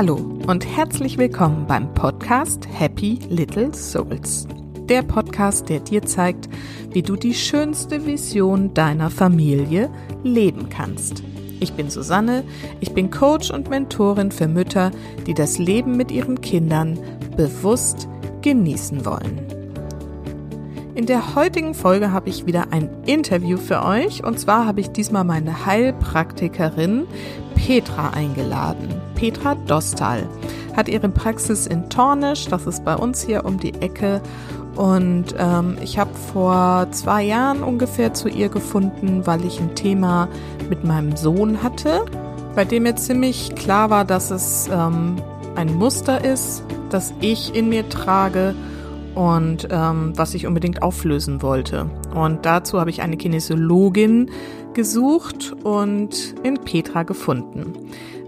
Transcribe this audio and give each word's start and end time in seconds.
Hallo 0.00 0.16
und 0.46 0.64
herzlich 0.64 1.18
willkommen 1.18 1.66
beim 1.66 1.92
Podcast 1.92 2.66
Happy 2.72 3.18
Little 3.28 3.74
Souls. 3.74 4.48
Der 4.88 5.02
Podcast, 5.02 5.68
der 5.68 5.80
dir 5.80 6.00
zeigt, 6.00 6.48
wie 6.90 7.02
du 7.02 7.16
die 7.16 7.34
schönste 7.34 8.06
Vision 8.06 8.72
deiner 8.72 9.10
Familie 9.10 9.90
leben 10.24 10.70
kannst. 10.70 11.22
Ich 11.60 11.74
bin 11.74 11.90
Susanne, 11.90 12.44
ich 12.80 12.94
bin 12.94 13.10
Coach 13.10 13.50
und 13.50 13.68
Mentorin 13.68 14.32
für 14.32 14.48
Mütter, 14.48 14.90
die 15.26 15.34
das 15.34 15.58
Leben 15.58 15.98
mit 15.98 16.10
ihren 16.10 16.40
Kindern 16.40 16.98
bewusst 17.36 18.08
genießen 18.40 19.04
wollen. 19.04 19.50
In 20.94 21.04
der 21.04 21.34
heutigen 21.34 21.74
Folge 21.74 22.10
habe 22.10 22.30
ich 22.30 22.46
wieder 22.46 22.72
ein 22.72 22.88
Interview 23.04 23.58
für 23.58 23.84
euch 23.84 24.24
und 24.24 24.40
zwar 24.40 24.66
habe 24.66 24.80
ich 24.80 24.88
diesmal 24.88 25.24
meine 25.24 25.66
Heilpraktikerin 25.66 27.06
Petra 27.66 28.10
eingeladen. 28.10 28.88
Petra 29.14 29.54
Dostal 29.54 30.26
hat 30.76 30.88
ihre 30.88 31.08
Praxis 31.08 31.66
in 31.66 31.90
Tornisch, 31.90 32.46
das 32.46 32.66
ist 32.66 32.84
bei 32.84 32.96
uns 32.96 33.22
hier 33.22 33.44
um 33.44 33.58
die 33.58 33.74
Ecke 33.74 34.22
und 34.76 35.34
ähm, 35.38 35.76
ich 35.82 35.98
habe 35.98 36.10
vor 36.32 36.88
zwei 36.90 37.22
Jahren 37.22 37.62
ungefähr 37.62 38.14
zu 38.14 38.28
ihr 38.28 38.48
gefunden, 38.48 39.26
weil 39.26 39.44
ich 39.44 39.60
ein 39.60 39.74
Thema 39.74 40.28
mit 40.70 40.84
meinem 40.84 41.16
Sohn 41.16 41.62
hatte, 41.62 42.06
bei 42.54 42.64
dem 42.64 42.84
mir 42.84 42.96
ziemlich 42.96 43.54
klar 43.56 43.90
war, 43.90 44.04
dass 44.06 44.30
es 44.30 44.68
ähm, 44.72 45.16
ein 45.54 45.74
Muster 45.74 46.24
ist, 46.24 46.62
das 46.88 47.12
ich 47.20 47.54
in 47.54 47.68
mir 47.68 47.88
trage 47.88 48.54
und 49.14 49.68
ähm, 49.70 50.12
was 50.16 50.34
ich 50.34 50.46
unbedingt 50.46 50.82
auflösen 50.82 51.42
wollte. 51.42 51.90
Und 52.14 52.46
dazu 52.46 52.78
habe 52.78 52.90
ich 52.90 53.02
eine 53.02 53.16
Kinesiologin 53.16 54.30
gesucht 54.74 55.54
und 55.64 56.34
in 56.42 56.54
Petra 56.54 57.02
gefunden. 57.02 57.72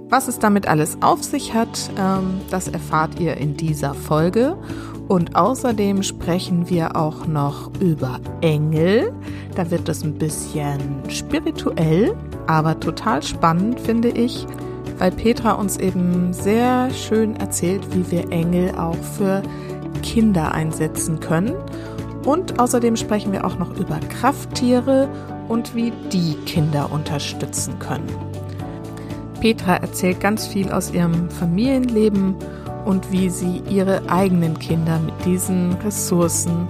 Was 0.08 0.28
es 0.28 0.38
damit 0.38 0.68
alles 0.68 0.98
auf 1.00 1.24
sich 1.24 1.54
hat, 1.54 1.90
ähm, 1.98 2.42
das 2.50 2.68
erfahrt 2.68 3.18
ihr 3.18 3.38
in 3.38 3.56
dieser 3.56 3.94
Folge. 3.94 4.58
Und 5.08 5.36
außerdem 5.36 6.02
sprechen 6.02 6.68
wir 6.68 6.96
auch 6.96 7.26
noch 7.26 7.70
über 7.80 8.20
Engel. 8.40 9.12
Da 9.54 9.70
wird 9.70 9.88
es 9.88 10.04
ein 10.04 10.14
bisschen 10.14 10.78
spirituell, 11.08 12.14
aber 12.46 12.78
total 12.78 13.22
spannend, 13.22 13.80
finde 13.80 14.08
ich, 14.08 14.46
weil 14.98 15.12
Petra 15.12 15.52
uns 15.52 15.78
eben 15.78 16.32
sehr 16.32 16.90
schön 16.90 17.36
erzählt, 17.36 17.82
wie 17.94 18.10
wir 18.10 18.30
Engel 18.30 18.74
auch 18.74 19.02
für 19.16 19.42
Kinder 20.02 20.52
einsetzen 20.52 21.20
können. 21.20 21.54
Und 22.24 22.60
außerdem 22.60 22.96
sprechen 22.96 23.32
wir 23.32 23.44
auch 23.44 23.58
noch 23.58 23.76
über 23.78 23.98
Krafttiere 23.98 25.08
und 25.48 25.74
wie 25.74 25.92
die 26.12 26.34
Kinder 26.46 26.92
unterstützen 26.92 27.78
können. 27.78 28.08
Petra 29.40 29.76
erzählt 29.76 30.20
ganz 30.20 30.46
viel 30.46 30.70
aus 30.70 30.92
ihrem 30.92 31.28
Familienleben 31.28 32.36
und 32.84 33.10
wie 33.10 33.28
sie 33.28 33.62
ihre 33.68 34.02
eigenen 34.08 34.58
Kinder 34.58 35.00
mit 35.00 35.14
diesen 35.24 35.72
Ressourcen 35.84 36.68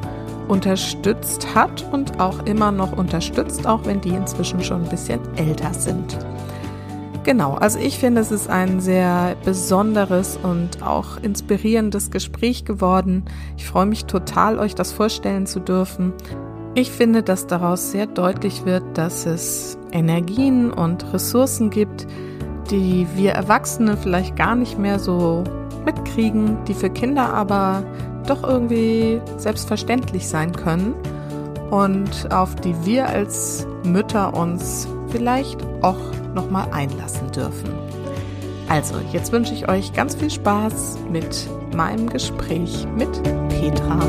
unterstützt 0.49 1.55
hat 1.55 1.85
und 1.93 2.19
auch 2.21 2.45
immer 2.47 2.73
noch 2.73 2.93
unterstützt, 2.93 3.67
auch 3.67 3.85
wenn 3.85 4.01
die 4.01 4.11
inzwischen 4.11 4.63
schon 4.63 4.85
ein 4.85 4.89
bisschen 4.89 5.21
älter 5.37 5.73
sind. 5.75 6.19
Genau, 7.25 7.55
also 7.55 7.79
ich 7.79 7.99
finde, 7.99 8.21
es 8.21 8.33
ist 8.33 8.51
ein 8.51 8.81
sehr 8.81 9.37
besonderes 9.45 10.39
und 10.43 10.83
auch 10.83 11.19
inspirierendes 11.23 12.11
Gespräch 12.11 12.65
geworden. 12.65 13.25
Ich 13.57 13.65
freue 13.65 13.87
mich 13.87 14.07
total, 14.07 14.59
euch 14.59 14.75
das 14.75 14.91
vorstellen 14.91 15.47
zu 15.47 15.61
dürfen. 15.61 16.13
Ich 16.75 16.91
finde, 16.91 17.23
dass 17.23 17.47
daraus 17.47 17.93
sehr 17.93 18.07
deutlich 18.07 18.65
wird, 18.65 18.83
dass 18.95 19.27
es 19.27 19.79
Energien 19.93 20.73
und 20.73 21.13
Ressourcen 21.13 21.71
gibt, 21.71 22.09
die 22.71 23.07
wir 23.15 23.33
Erwachsene 23.33 23.97
vielleicht 23.97 24.35
gar 24.35 24.57
nicht 24.57 24.79
mehr 24.79 24.99
so 24.99 25.45
mitkriegen, 25.85 26.57
die 26.67 26.75
für 26.75 26.91
Kinder 26.91 27.33
aber 27.33 27.85
doch 28.27 28.43
irgendwie 28.43 29.21
selbstverständlich 29.37 30.27
sein 30.27 30.53
können 30.53 30.95
und 31.71 32.33
auf 32.33 32.57
die 32.57 32.75
wir 32.85 33.07
als 33.07 33.67
Mütter 33.85 34.35
uns 34.35 34.89
vielleicht 35.11 35.63
auch 35.83 35.99
nochmal 36.35 36.71
einlassen 36.73 37.31
dürfen. 37.33 37.75
Also, 38.69 38.95
jetzt 39.13 39.33
wünsche 39.33 39.53
ich 39.53 39.69
euch 39.69 39.93
ganz 39.93 40.15
viel 40.15 40.31
Spaß 40.31 40.99
mit 41.11 41.47
meinem 41.75 42.09
Gespräch 42.09 42.87
mit 42.97 43.23
Petra. 43.49 44.01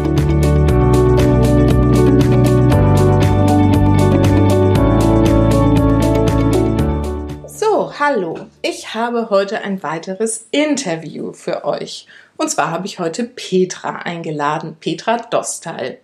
So, 7.47 7.93
hallo. 7.99 8.47
Ich 8.61 8.93
habe 8.93 9.29
heute 9.29 9.61
ein 9.61 9.83
weiteres 9.83 10.47
Interview 10.51 11.33
für 11.33 11.65
euch. 11.65 12.07
Und 12.37 12.49
zwar 12.49 12.71
habe 12.71 12.85
ich 12.87 12.99
heute 12.99 13.25
Petra 13.25 13.97
eingeladen, 13.97 14.77
Petra 14.79 15.17
Dostal. 15.17 15.99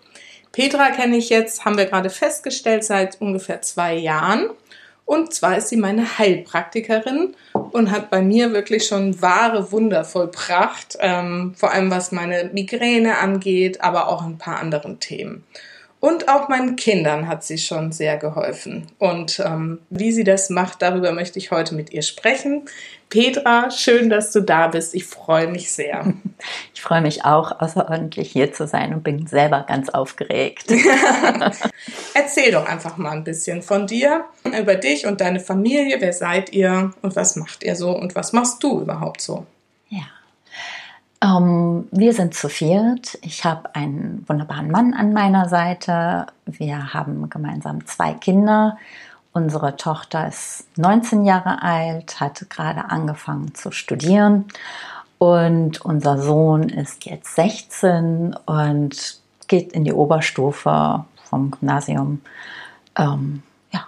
Petra 0.52 0.92
kenne 0.92 1.18
ich 1.18 1.30
jetzt, 1.30 1.64
haben 1.66 1.78
wir 1.78 1.86
gerade 1.86 2.10
festgestellt, 2.10 2.84
seit 2.84 3.22
ungefähr 3.22 3.62
zwei 3.62 3.96
Jahren. 3.96 4.50
Und 5.10 5.34
zwar 5.34 5.58
ist 5.58 5.70
sie 5.70 5.76
meine 5.76 6.20
Heilpraktikerin 6.20 7.36
und 7.54 7.90
hat 7.90 8.12
bei 8.12 8.22
mir 8.22 8.54
wirklich 8.54 8.86
schon 8.86 9.20
wahre 9.24 9.72
Wunder 9.72 10.06
vollbracht, 10.06 10.98
ähm, 11.00 11.56
vor 11.58 11.72
allem 11.72 11.90
was 11.90 12.12
meine 12.12 12.52
Migräne 12.54 13.18
angeht, 13.18 13.82
aber 13.82 14.08
auch 14.08 14.24
ein 14.24 14.38
paar 14.38 14.60
anderen 14.60 15.00
Themen. 15.00 15.48
Und 16.00 16.30
auch 16.30 16.48
meinen 16.48 16.76
Kindern 16.76 17.28
hat 17.28 17.44
sie 17.44 17.58
schon 17.58 17.92
sehr 17.92 18.18
geholfen. 18.18 18.86
Und 19.00 19.40
ähm, 19.44 19.80
wie 19.90 20.12
sie 20.12 20.24
das 20.24 20.52
macht, 20.52 20.84
darüber 20.84 21.12
möchte 21.12 21.40
ich 21.40 21.50
heute 21.50 21.74
mit 21.74 21.92
ihr 21.92 22.04
sprechen. 22.04 22.70
Petra, 23.10 23.72
schön, 23.72 24.12
dass 24.12 24.32
du 24.32 24.42
da 24.42 24.68
bist. 24.68 24.94
Ich 24.94 25.06
freue 25.06 25.48
mich 25.48 25.72
sehr. 25.72 26.14
Ich 26.74 26.84
freue 26.84 27.02
mich 27.02 27.26
auch, 27.26 27.60
außerordentlich 27.60 28.32
hier 28.32 28.54
zu 28.54 28.66
sein 28.66 28.94
und 28.94 29.04
bin 29.04 29.28
selber 29.28 29.66
ganz 29.68 29.90
aufgeregt. 29.90 30.72
Erzähl 32.14 32.54
doch 32.54 32.66
einfach 32.66 32.96
mal 32.96 33.12
ein 33.12 33.26
bisschen 33.26 33.62
von 33.62 33.86
dir, 33.86 34.24
über 34.46 34.76
dich 34.76 35.06
und 35.06 35.20
deine 35.20 35.42
Familie. 35.42 35.98
Wer 36.00 36.14
seid 36.14 36.54
ihr 36.54 36.94
und 37.02 37.18
was 37.18 37.36
macht 37.36 37.66
ihr 37.66 37.76
so 37.76 37.92
und 37.92 38.16
was 38.16 38.32
machst 38.32 38.64
du 38.64 38.80
überhaupt 38.80 39.20
so? 39.20 39.46
Ja. 39.90 40.04
Ähm, 41.22 41.90
wir 41.92 42.14
sind 42.14 42.34
zu 42.34 42.48
viert. 42.48 43.20
Ich 43.22 43.44
habe 43.44 43.76
einen 43.76 44.24
wunderbaren 44.28 44.72
Mann 44.72 44.94
an 44.94 45.12
meiner 45.12 45.50
Seite. 45.50 46.28
Wir 46.46 46.94
haben 46.94 47.30
gemeinsam 47.30 47.86
zwei 47.86 48.14
Kinder. 48.14 48.78
Unsere 49.32 49.78
Tochter 49.78 50.28
ist 50.28 50.66
19 50.78 51.24
Jahre 51.24 51.62
alt, 51.62 52.20
hat 52.20 52.50
gerade 52.50 52.90
angefangen 52.90 53.54
zu 53.54 53.72
studieren. 53.72 54.46
Und 55.20 55.82
unser 55.82 56.18
Sohn 56.18 56.70
ist 56.70 57.06
jetzt 57.06 57.36
16 57.36 58.36
und 58.46 59.20
geht 59.48 59.74
in 59.74 59.84
die 59.84 59.94
Oberstufe 59.94 61.06
vom 61.26 61.52
Gymnasium. 61.52 62.22
Ähm, 62.98 63.44
ja, 63.72 63.86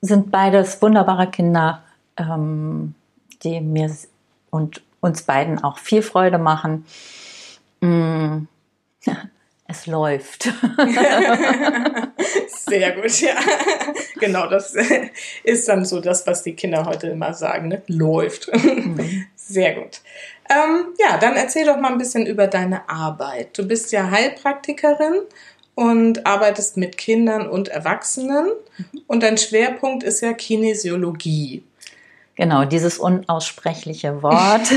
sind 0.00 0.32
beides 0.32 0.82
wunderbare 0.82 1.28
Kinder, 1.28 1.82
ähm, 2.16 2.94
die 3.42 3.60
mir 3.60 3.94
und 4.50 4.82
uns 5.00 5.22
beiden 5.22 5.62
auch 5.62 5.78
viel 5.78 6.02
Freude 6.02 6.38
machen. 6.38 6.86
Mm, 7.80 8.48
es 9.68 9.86
läuft. 9.86 10.48
Sehr 12.48 12.92
gut, 12.92 13.20
ja. 13.20 13.34
Genau, 14.20 14.48
das 14.48 14.74
ist 15.44 15.68
dann 15.68 15.84
so 15.84 16.00
das, 16.00 16.26
was 16.26 16.42
die 16.42 16.54
Kinder 16.54 16.86
heute 16.86 17.08
immer 17.08 17.34
sagen, 17.34 17.68
ne? 17.68 17.82
läuft. 17.86 18.52
Mhm. 18.52 19.26
Sehr 19.36 19.74
gut. 19.74 20.00
Ähm, 20.50 20.94
ja, 20.98 21.18
dann 21.18 21.36
erzähl 21.36 21.66
doch 21.66 21.76
mal 21.78 21.92
ein 21.92 21.98
bisschen 21.98 22.26
über 22.26 22.46
deine 22.46 22.88
Arbeit. 22.88 23.56
Du 23.56 23.66
bist 23.66 23.92
ja 23.92 24.10
Heilpraktikerin 24.10 25.20
und 25.74 26.26
arbeitest 26.26 26.76
mit 26.76 26.98
Kindern 26.98 27.48
und 27.48 27.68
Erwachsenen 27.68 28.46
mhm. 28.46 29.02
und 29.06 29.22
dein 29.22 29.38
Schwerpunkt 29.38 30.02
ist 30.02 30.22
ja 30.22 30.32
Kinesiologie. 30.32 31.62
Genau, 32.38 32.64
dieses 32.64 32.98
unaussprechliche 32.98 34.22
Wort. 34.22 34.70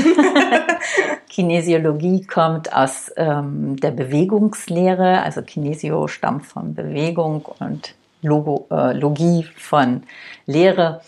Kinesiologie 1.28 2.26
kommt 2.26 2.72
aus 2.74 3.12
ähm, 3.16 3.76
der 3.76 3.92
Bewegungslehre, 3.92 5.22
also 5.22 5.42
Kinesio 5.42 6.08
stammt 6.08 6.44
von 6.44 6.74
Bewegung 6.74 7.44
und 7.60 7.94
Logo, 8.20 8.66
äh, 8.72 8.94
Logie 8.94 9.46
von 9.56 10.02
Lehre. 10.44 11.02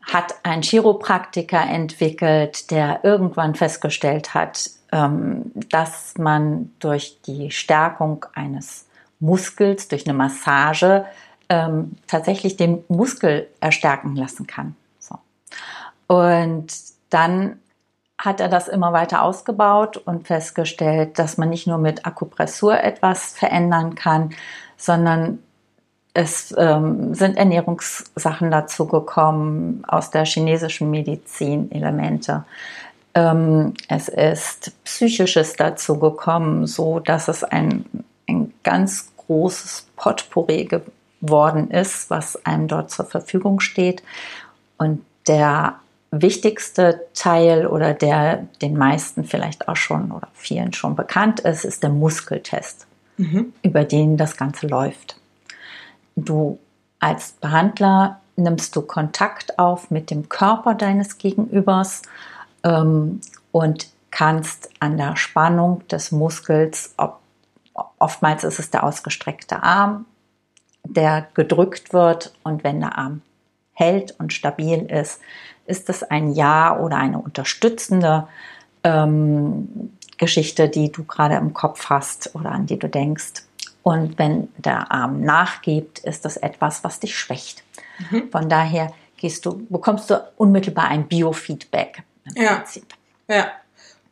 Hat 0.00 0.36
ein 0.42 0.62
Chiropraktiker 0.62 1.60
entwickelt, 1.68 2.70
der 2.70 3.00
irgendwann 3.02 3.54
festgestellt 3.54 4.32
hat, 4.32 4.70
ähm, 4.92 5.52
dass 5.68 6.14
man 6.16 6.72
durch 6.78 7.20
die 7.26 7.50
Stärkung 7.50 8.24
eines 8.32 8.86
Muskels, 9.18 9.88
durch 9.88 10.06
eine 10.06 10.16
Massage, 10.16 11.04
ähm, 11.50 11.90
tatsächlich 12.06 12.56
den 12.56 12.84
Muskel 12.88 13.48
erstärken 13.60 14.16
lassen 14.16 14.46
kann. 14.46 14.76
Und 16.10 16.66
dann 17.10 17.60
hat 18.18 18.40
er 18.40 18.48
das 18.48 18.66
immer 18.66 18.92
weiter 18.92 19.22
ausgebaut 19.22 19.96
und 19.96 20.26
festgestellt, 20.26 21.20
dass 21.20 21.38
man 21.38 21.50
nicht 21.50 21.68
nur 21.68 21.78
mit 21.78 22.04
Akupressur 22.04 22.82
etwas 22.82 23.32
verändern 23.32 23.94
kann, 23.94 24.30
sondern 24.76 25.38
es 26.12 26.52
ähm, 26.58 27.14
sind 27.14 27.36
Ernährungssachen 27.36 28.50
dazu 28.50 28.88
gekommen 28.88 29.84
aus 29.86 30.10
der 30.10 30.24
chinesischen 30.24 30.90
Medizin, 30.90 31.70
Elemente. 31.70 32.44
Ähm, 33.14 33.74
es 33.86 34.08
ist 34.08 34.72
Psychisches 34.82 35.52
dazu 35.52 35.96
gekommen, 36.00 36.66
so 36.66 36.98
dass 36.98 37.28
es 37.28 37.44
ein, 37.44 37.84
ein 38.28 38.52
ganz 38.64 39.12
großes 39.16 39.86
Potpourri 39.94 40.68
geworden 41.20 41.70
ist, 41.70 42.10
was 42.10 42.44
einem 42.44 42.66
dort 42.66 42.90
zur 42.90 43.04
Verfügung 43.04 43.60
steht. 43.60 44.02
Und 44.76 45.04
der 45.28 45.76
wichtigste 46.10 47.06
Teil 47.14 47.66
oder 47.66 47.94
der 47.94 48.46
den 48.62 48.76
meisten 48.76 49.24
vielleicht 49.24 49.68
auch 49.68 49.76
schon 49.76 50.10
oder 50.10 50.28
vielen 50.34 50.72
schon 50.72 50.96
bekannt 50.96 51.40
ist, 51.40 51.64
ist 51.64 51.82
der 51.82 51.90
Muskeltest, 51.90 52.86
mhm. 53.16 53.52
über 53.62 53.84
den 53.84 54.16
das 54.16 54.36
Ganze 54.36 54.66
läuft. 54.66 55.16
Du 56.16 56.58
als 56.98 57.32
Behandler 57.32 58.20
nimmst 58.36 58.74
du 58.74 58.82
Kontakt 58.82 59.58
auf 59.58 59.90
mit 59.90 60.10
dem 60.10 60.28
Körper 60.28 60.74
deines 60.74 61.18
Gegenübers 61.18 62.02
ähm, 62.64 63.20
und 63.52 63.88
kannst 64.10 64.70
an 64.80 64.96
der 64.96 65.16
Spannung 65.16 65.86
des 65.88 66.10
Muskels, 66.10 66.94
ob, 66.96 67.20
oftmals 67.98 68.44
ist 68.44 68.58
es 68.58 68.70
der 68.70 68.82
ausgestreckte 68.82 69.62
Arm, 69.62 70.06
der 70.84 71.28
gedrückt 71.34 71.92
wird 71.92 72.32
und 72.42 72.64
wenn 72.64 72.80
der 72.80 72.98
Arm 72.98 73.22
hält 73.72 74.18
und 74.18 74.32
stabil 74.32 74.80
ist, 74.90 75.20
ist 75.70 75.88
es 75.88 76.02
ein 76.02 76.32
Ja 76.32 76.78
oder 76.78 76.96
eine 76.96 77.18
unterstützende 77.18 78.26
ähm, 78.84 79.92
Geschichte, 80.18 80.68
die 80.68 80.92
du 80.92 81.04
gerade 81.04 81.36
im 81.36 81.54
Kopf 81.54 81.86
hast 81.88 82.34
oder 82.34 82.50
an 82.50 82.66
die 82.66 82.78
du 82.78 82.88
denkst. 82.88 83.44
Und 83.82 84.18
wenn 84.18 84.48
der 84.58 84.92
Arm 84.92 85.22
nachgibt, 85.22 86.00
ist 86.00 86.24
das 86.24 86.36
etwas, 86.36 86.84
was 86.84 87.00
dich 87.00 87.16
schwächt. 87.16 87.64
Mhm. 88.10 88.30
Von 88.30 88.48
daher 88.48 88.92
gehst 89.16 89.46
du, 89.46 89.66
bekommst 89.68 90.10
du 90.10 90.22
unmittelbar 90.36 90.88
ein 90.88 91.06
Biofeedback. 91.06 92.02
ja. 92.34 92.56
Prinzip. 92.56 92.86
Ja. 93.28 93.52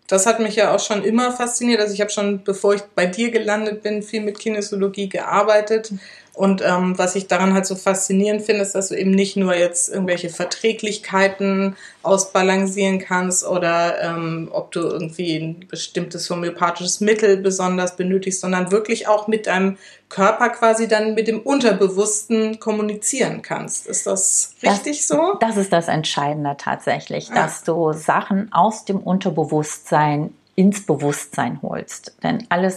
Das 0.06 0.24
hat 0.24 0.40
mich 0.40 0.56
ja 0.56 0.74
auch 0.74 0.80
schon 0.80 1.04
immer 1.04 1.32
fasziniert. 1.32 1.80
Also 1.80 1.92
ich 1.92 2.00
habe 2.00 2.08
schon, 2.10 2.42
bevor 2.42 2.74
ich 2.74 2.80
bei 2.94 3.04
dir 3.04 3.30
gelandet 3.30 3.82
bin, 3.82 4.02
viel 4.02 4.22
mit 4.22 4.38
Kinesiologie 4.38 5.10
gearbeitet. 5.10 5.92
Und 6.38 6.62
ähm, 6.64 6.96
was 6.96 7.16
ich 7.16 7.26
daran 7.26 7.52
halt 7.52 7.66
so 7.66 7.74
faszinierend 7.74 8.42
finde, 8.42 8.62
ist, 8.62 8.76
dass 8.76 8.90
du 8.90 8.94
eben 8.94 9.10
nicht 9.10 9.36
nur 9.36 9.56
jetzt 9.56 9.88
irgendwelche 9.88 10.28
Verträglichkeiten 10.28 11.74
ausbalancieren 12.04 13.00
kannst 13.00 13.44
oder 13.44 14.00
ähm, 14.00 14.48
ob 14.52 14.70
du 14.70 14.82
irgendwie 14.82 15.34
ein 15.36 15.66
bestimmtes 15.68 16.30
homöopathisches 16.30 17.00
Mittel 17.00 17.38
besonders 17.38 17.96
benötigst, 17.96 18.40
sondern 18.40 18.70
wirklich 18.70 19.08
auch 19.08 19.26
mit 19.26 19.48
deinem 19.48 19.78
Körper 20.08 20.50
quasi 20.50 20.86
dann 20.86 21.14
mit 21.14 21.26
dem 21.26 21.40
Unterbewussten 21.40 22.60
kommunizieren 22.60 23.42
kannst. 23.42 23.88
Ist 23.88 24.06
das 24.06 24.54
richtig 24.62 24.98
das, 24.98 25.08
so? 25.08 25.36
Das 25.40 25.56
ist 25.56 25.72
das 25.72 25.88
Entscheidende 25.88 26.54
tatsächlich, 26.56 27.30
ja. 27.30 27.34
dass 27.34 27.64
du 27.64 27.92
Sachen 27.92 28.52
aus 28.52 28.84
dem 28.84 28.98
Unterbewusstsein 29.00 30.32
ins 30.54 30.86
Bewusstsein 30.86 31.58
holst. 31.62 32.14
Denn 32.22 32.46
alles 32.48 32.76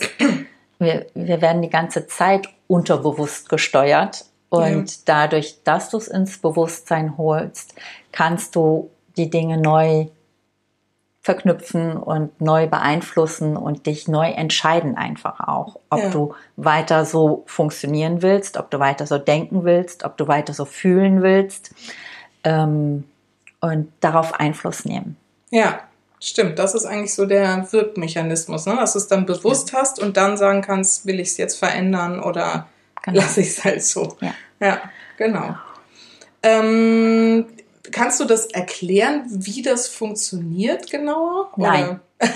wir, 0.81 1.05
wir 1.13 1.41
werden 1.41 1.61
die 1.61 1.69
ganze 1.69 2.07
Zeit 2.07 2.49
unterbewusst 2.67 3.47
gesteuert. 3.49 4.25
Und 4.49 4.91
ja. 4.91 4.97
dadurch, 5.05 5.63
dass 5.63 5.89
du 5.89 5.97
es 5.97 6.09
ins 6.09 6.39
Bewusstsein 6.39 7.17
holst, 7.17 7.75
kannst 8.11 8.55
du 8.55 8.89
die 9.15 9.29
Dinge 9.29 9.57
neu 9.57 10.07
verknüpfen 11.21 11.97
und 11.97 12.41
neu 12.41 12.67
beeinflussen 12.67 13.55
und 13.55 13.85
dich 13.85 14.07
neu 14.07 14.31
entscheiden 14.31 14.97
einfach 14.97 15.39
auch, 15.39 15.79
ob 15.91 15.99
ja. 15.99 16.09
du 16.09 16.33
weiter 16.55 17.05
so 17.05 17.43
funktionieren 17.45 18.23
willst, 18.23 18.57
ob 18.57 18.71
du 18.71 18.79
weiter 18.79 19.05
so 19.05 19.19
denken 19.19 19.63
willst, 19.63 20.03
ob 20.03 20.17
du 20.17 20.27
weiter 20.27 20.53
so 20.53 20.65
fühlen 20.65 21.21
willst 21.21 21.75
ähm, 22.43 23.03
und 23.59 23.91
darauf 23.99 24.39
Einfluss 24.39 24.83
nehmen. 24.83 25.15
Ja, 25.51 25.81
Stimmt, 26.23 26.59
das 26.59 26.75
ist 26.75 26.85
eigentlich 26.85 27.15
so 27.15 27.25
der 27.25 27.67
Wirkmechanismus, 27.73 28.67
ne? 28.67 28.75
dass 28.75 28.93
du 28.93 28.99
es 28.99 29.07
dann 29.07 29.25
bewusst 29.25 29.71
ja. 29.73 29.79
hast 29.79 29.99
und 29.99 30.17
dann 30.17 30.37
sagen 30.37 30.61
kannst, 30.61 31.07
will 31.07 31.19
ich 31.19 31.29
es 31.29 31.37
jetzt 31.37 31.57
verändern 31.57 32.21
oder 32.21 32.67
genau. 33.01 33.21
lasse 33.21 33.41
ich 33.41 33.47
es 33.47 33.63
halt 33.63 33.83
so. 33.83 34.15
Ja, 34.21 34.33
ja 34.59 34.81
genau. 35.17 35.55
Ähm, 36.43 37.47
kannst 37.91 38.19
du 38.19 38.25
das 38.25 38.45
erklären, 38.45 39.23
wie 39.29 39.63
das 39.63 39.87
funktioniert 39.87 40.91
genauer? 40.91 41.49
Nein. 41.55 41.99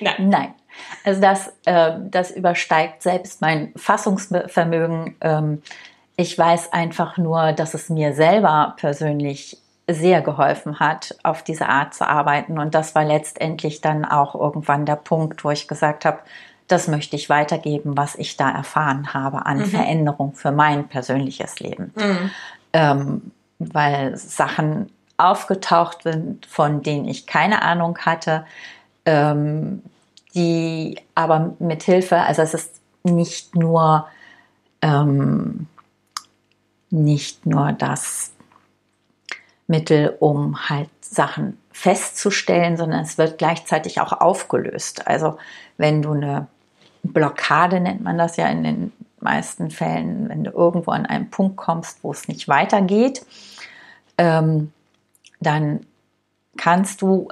Nein. 0.00 0.28
Nein. 0.28 0.54
Also 1.02 1.20
das, 1.20 1.52
äh, 1.64 1.98
das 2.08 2.30
übersteigt 2.30 3.02
selbst 3.02 3.40
mein 3.40 3.72
Fassungsvermögen. 3.74 5.16
Ähm, 5.20 5.62
ich 6.16 6.38
weiß 6.38 6.72
einfach 6.72 7.18
nur, 7.18 7.52
dass 7.52 7.74
es 7.74 7.88
mir 7.88 8.14
selber 8.14 8.76
persönlich 8.78 9.58
sehr 9.88 10.22
geholfen 10.22 10.80
hat, 10.80 11.16
auf 11.22 11.42
diese 11.42 11.68
Art 11.68 11.94
zu 11.94 12.08
arbeiten. 12.08 12.58
Und 12.58 12.74
das 12.74 12.94
war 12.94 13.04
letztendlich 13.04 13.80
dann 13.80 14.04
auch 14.04 14.34
irgendwann 14.34 14.86
der 14.86 14.96
Punkt, 14.96 15.44
wo 15.44 15.50
ich 15.50 15.68
gesagt 15.68 16.04
habe, 16.04 16.18
das 16.68 16.88
möchte 16.88 17.16
ich 17.16 17.28
weitergeben, 17.28 17.96
was 17.96 18.14
ich 18.14 18.36
da 18.36 18.50
erfahren 18.50 19.12
habe 19.12 19.44
an 19.46 19.58
mhm. 19.58 19.64
Veränderung 19.66 20.34
für 20.34 20.52
mein 20.52 20.88
persönliches 20.88 21.60
Leben. 21.60 21.92
Mhm. 21.96 22.30
Ähm, 22.72 23.30
weil 23.58 24.16
Sachen 24.16 24.90
aufgetaucht 25.16 26.04
sind, 26.04 26.46
von 26.46 26.82
denen 26.82 27.06
ich 27.06 27.26
keine 27.26 27.62
Ahnung 27.62 27.98
hatte, 27.98 28.46
ähm, 29.04 29.82
die 30.34 30.96
aber 31.14 31.54
mit 31.58 31.82
Hilfe, 31.82 32.18
also 32.18 32.42
es 32.42 32.54
ist 32.54 32.80
nicht 33.04 33.54
nur 33.54 34.06
ähm, 34.80 35.66
nicht 36.90 37.46
nur 37.46 37.72
das 37.72 38.32
Mittel, 39.66 40.16
um 40.20 40.68
halt 40.68 40.90
Sachen 41.00 41.58
festzustellen, 41.72 42.76
sondern 42.76 43.00
es 43.00 43.18
wird 43.18 43.38
gleichzeitig 43.38 44.00
auch 44.00 44.12
aufgelöst. 44.12 45.06
Also 45.06 45.38
wenn 45.78 46.02
du 46.02 46.12
eine 46.12 46.48
Blockade 47.02 47.80
nennt 47.80 48.02
man 48.02 48.18
das 48.18 48.36
ja 48.36 48.46
in 48.48 48.62
den 48.62 48.92
meisten 49.20 49.70
Fällen, 49.70 50.28
wenn 50.28 50.44
du 50.44 50.50
irgendwo 50.50 50.90
an 50.90 51.06
einen 51.06 51.30
Punkt 51.30 51.56
kommst, 51.56 52.02
wo 52.02 52.12
es 52.12 52.28
nicht 52.28 52.48
weitergeht, 52.48 53.24
ähm, 54.18 54.72
dann 55.40 55.86
kannst 56.56 57.02
du 57.02 57.28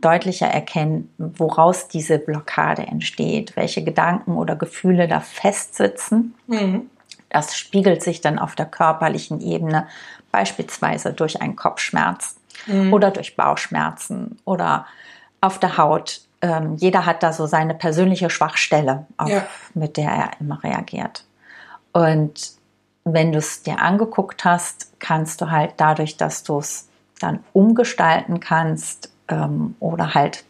deutlicher 0.00 0.46
erkennen, 0.46 1.12
woraus 1.18 1.88
diese 1.88 2.18
Blockade 2.18 2.82
entsteht, 2.82 3.56
welche 3.56 3.82
Gedanken 3.82 4.36
oder 4.36 4.54
Gefühle 4.54 5.08
da 5.08 5.20
festsitzen. 5.20 6.34
Mhm. 6.46 6.90
Das 7.30 7.56
spiegelt 7.56 8.02
sich 8.02 8.20
dann 8.20 8.38
auf 8.38 8.54
der 8.54 8.66
körperlichen 8.66 9.40
Ebene 9.40 9.86
beispielsweise 10.32 11.12
durch 11.12 11.40
einen 11.40 11.56
Kopfschmerz 11.56 12.36
mhm. 12.66 12.92
oder 12.92 13.10
durch 13.10 13.36
Bauchschmerzen 13.36 14.38
oder 14.44 14.86
auf 15.40 15.58
der 15.58 15.76
Haut. 15.76 16.22
Ähm, 16.40 16.76
jeder 16.76 17.06
hat 17.06 17.22
da 17.22 17.32
so 17.32 17.46
seine 17.46 17.74
persönliche 17.74 18.30
Schwachstelle, 18.30 19.06
auf, 19.16 19.28
ja. 19.28 19.46
mit 19.74 19.96
der 19.96 20.10
er 20.10 20.30
immer 20.40 20.62
reagiert. 20.62 21.24
Und 21.92 22.52
wenn 23.04 23.32
du 23.32 23.38
es 23.38 23.62
dir 23.62 23.80
angeguckt 23.80 24.44
hast, 24.44 24.92
kannst 24.98 25.40
du 25.40 25.50
halt 25.50 25.74
dadurch, 25.78 26.16
dass 26.16 26.42
du 26.42 26.58
es 26.58 26.88
dann 27.20 27.40
umgestalten 27.52 28.40
kannst 28.40 29.10
ähm, 29.28 29.74
oder 29.80 30.14
halt, 30.14 30.44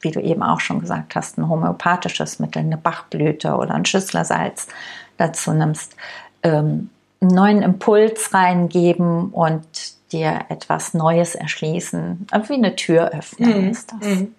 wie 0.00 0.10
du 0.10 0.20
eben 0.20 0.42
auch 0.42 0.60
schon 0.60 0.80
gesagt 0.80 1.16
hast, 1.16 1.38
ein 1.38 1.48
homöopathisches 1.48 2.38
Mittel, 2.38 2.60
eine 2.60 2.76
Bachblüte 2.78 3.56
oder 3.56 3.74
ein 3.74 3.84
Schüsslersalz 3.84 4.68
dazu 5.16 5.52
nimmst, 5.52 5.96
ähm, 6.44 6.90
einen 7.20 7.34
neuen 7.34 7.62
Impuls 7.62 8.32
reingeben 8.32 9.30
und 9.30 9.66
dir 10.12 10.44
etwas 10.48 10.94
Neues 10.94 11.34
erschließen. 11.34 12.26
Wie 12.46 12.54
eine 12.54 12.76
Tür 12.76 13.10
öffnen 13.12 13.64
mhm. 13.64 13.70
ist 13.70 13.92
das. 13.92 14.08
Mhm. 14.08 14.34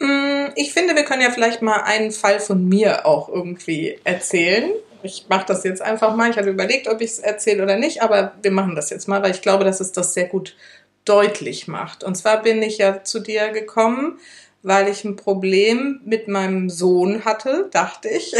Mm, 0.00 0.50
ich 0.56 0.72
finde, 0.72 0.96
wir 0.96 1.04
können 1.04 1.22
ja 1.22 1.30
vielleicht 1.30 1.62
mal 1.62 1.82
einen 1.82 2.10
Fall 2.10 2.40
von 2.40 2.68
mir 2.68 3.06
auch 3.06 3.28
irgendwie 3.28 3.98
erzählen. 4.04 4.70
Ich 5.02 5.26
mache 5.28 5.46
das 5.46 5.62
jetzt 5.64 5.82
einfach 5.82 6.16
mal. 6.16 6.30
Ich 6.30 6.36
hatte 6.36 6.50
überlegt, 6.50 6.88
ob 6.88 7.00
ich 7.00 7.10
es 7.10 7.18
erzähle 7.18 7.62
oder 7.62 7.76
nicht, 7.76 8.02
aber 8.02 8.32
wir 8.42 8.50
machen 8.50 8.74
das 8.74 8.90
jetzt 8.90 9.06
mal, 9.06 9.22
weil 9.22 9.30
ich 9.30 9.42
glaube, 9.42 9.64
dass 9.64 9.80
es 9.80 9.92
das 9.92 10.14
sehr 10.14 10.26
gut 10.26 10.56
deutlich 11.04 11.68
macht. 11.68 12.04
Und 12.04 12.16
zwar 12.16 12.42
bin 12.42 12.62
ich 12.62 12.78
ja 12.78 13.04
zu 13.04 13.20
dir 13.20 13.48
gekommen, 13.50 14.18
weil 14.62 14.88
ich 14.88 15.04
ein 15.04 15.16
Problem 15.16 16.00
mit 16.04 16.28
meinem 16.28 16.68
Sohn 16.68 17.24
hatte, 17.24 17.68
dachte 17.70 18.08
ich. 18.08 18.34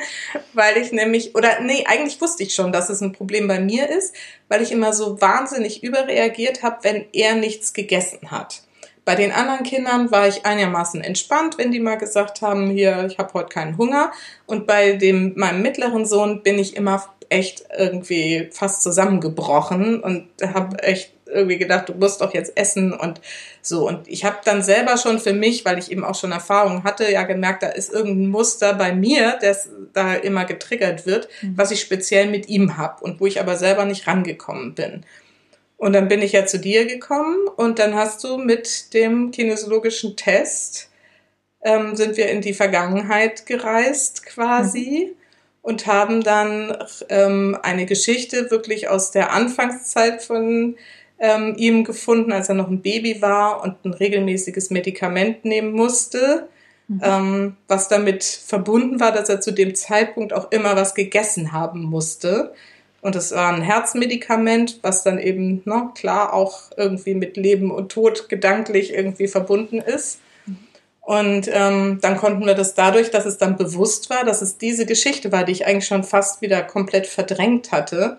weil 0.54 0.76
ich 0.76 0.92
nämlich, 0.92 1.34
oder 1.34 1.60
nee, 1.60 1.84
eigentlich 1.86 2.20
wusste 2.20 2.42
ich 2.42 2.54
schon, 2.54 2.72
dass 2.72 2.90
es 2.90 3.00
ein 3.00 3.12
Problem 3.12 3.46
bei 3.46 3.60
mir 3.60 3.88
ist, 3.88 4.14
weil 4.48 4.62
ich 4.62 4.72
immer 4.72 4.92
so 4.92 5.20
wahnsinnig 5.20 5.82
überreagiert 5.82 6.62
habe, 6.62 6.78
wenn 6.82 7.06
er 7.12 7.34
nichts 7.34 7.72
gegessen 7.72 8.30
hat. 8.30 8.62
Bei 9.04 9.16
den 9.16 9.32
anderen 9.32 9.64
Kindern 9.64 10.12
war 10.12 10.28
ich 10.28 10.46
einigermaßen 10.46 11.02
entspannt, 11.02 11.58
wenn 11.58 11.72
die 11.72 11.80
mal 11.80 11.96
gesagt 11.96 12.40
haben, 12.40 12.70
hier, 12.70 13.06
ich 13.06 13.18
habe 13.18 13.34
heute 13.34 13.48
keinen 13.48 13.76
Hunger. 13.76 14.12
Und 14.46 14.66
bei 14.66 14.92
dem 14.92 15.32
meinem 15.36 15.62
mittleren 15.62 16.06
Sohn 16.06 16.42
bin 16.42 16.58
ich 16.58 16.76
immer 16.76 17.04
echt 17.28 17.64
irgendwie 17.76 18.48
fast 18.52 18.82
zusammengebrochen 18.82 20.00
und 20.00 20.28
habe 20.42 20.80
echt 20.82 21.14
irgendwie 21.32 21.58
gedacht, 21.58 21.88
du 21.88 21.94
musst 21.94 22.20
doch 22.20 22.34
jetzt 22.34 22.56
essen 22.56 22.92
und 22.92 23.20
so. 23.60 23.86
Und 23.88 24.08
ich 24.08 24.24
habe 24.24 24.38
dann 24.44 24.62
selber 24.62 24.96
schon 24.96 25.18
für 25.18 25.32
mich, 25.32 25.64
weil 25.64 25.78
ich 25.78 25.90
eben 25.90 26.04
auch 26.04 26.14
schon 26.14 26.32
Erfahrung 26.32 26.84
hatte, 26.84 27.10
ja 27.10 27.22
gemerkt, 27.24 27.62
da 27.62 27.68
ist 27.68 27.92
irgendein 27.92 28.28
Muster 28.28 28.74
bei 28.74 28.92
mir, 28.92 29.38
das 29.40 29.68
da 29.92 30.14
immer 30.14 30.44
getriggert 30.44 31.06
wird, 31.06 31.28
mhm. 31.42 31.56
was 31.56 31.70
ich 31.70 31.80
speziell 31.80 32.28
mit 32.28 32.48
ihm 32.48 32.76
habe 32.76 33.02
und 33.04 33.20
wo 33.20 33.26
ich 33.26 33.40
aber 33.40 33.56
selber 33.56 33.84
nicht 33.84 34.06
rangekommen 34.06 34.74
bin. 34.74 35.04
Und 35.82 35.94
dann 35.94 36.06
bin 36.06 36.22
ich 36.22 36.30
ja 36.30 36.46
zu 36.46 36.60
dir 36.60 36.86
gekommen 36.86 37.48
und 37.56 37.80
dann 37.80 37.96
hast 37.96 38.22
du 38.22 38.38
mit 38.38 38.94
dem 38.94 39.32
kinesiologischen 39.32 40.16
Test, 40.16 40.90
ähm, 41.64 41.96
sind 41.96 42.16
wir 42.16 42.28
in 42.28 42.40
die 42.40 42.54
Vergangenheit 42.54 43.46
gereist 43.46 44.24
quasi 44.24 45.10
mhm. 45.10 45.16
und 45.60 45.86
haben 45.88 46.22
dann 46.22 46.76
ähm, 47.08 47.58
eine 47.62 47.86
Geschichte 47.86 48.52
wirklich 48.52 48.88
aus 48.88 49.10
der 49.10 49.32
Anfangszeit 49.32 50.22
von 50.22 50.76
ähm, 51.22 51.54
ihm 51.56 51.84
gefunden, 51.84 52.32
als 52.32 52.48
er 52.48 52.56
noch 52.56 52.68
ein 52.68 52.82
Baby 52.82 53.22
war 53.22 53.62
und 53.62 53.84
ein 53.84 53.94
regelmäßiges 53.94 54.70
Medikament 54.70 55.44
nehmen 55.44 55.72
musste. 55.72 56.48
Mhm. 56.88 57.00
Ähm, 57.02 57.56
was 57.68 57.88
damit 57.88 58.24
verbunden 58.24 58.98
war, 58.98 59.12
dass 59.12 59.28
er 59.28 59.40
zu 59.40 59.52
dem 59.52 59.76
Zeitpunkt 59.76 60.32
auch 60.32 60.50
immer 60.50 60.74
was 60.74 60.96
gegessen 60.96 61.52
haben 61.52 61.82
musste. 61.84 62.52
Und 63.02 63.14
es 63.14 63.32
war 63.32 63.52
ein 63.52 63.62
Herzmedikament, 63.62 64.80
was 64.82 65.04
dann 65.04 65.18
eben, 65.18 65.62
ne, 65.64 65.90
klar, 65.94 66.34
auch 66.34 66.70
irgendwie 66.76 67.14
mit 67.14 67.36
Leben 67.36 67.70
und 67.70 67.92
Tod 67.92 68.28
gedanklich 68.28 68.92
irgendwie 68.92 69.28
verbunden 69.28 69.78
ist. 69.78 70.18
Und 71.00 71.48
ähm, 71.52 71.98
dann 72.00 72.16
konnten 72.16 72.46
wir 72.46 72.54
das 72.54 72.74
dadurch, 72.74 73.10
dass 73.10 73.26
es 73.26 73.38
dann 73.38 73.56
bewusst 73.56 74.10
war, 74.10 74.24
dass 74.24 74.42
es 74.42 74.58
diese 74.58 74.86
Geschichte 74.86 75.30
war, 75.30 75.44
die 75.44 75.52
ich 75.52 75.66
eigentlich 75.66 75.86
schon 75.86 76.04
fast 76.04 76.42
wieder 76.42 76.62
komplett 76.62 77.06
verdrängt 77.06 77.72
hatte, 77.72 78.18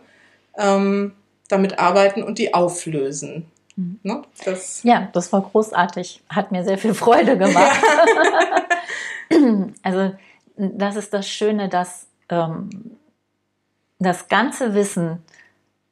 ähm, 0.57 1.13
damit 1.49 1.79
arbeiten 1.79 2.23
und 2.23 2.37
die 2.37 2.53
auflösen. 2.53 3.51
Mhm. 3.75 3.99
Ne? 4.03 4.21
Das 4.45 4.83
ja, 4.83 5.09
das 5.13 5.31
war 5.33 5.41
großartig. 5.41 6.21
Hat 6.29 6.51
mir 6.51 6.63
sehr 6.63 6.77
viel 6.77 6.93
Freude 6.93 7.37
gemacht. 7.37 7.81
also 9.83 10.13
das 10.57 10.95
ist 10.95 11.13
das 11.13 11.27
Schöne, 11.27 11.69
dass 11.69 12.07
ähm, 12.29 12.97
das 13.99 14.27
ganze 14.27 14.73
Wissen 14.73 15.23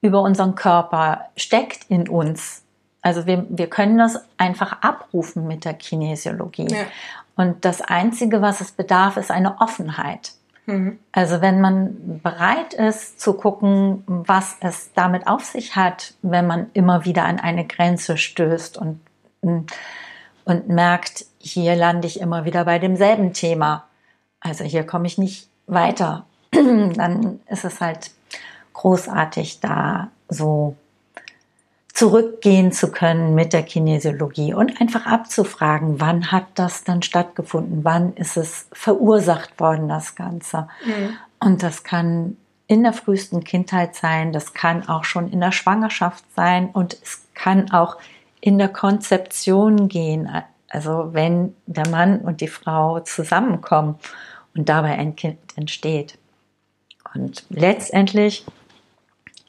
über 0.01 0.21
unseren 0.21 0.55
Körper 0.55 1.29
steckt 1.35 1.89
in 1.89 2.07
uns. 2.07 2.63
Also 3.01 3.25
wir, 3.25 3.45
wir 3.49 3.67
können 3.67 3.97
das 3.97 4.19
einfach 4.37 4.81
abrufen 4.81 5.47
mit 5.47 5.65
der 5.65 5.73
Kinesiologie. 5.73 6.67
Ja. 6.69 6.85
Und 7.35 7.65
das 7.65 7.81
Einzige, 7.81 8.41
was 8.41 8.61
es 8.61 8.71
bedarf, 8.71 9.17
ist 9.17 9.31
eine 9.31 9.59
Offenheit. 9.59 10.33
Mhm. 10.71 10.99
Also 11.11 11.41
wenn 11.41 11.61
man 11.61 12.21
bereit 12.23 12.73
ist 12.73 13.19
zu 13.19 13.33
gucken, 13.33 14.03
was 14.07 14.55
es 14.61 14.93
damit 14.93 15.27
auf 15.27 15.43
sich 15.43 15.75
hat, 15.75 16.13
wenn 16.21 16.47
man 16.47 16.69
immer 16.73 17.05
wieder 17.05 17.25
an 17.25 17.39
eine 17.39 17.65
Grenze 17.65 18.17
stößt 18.17 18.77
und, 18.77 19.01
und 19.41 20.67
merkt, 20.69 21.25
hier 21.39 21.75
lande 21.75 22.07
ich 22.07 22.21
immer 22.21 22.45
wieder 22.45 22.65
bei 22.65 22.79
demselben 22.79 23.33
Thema. 23.33 23.85
Also 24.39 24.63
hier 24.63 24.85
komme 24.85 25.07
ich 25.07 25.17
nicht 25.17 25.49
weiter. 25.67 26.25
dann 26.51 27.39
ist 27.47 27.65
es 27.65 27.81
halt 27.81 28.11
großartig, 28.73 29.59
da 29.59 30.09
so 30.29 30.75
zurückgehen 32.01 32.71
zu 32.71 32.91
können 32.91 33.35
mit 33.35 33.53
der 33.53 33.61
Kinesiologie 33.61 34.55
und 34.55 34.81
einfach 34.81 35.05
abzufragen, 35.05 36.01
wann 36.01 36.31
hat 36.31 36.45
das 36.55 36.83
dann 36.83 37.03
stattgefunden, 37.03 37.85
wann 37.85 38.13
ist 38.15 38.37
es 38.37 38.65
verursacht 38.73 39.59
worden, 39.59 39.87
das 39.87 40.15
Ganze. 40.15 40.67
Mhm. 40.83 41.15
Und 41.39 41.61
das 41.61 41.83
kann 41.83 42.37
in 42.65 42.81
der 42.81 42.93
frühesten 42.93 43.43
Kindheit 43.43 43.93
sein, 43.93 44.33
das 44.33 44.55
kann 44.55 44.89
auch 44.89 45.03
schon 45.03 45.29
in 45.29 45.41
der 45.41 45.51
Schwangerschaft 45.51 46.23
sein 46.35 46.69
und 46.73 46.97
es 47.03 47.21
kann 47.35 47.69
auch 47.69 47.97
in 48.39 48.57
der 48.57 48.69
Konzeption 48.69 49.87
gehen, 49.87 50.27
also 50.69 51.09
wenn 51.11 51.55
der 51.67 51.87
Mann 51.87 52.17
und 52.21 52.41
die 52.41 52.47
Frau 52.47 53.01
zusammenkommen 53.01 53.99
und 54.55 54.69
dabei 54.69 54.97
ein 54.97 55.15
Kind 55.15 55.37
entsteht. 55.55 56.17
Und 57.13 57.45
letztendlich 57.51 58.43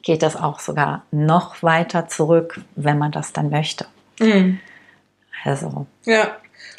geht 0.03 0.21
das 0.21 0.35
auch 0.35 0.59
sogar 0.59 1.05
noch 1.11 1.63
weiter 1.63 2.07
zurück, 2.07 2.61
wenn 2.75 2.97
man 2.97 3.11
das 3.11 3.33
dann 3.33 3.49
möchte. 3.49 3.85
Mhm. 4.19 4.59
Also. 5.43 5.87
Ja. 6.05 6.37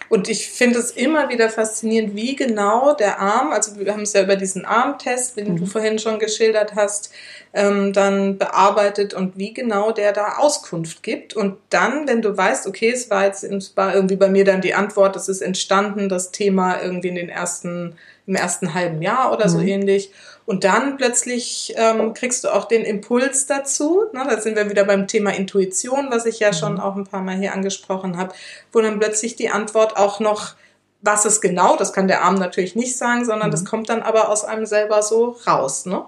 Und 0.09 0.29
ich 0.29 0.49
finde 0.49 0.79
es 0.79 0.91
immer 0.91 1.29
wieder 1.29 1.49
faszinierend, 1.49 2.15
wie 2.15 2.37
genau 2.37 2.95
der 2.95 3.21
Arm, 3.21 3.53
also 3.53 3.79
wir 3.79 3.93
haben 3.93 4.03
es 4.03 4.13
ja 4.13 4.23
über 4.23 4.37
diesen 4.37 4.65
Armtest, 4.65 5.37
den 5.37 5.53
mhm. 5.53 5.57
du 5.57 5.67
vorhin 5.67 5.99
schon 5.99 6.19
geschildert 6.19 6.75
hast, 6.75 7.11
ähm, 7.53 7.93
dann 7.93 8.39
bearbeitet 8.39 9.15
und 9.15 9.37
wie 9.39 9.55
genau 9.55 9.93
der 9.93 10.13
da 10.13 10.37
Auskunft 10.39 11.03
gibt. 11.03 11.35
Und 11.35 11.57
dann, 11.71 12.07
wenn 12.07 12.23
du 12.23 12.37
weißt, 12.37 12.67
okay, 12.67 12.91
es 12.91 13.11
war 13.11 13.25
jetzt 13.25 13.45
war 13.77 13.95
irgendwie 13.95 14.17
bei 14.17 14.29
mir 14.29 14.45
dann 14.45 14.61
die 14.61 14.75
Antwort, 14.75 15.17
es 15.17 15.29
ist 15.29 15.41
entstanden, 15.41 16.09
das 16.09 16.31
Thema 16.31 16.81
irgendwie 16.83 17.09
in 17.09 17.17
den 17.17 17.29
ersten, 17.29 17.97
im 18.27 18.37
ersten 18.37 18.75
halben 18.75 19.03
Jahr 19.03 19.33
oder 19.33 19.49
so 19.49 19.59
mhm. 19.59 19.69
ähnlich. 19.69 20.13
Und 20.47 20.65
dann 20.65 20.99
plötzlich 20.99 21.73
ähm, 21.77 22.13
kriegst 22.13 22.45
du 22.45 22.49
auch 22.51 22.67
den 22.67 22.83
Impuls 22.83 23.47
dazu. 23.47 24.05
Ne? 24.13 24.25
Da 24.29 24.41
sind 24.41 24.57
wir 24.57 24.69
wieder 24.69 24.85
beim 24.85 25.07
Thema 25.07 25.31
Intuition, 25.31 26.09
was 26.11 26.27
ich 26.27 26.39
ja 26.39 26.49
mhm. 26.49 26.55
schon 26.55 26.81
auch 26.81 26.97
ein 26.97 27.07
paar 27.07 27.23
Mal 27.23 27.37
hier 27.37 27.55
angesprochen 27.55 28.19
habe, 28.19 28.35
wo 28.73 28.81
dann 28.81 28.99
plötzlich 28.99 29.37
die 29.37 29.51
Antwort 29.51 29.97
auch 29.97 30.21
noch, 30.21 30.55
was 31.01 31.25
ist 31.25 31.41
genau, 31.41 31.77
das 31.77 31.93
kann 31.93 32.09
der 32.09 32.25
Arm 32.25 32.35
natürlich 32.35 32.77
nicht 32.77 32.97
sagen, 32.97 33.25
sondern 33.25 33.49
mhm. 33.49 33.53
das 33.53 33.65
kommt 33.65 33.89
dann 33.89 34.03
aber 34.03 34.29
aus 34.29 34.45
einem 34.45 34.67
selber 34.67 35.03
so 35.03 35.37
raus. 35.47 35.87
Ne? 35.87 36.05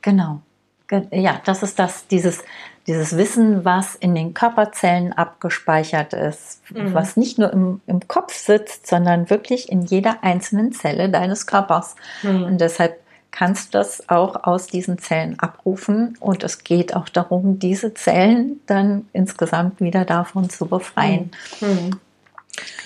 Genau. 0.00 0.40
Ja, 1.10 1.40
das 1.44 1.62
ist 1.62 1.78
das, 1.78 2.06
dieses, 2.06 2.42
dieses 2.86 3.16
Wissen, 3.16 3.64
was 3.64 3.94
in 3.94 4.14
den 4.14 4.34
Körperzellen 4.34 5.12
abgespeichert 5.12 6.12
ist, 6.12 6.60
mhm. 6.70 6.94
was 6.94 7.16
nicht 7.16 7.38
nur 7.38 7.52
im, 7.52 7.80
im 7.86 8.06
Kopf 8.06 8.34
sitzt, 8.34 8.86
sondern 8.86 9.30
wirklich 9.30 9.70
in 9.70 9.82
jeder 9.82 10.22
einzelnen 10.22 10.72
Zelle 10.72 11.08
deines 11.08 11.46
Körpers. 11.46 11.96
Mhm. 12.22 12.44
Und 12.44 12.60
deshalb 12.60 13.01
kannst 13.32 13.74
du 13.74 13.78
das 13.78 14.08
auch 14.08 14.44
aus 14.44 14.68
diesen 14.68 14.98
Zellen 14.98 15.40
abrufen. 15.40 16.16
Und 16.20 16.44
es 16.44 16.62
geht 16.62 16.94
auch 16.94 17.08
darum, 17.08 17.58
diese 17.58 17.94
Zellen 17.94 18.60
dann 18.66 19.08
insgesamt 19.12 19.80
wieder 19.80 20.04
davon 20.04 20.48
zu 20.48 20.66
befreien. 20.66 21.32
Mhm. 21.60 21.98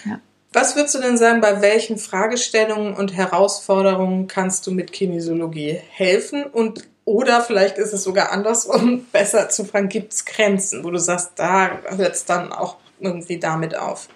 Ja. 0.06 0.20
Was 0.52 0.76
würdest 0.76 0.94
du 0.94 1.00
denn 1.00 1.18
sagen, 1.18 1.42
bei 1.42 1.60
welchen 1.60 1.98
Fragestellungen 1.98 2.94
und 2.94 3.14
Herausforderungen 3.14 4.28
kannst 4.28 4.66
du 4.66 4.70
mit 4.70 4.92
Kinesiologie 4.92 5.78
helfen? 5.90 6.44
Und 6.44 6.84
oder 7.04 7.40
vielleicht 7.40 7.76
ist 7.78 7.92
es 7.92 8.04
sogar 8.04 8.32
andersrum, 8.32 9.04
besser 9.12 9.48
zu 9.48 9.64
fragen, 9.64 9.88
gibt 9.88 10.12
es 10.12 10.24
Grenzen, 10.24 10.84
wo 10.84 10.90
du 10.90 10.98
sagst, 10.98 11.32
da 11.36 11.78
hört 11.96 12.14
es 12.14 12.24
dann 12.24 12.52
auch 12.52 12.76
irgendwie 13.00 13.38
damit 13.38 13.76
auf? 13.76 14.08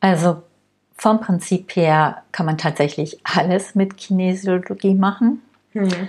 Also 0.00 0.42
vom 1.02 1.20
Prinzip 1.20 1.74
her 1.74 2.22
kann 2.30 2.46
man 2.46 2.58
tatsächlich 2.58 3.18
alles 3.24 3.74
mit 3.74 3.96
Kinesiologie 3.96 4.94
machen. 4.94 5.42
Mhm. 5.72 6.08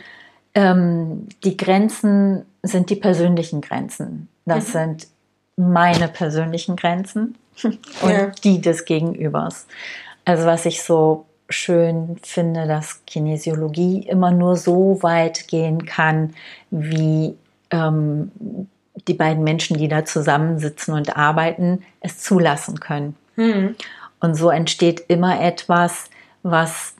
Ähm, 0.54 1.28
die 1.44 1.58
Grenzen 1.58 2.46
sind 2.62 2.92
die 2.92 2.96
persönlichen 2.96 3.62
Grenzen. 3.62 4.28
Das 4.46 4.68
mhm. 4.68 4.72
sind 4.72 5.08
meine 5.58 6.08
persönlichen 6.08 6.76
Grenzen 6.76 7.36
und 7.64 7.80
ja. 8.04 8.28
die 8.44 8.62
des 8.62 8.86
Gegenübers. 8.86 9.66
Also 10.26 10.46
was 10.46 10.68
ich 10.68 10.84
so 10.84 11.26
schön 11.50 12.18
finde, 12.22 12.68
dass 12.68 13.04
Kinesiologie 13.08 14.08
immer 14.08 14.30
nur 14.30 14.56
so 14.58 15.02
weit 15.02 15.48
gehen 15.48 15.88
kann, 15.88 16.36
wie 16.70 17.36
ähm, 17.72 18.32
die 19.08 19.16
beiden 19.16 19.44
Menschen, 19.44 19.76
die 19.76 19.88
da 19.88 20.06
zusammensitzen 20.06 20.94
und 20.94 21.18
arbeiten, 21.18 21.82
es 22.00 22.20
zulassen 22.20 22.80
können. 22.80 23.16
Mhm. 23.36 23.76
Und 24.24 24.36
so 24.36 24.50
entsteht 24.50 25.02
immer 25.10 25.42
etwas, 25.42 26.10
was 26.44 26.94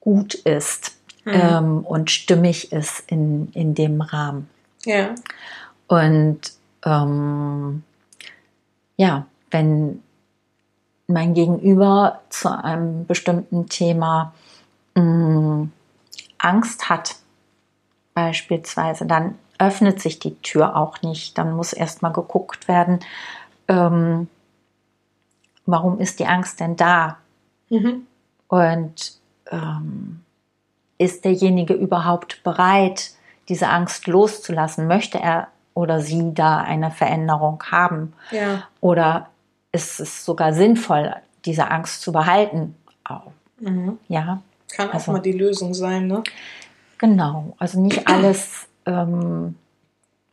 gut 0.00 0.34
ist 0.34 0.98
mhm. 1.24 1.32
ähm, 1.32 1.78
und 1.86 2.10
stimmig 2.10 2.72
ist 2.72 3.04
in, 3.08 3.52
in 3.52 3.76
dem 3.76 4.00
Rahmen. 4.00 4.50
Ja. 4.84 5.14
Und 5.86 6.40
ähm, 6.84 7.84
ja, 8.96 9.26
wenn 9.52 10.02
mein 11.06 11.34
Gegenüber 11.34 12.22
zu 12.30 12.48
einem 12.50 13.06
bestimmten 13.06 13.68
Thema 13.68 14.34
mh, 14.96 15.02
mm, 15.04 15.72
Angst 16.38 16.88
hat, 16.88 17.14
beispielsweise, 18.12 19.06
dann 19.06 19.38
öffnet 19.60 20.00
sich 20.00 20.18
die 20.18 20.34
Tür 20.42 20.74
auch 20.74 21.00
nicht. 21.02 21.38
Dann 21.38 21.52
muss 21.52 21.72
erstmal 21.72 22.12
geguckt 22.12 22.66
werden, 22.66 22.98
ähm, 23.68 24.26
warum 25.66 26.00
ist 26.00 26.20
die 26.20 26.26
Angst 26.26 26.60
denn 26.60 26.76
da? 26.76 27.18
Mhm. 27.68 28.06
Und 28.48 29.18
ähm, 29.50 30.22
ist 30.98 31.24
derjenige 31.24 31.74
überhaupt 31.74 32.42
bereit, 32.42 33.10
diese 33.48 33.68
Angst 33.68 34.06
loszulassen? 34.06 34.86
Möchte 34.86 35.18
er 35.18 35.48
oder 35.74 36.00
sie 36.00 36.32
da 36.32 36.58
eine 36.58 36.90
Veränderung 36.90 37.62
haben? 37.70 38.14
Ja. 38.30 38.64
Oder 38.80 39.28
ist 39.72 40.00
es 40.00 40.24
sogar 40.24 40.52
sinnvoll, 40.52 41.14
diese 41.44 41.70
Angst 41.70 42.00
zu 42.00 42.12
behalten? 42.12 42.74
Auch. 43.04 43.30
Mhm. 43.60 43.98
Ja. 44.08 44.40
Kann 44.74 44.88
auch 44.88 44.94
also, 44.94 45.12
mal 45.12 45.20
die 45.20 45.32
Lösung 45.32 45.74
sein, 45.74 46.06
ne? 46.06 46.22
Genau. 46.98 47.54
Also 47.58 47.80
nicht 47.80 48.08
alles 48.08 48.66
ähm, 48.86 49.56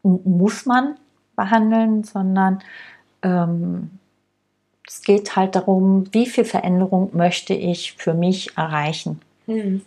muss 0.03 0.65
man 0.65 0.95
behandeln, 1.35 2.03
sondern 2.03 2.59
ähm, 3.21 3.91
es 4.87 5.01
geht 5.01 5.35
halt 5.35 5.55
darum, 5.55 6.07
wie 6.11 6.27
viel 6.27 6.45
Veränderung 6.45 7.09
möchte 7.13 7.53
ich 7.53 7.93
für 7.93 8.13
mich 8.13 8.57
erreichen. 8.57 9.21
Hm. 9.45 9.81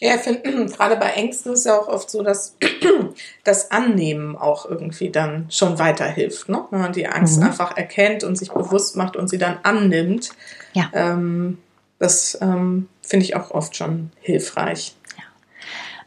Ja, 0.00 0.14
ich 0.14 0.22
finde, 0.22 0.66
gerade 0.76 0.96
bei 0.96 1.10
Ängsten 1.10 1.52
ist 1.52 1.60
es 1.60 1.64
ja 1.66 1.78
auch 1.78 1.88
oft 1.88 2.10
so, 2.10 2.22
dass 2.22 2.56
das 3.44 3.70
Annehmen 3.70 4.36
auch 4.36 4.64
irgendwie 4.64 5.10
dann 5.10 5.46
schon 5.50 5.78
weiterhilft. 5.78 6.48
Ne? 6.48 6.64
Wenn 6.70 6.80
man 6.80 6.92
die 6.92 7.06
Angst 7.06 7.38
mhm. 7.38 7.46
einfach 7.46 7.76
erkennt 7.76 8.24
und 8.24 8.36
sich 8.36 8.50
bewusst 8.50 8.96
macht 8.96 9.16
und 9.16 9.28
sie 9.28 9.38
dann 9.38 9.58
annimmt. 9.62 10.30
Ja. 10.72 10.88
Ähm, 10.92 11.58
das 11.98 12.38
ähm, 12.40 12.88
finde 13.02 13.24
ich 13.24 13.36
auch 13.36 13.50
oft 13.50 13.76
schon 13.76 14.10
hilfreich. 14.20 14.96
Ja. 15.18 15.24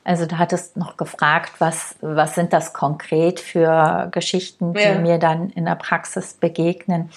Also 0.04 0.26
du 0.26 0.40
hattest 0.40 0.76
noch 0.76 0.98
gefragt, 0.98 1.54
was, 1.60 1.96
was 2.02 2.34
sind 2.34 2.52
das 2.52 2.74
konkret 2.74 3.40
für 3.40 4.10
Geschichten, 4.12 4.74
die 4.74 4.82
ja. 4.82 4.98
mir 4.98 5.20
dann 5.20 5.52
in 5.52 5.66
der 5.66 5.76
Praxis 5.76 6.34
begegnen. 6.34 7.12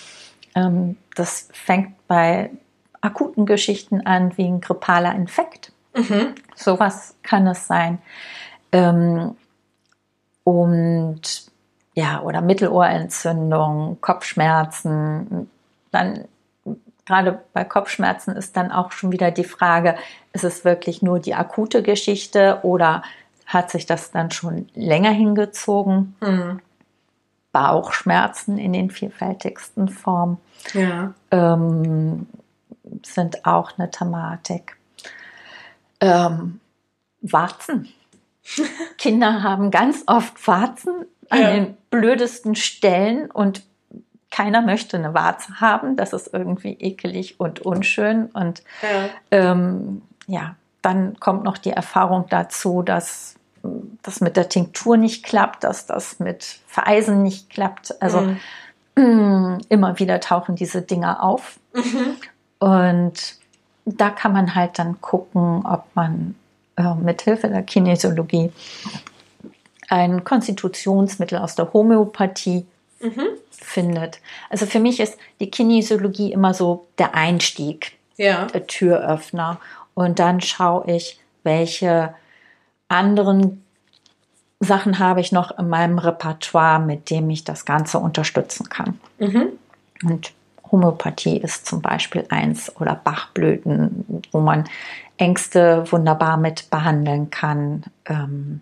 Ähm, 0.56 0.96
das 1.14 1.48
fängt 1.52 1.94
bei 2.08 2.50
akuten 3.00 3.46
Geschichten 3.46 4.04
an, 4.04 4.36
wie 4.36 4.46
ein 4.46 4.60
grippaler 4.60 5.14
Infekt. 5.14 5.70
Mhm. 5.94 6.34
Sowas 6.56 7.14
kann 7.22 7.46
es 7.46 7.66
sein. 7.66 7.98
Ähm, 8.72 9.36
und 10.42 11.20
ja, 11.94 12.20
oder 12.22 12.40
Mittelohrentzündung, 12.40 13.98
Kopfschmerzen. 14.00 15.48
Dann 15.92 16.24
gerade 17.06 17.40
bei 17.52 17.64
Kopfschmerzen 17.64 18.36
ist 18.36 18.56
dann 18.56 18.72
auch 18.72 18.92
schon 18.92 19.12
wieder 19.12 19.30
die 19.30 19.44
Frage, 19.44 19.96
ist 20.32 20.44
es 20.44 20.64
wirklich 20.64 21.02
nur 21.02 21.20
die 21.20 21.34
akute 21.34 21.82
Geschichte 21.82 22.60
oder 22.62 23.02
hat 23.46 23.70
sich 23.70 23.86
das 23.86 24.10
dann 24.10 24.30
schon 24.30 24.68
länger 24.74 25.10
hingezogen? 25.10 26.16
Mhm. 26.20 26.60
Bauchschmerzen 27.56 28.58
in 28.58 28.74
den 28.74 28.90
vielfältigsten 28.90 29.88
Formen 29.88 30.36
ja. 30.74 31.14
ähm, 31.30 32.26
sind 33.02 33.46
auch 33.46 33.78
eine 33.78 33.90
Thematik. 33.90 34.76
Ähm, 36.02 36.60
Warzen. 37.22 37.88
Kinder 38.98 39.42
haben 39.42 39.70
ganz 39.70 40.04
oft 40.06 40.46
Warzen 40.46 41.06
an 41.30 41.40
ja. 41.40 41.50
den 41.54 41.78
blödesten 41.88 42.56
Stellen 42.56 43.30
und 43.30 43.62
keiner 44.30 44.60
möchte 44.60 44.98
eine 44.98 45.14
Warze 45.14 45.58
haben. 45.58 45.96
Das 45.96 46.12
ist 46.12 46.34
irgendwie 46.34 46.74
ekelig 46.74 47.40
und 47.40 47.60
unschön. 47.60 48.26
Und 48.26 48.62
ja, 48.82 49.08
ähm, 49.30 50.02
ja 50.26 50.56
dann 50.82 51.18
kommt 51.20 51.42
noch 51.42 51.56
die 51.56 51.70
Erfahrung 51.70 52.26
dazu, 52.28 52.82
dass 52.82 53.36
das 54.02 54.20
mit 54.20 54.36
der 54.36 54.48
Tinktur 54.48 54.96
nicht 54.96 55.24
klappt, 55.24 55.64
dass 55.64 55.86
das 55.86 56.20
mit 56.20 56.60
Vereisen 56.66 57.22
nicht 57.22 57.50
klappt. 57.50 58.00
Also 58.00 58.34
mhm. 58.96 59.58
immer 59.68 59.98
wieder 59.98 60.20
tauchen 60.20 60.56
diese 60.56 60.82
Dinger 60.82 61.22
auf. 61.22 61.58
Mhm. 61.74 62.16
Und 62.58 63.36
da 63.84 64.10
kann 64.10 64.32
man 64.32 64.54
halt 64.54 64.78
dann 64.78 65.00
gucken, 65.00 65.64
ob 65.64 65.84
man 65.94 66.34
äh, 66.76 66.94
mit 66.94 67.22
Hilfe 67.22 67.48
der 67.48 67.62
Kinesiologie 67.62 68.52
ein 69.88 70.24
Konstitutionsmittel 70.24 71.38
aus 71.38 71.54
der 71.54 71.72
Homöopathie 71.72 72.66
mhm. 73.00 73.26
findet. 73.50 74.20
Also 74.50 74.66
für 74.66 74.80
mich 74.80 75.00
ist 75.00 75.16
die 75.40 75.50
Kinesiologie 75.50 76.32
immer 76.32 76.54
so 76.54 76.86
der 76.98 77.14
Einstieg, 77.14 77.96
ja. 78.16 78.46
der 78.46 78.66
Türöffner. 78.66 79.60
Und 79.94 80.18
dann 80.18 80.40
schaue 80.40 80.90
ich, 80.90 81.20
welche 81.44 82.14
anderen 82.88 83.62
Sachen 84.60 84.98
habe 84.98 85.20
ich 85.20 85.32
noch 85.32 85.56
in 85.58 85.68
meinem 85.68 85.98
Repertoire, 85.98 86.80
mit 86.80 87.10
dem 87.10 87.28
ich 87.30 87.44
das 87.44 87.64
Ganze 87.64 87.98
unterstützen 87.98 88.68
kann. 88.68 88.98
Mhm. 89.18 89.48
Und 90.04 90.32
Homöopathie 90.70 91.38
ist 91.38 91.66
zum 91.66 91.82
Beispiel 91.82 92.24
eins 92.28 92.74
oder 92.80 92.94
Bachblüten, 92.94 94.22
wo 94.32 94.40
man 94.40 94.64
Ängste 95.18 95.84
wunderbar 95.90 96.36
mit 96.36 96.70
behandeln 96.70 97.30
kann. 97.30 97.84
Ähm, 98.06 98.60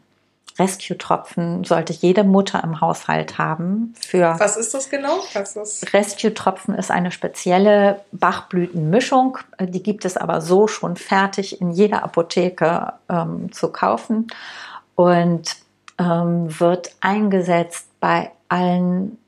Rescue-Tropfen 0.59 1.65
sollte 1.65 1.93
jede 1.93 2.23
Mutter 2.23 2.63
im 2.63 2.81
Haushalt 2.81 3.39
haben. 3.39 3.95
Für 4.01 4.37
Was 4.39 4.57
ist 4.57 4.73
das 4.73 4.89
genau? 4.89 5.19
Rescue-Tropfen 5.93 6.75
ist 6.75 6.91
eine 6.91 7.11
spezielle 7.11 8.01
Bachblütenmischung. 8.13 9.39
Die 9.61 9.83
gibt 9.83 10.05
es 10.05 10.17
aber 10.17 10.41
so 10.41 10.69
schon 10.69 10.97
fertig 10.97 11.61
in 11.61 11.73
jeder 11.73 12.05
Apotheke 12.05 12.93
ähm, 13.09 13.51
zu 13.53 13.69
kaufen 13.69 14.29
und 14.95 15.57
ähm, 15.99 16.61
wird 16.61 16.95
eingesetzt 17.01 17.89
bei 18.01 18.31
allen 18.49 19.19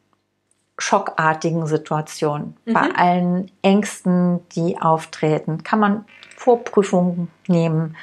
schockartigen 0.79 1.67
Situationen, 1.67 2.57
mhm. 2.65 2.73
bei 2.73 2.95
allen 2.95 3.51
Ängsten, 3.63 4.47
die 4.51 4.79
auftreten, 4.79 5.63
kann 5.65 5.81
man 5.81 6.05
Vorprüfungen 6.37 7.31
nehmen, 7.47 7.97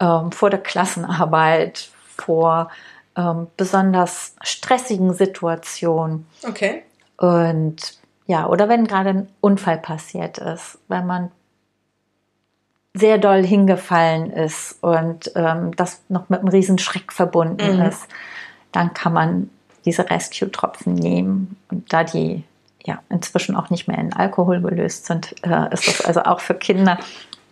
ähm, 0.00 0.32
vor 0.32 0.50
der 0.50 0.58
Klassenarbeit, 0.58 1.90
vor 2.20 2.70
ähm, 3.16 3.48
besonders 3.56 4.34
stressigen 4.42 5.14
Situationen. 5.14 6.26
Okay. 6.46 6.82
Und 7.16 7.98
ja, 8.26 8.46
oder 8.46 8.68
wenn 8.68 8.86
gerade 8.86 9.10
ein 9.10 9.28
Unfall 9.40 9.78
passiert 9.78 10.38
ist, 10.38 10.78
wenn 10.88 11.06
man 11.06 11.30
sehr 12.94 13.18
doll 13.18 13.44
hingefallen 13.44 14.30
ist 14.30 14.82
und 14.82 15.32
ähm, 15.34 15.74
das 15.76 16.02
noch 16.08 16.28
mit 16.28 16.40
einem 16.40 16.48
riesen 16.48 16.78
Schreck 16.78 17.12
verbunden 17.12 17.76
mhm. 17.76 17.82
ist, 17.82 18.06
dann 18.72 18.92
kann 18.92 19.12
man 19.12 19.50
diese 19.84 20.08
Rescue-Tropfen 20.10 20.94
nehmen. 20.94 21.56
Und 21.70 21.92
da 21.92 22.04
die 22.04 22.44
ja 22.84 23.00
inzwischen 23.08 23.56
auch 23.56 23.70
nicht 23.70 23.88
mehr 23.88 23.98
in 23.98 24.12
Alkohol 24.12 24.60
gelöst 24.60 25.06
sind, 25.06 25.34
äh, 25.44 25.72
ist 25.72 25.86
das 25.86 26.00
also 26.02 26.22
auch 26.22 26.40
für 26.40 26.54
Kinder 26.54 26.98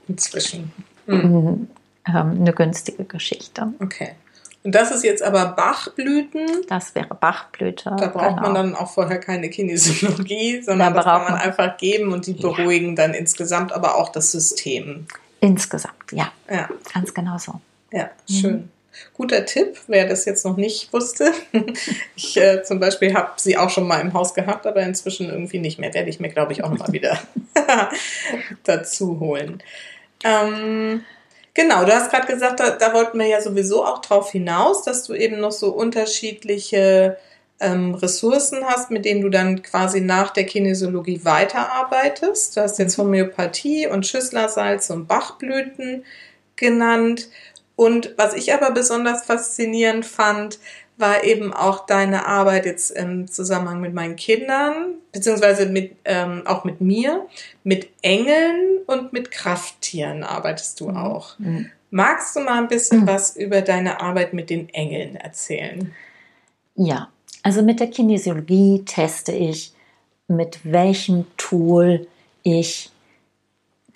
inzwischen 0.09 0.73
mhm. 1.07 1.69
ähm, 2.07 2.37
eine 2.41 2.53
günstige 2.53 3.05
Geschichte. 3.05 3.73
Okay. 3.81 4.13
Und 4.67 4.75
das 4.75 4.91
ist 4.91 5.05
jetzt 5.05 5.23
aber 5.23 5.47
Bachblüten. 5.53 6.45
Das 6.69 6.97
wäre 6.97 7.15
Bachblüte. 7.15 7.95
Da 7.97 8.09
braucht 8.09 8.31
genau. 8.31 8.43
man 8.43 8.55
dann 8.55 8.75
auch 8.75 8.91
vorher 8.91 9.21
keine 9.21 9.49
Kinesiologie, 9.49 10.61
sondern 10.67 10.93
da 10.93 11.03
das 11.03 11.05
kann 11.05 11.23
man, 11.23 11.35
einfach 11.35 11.77
geben 11.77 12.13
und 12.13 12.27
die 12.27 12.33
beruhigen 12.33 12.89
ja. 12.89 12.95
dann 12.97 13.15
insgesamt, 13.15 13.73
aber 13.73 13.95
auch 13.95 14.09
das 14.09 14.33
System. 14.33 15.07
Insgesamt, 15.39 16.11
ja. 16.11 16.33
Ja. 16.51 16.69
Ganz 16.93 17.15
genau 17.15 17.39
so. 17.39 17.61
Ja, 17.93 18.11
schön. 18.29 18.53
Mhm. 18.55 18.69
Guter 19.15 19.45
Tipp, 19.45 19.79
wer 19.87 20.09
das 20.09 20.25
jetzt 20.25 20.45
noch 20.45 20.57
nicht 20.57 20.93
wusste. 20.93 21.33
Ich 22.17 22.37
äh, 22.37 22.65
zum 22.65 22.81
Beispiel 22.81 23.15
habe 23.15 23.35
sie 23.37 23.57
auch 23.57 23.71
schon 23.71 23.87
mal 23.87 24.01
im 24.01 24.15
Haus 24.15 24.35
gehabt, 24.35 24.67
aber 24.67 24.83
inzwischen 24.83 25.31
irgendwie 25.31 25.61
nicht 25.61 25.79
mehr. 25.79 25.95
Werde 25.95 26.11
ich 26.11 26.19
mir, 26.19 26.31
glaube 26.31 26.53
ich, 26.53 26.65
auch 26.65 26.77
mal 26.77 26.93
wieder 26.93 27.21
dazu 28.65 29.21
holen. 29.21 29.63
Ähm, 30.25 31.05
genau, 31.57 31.85
du 31.85 31.93
hast 31.93 32.11
gerade 32.11 32.33
gesagt, 32.33 32.61
da, 32.61 32.71
da, 32.71 32.93
wollten 32.93 33.19
wir 33.19 33.27
ja 33.27 33.41
sowieso 33.41 33.85
auch 33.85 34.01
drauf 34.01 34.31
hinaus, 34.31 34.85
dass 34.85 35.05
du 35.05 35.15
eben 35.15 35.41
noch 35.41 35.51
so 35.51 35.73
unterschiedliche 35.73 37.17
ähm, 37.59 37.95
Ressourcen 37.95 38.65
hast, 38.65 38.91
mit 38.91 39.05
denen 39.05 39.23
du 39.23 39.31
dann 39.31 39.63
quasi 39.63 40.01
nach 40.01 40.31
der 40.31 40.45
Kinesiologie 40.45 41.25
weiterarbeitest. 41.25 42.57
Du 42.57 42.61
hast 42.61 42.79
jetzt 42.79 42.99
Homöopathie 42.99 43.89
und 43.89 44.07
Schüsslersalz 44.07 44.91
und 44.91 45.09
Bachblüten 45.09 46.05
genannt. 46.55 47.29
Und 47.75 48.15
was 48.17 48.35
ich 48.35 48.53
aber 48.55 48.71
besonders 48.71 49.25
faszinierend 49.25 50.07
fand, 50.07 50.59
war 50.99 51.25
eben 51.25 51.53
auch 51.53 51.87
deine 51.87 52.27
Arbeit 52.27 52.67
jetzt 52.67 52.91
im 52.91 53.29
Zusammenhang 53.29 53.81
mit 53.81 53.93
meinen 53.93 54.17
Kindern, 54.17 54.95
beziehungsweise 55.13 55.67
mit, 55.67 55.97
ähm, 56.05 56.43
auch 56.47 56.65
mit 56.65 56.81
mir. 56.81 57.27
Mit 57.65 57.89
Engeln 58.03 58.79
und 58.87 59.13
mit 59.13 59.31
Krafttieren 59.31 60.25
arbeitest 60.25 60.81
du 60.81 60.89
mhm. 60.89 60.97
auch. 60.97 61.39
Mhm. 61.39 61.71
Magst 61.91 62.35
du 62.35 62.41
mal 62.41 62.59
ein 62.59 62.69
bisschen 62.69 63.03
mhm. 63.03 63.07
was 63.07 63.37
über 63.37 63.63
deine 63.63 64.01
Arbeit 64.01 64.33
mit 64.33 64.51
den 64.51 64.69
Engeln 64.71 65.17
erzählen? 65.17 65.93
Ja, 66.75 67.09
also 67.43 67.63
mit 67.63 67.81
der 67.81 67.89
Kinesiologie 67.89 68.83
teste 68.85 69.33
ich, 69.33 69.73
mit 70.29 70.61
welchem 70.65 71.27
Tool 71.37 72.07
ich 72.43 72.91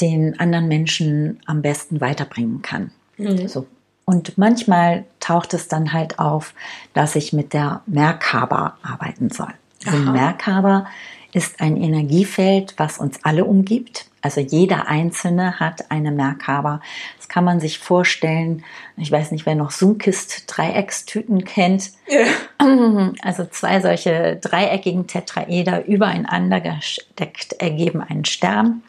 den 0.00 0.38
anderen 0.38 0.68
Menschen 0.68 1.40
am 1.46 1.62
besten 1.62 2.00
weiterbringen 2.00 2.62
kann. 2.62 2.90
Mhm. 3.16 3.48
So. 3.48 3.66
Und 4.10 4.36
manchmal 4.36 5.04
taucht 5.20 5.54
es 5.54 5.68
dann 5.68 5.92
halt 5.92 6.18
auf, 6.18 6.52
dass 6.94 7.14
ich 7.14 7.32
mit 7.32 7.52
der 7.52 7.82
Merkaba 7.86 8.76
arbeiten 8.82 9.30
soll. 9.30 9.54
Also 9.86 9.98
Merkaba 9.98 10.88
ist 11.32 11.60
ein 11.60 11.76
Energiefeld, 11.76 12.74
was 12.76 12.98
uns 12.98 13.20
alle 13.22 13.44
umgibt. 13.44 14.06
Also 14.20 14.40
jeder 14.40 14.88
Einzelne 14.88 15.60
hat 15.60 15.92
eine 15.92 16.10
Merkaba. 16.10 16.80
Das 17.18 17.28
kann 17.28 17.44
man 17.44 17.60
sich 17.60 17.78
vorstellen. 17.78 18.64
Ich 18.96 19.12
weiß 19.12 19.30
nicht, 19.30 19.46
wer 19.46 19.54
noch 19.54 19.70
Sunkist-Dreieckstüten 19.70 21.44
kennt. 21.44 21.92
Ja. 22.08 22.26
Also 23.22 23.44
zwei 23.44 23.80
solche 23.80 24.36
dreieckigen 24.36 25.06
Tetraeder 25.06 25.86
übereinander 25.86 26.60
gesteckt 26.60 27.52
ergeben 27.60 28.02
einen 28.02 28.24
Stern. 28.24 28.82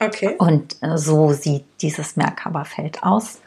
Okay. 0.00 0.34
Und 0.38 0.76
äh, 0.82 0.96
so 0.96 1.32
sieht 1.32 1.64
dieses 1.82 2.16
Merkaba-Feld 2.16 3.02
aus. 3.02 3.40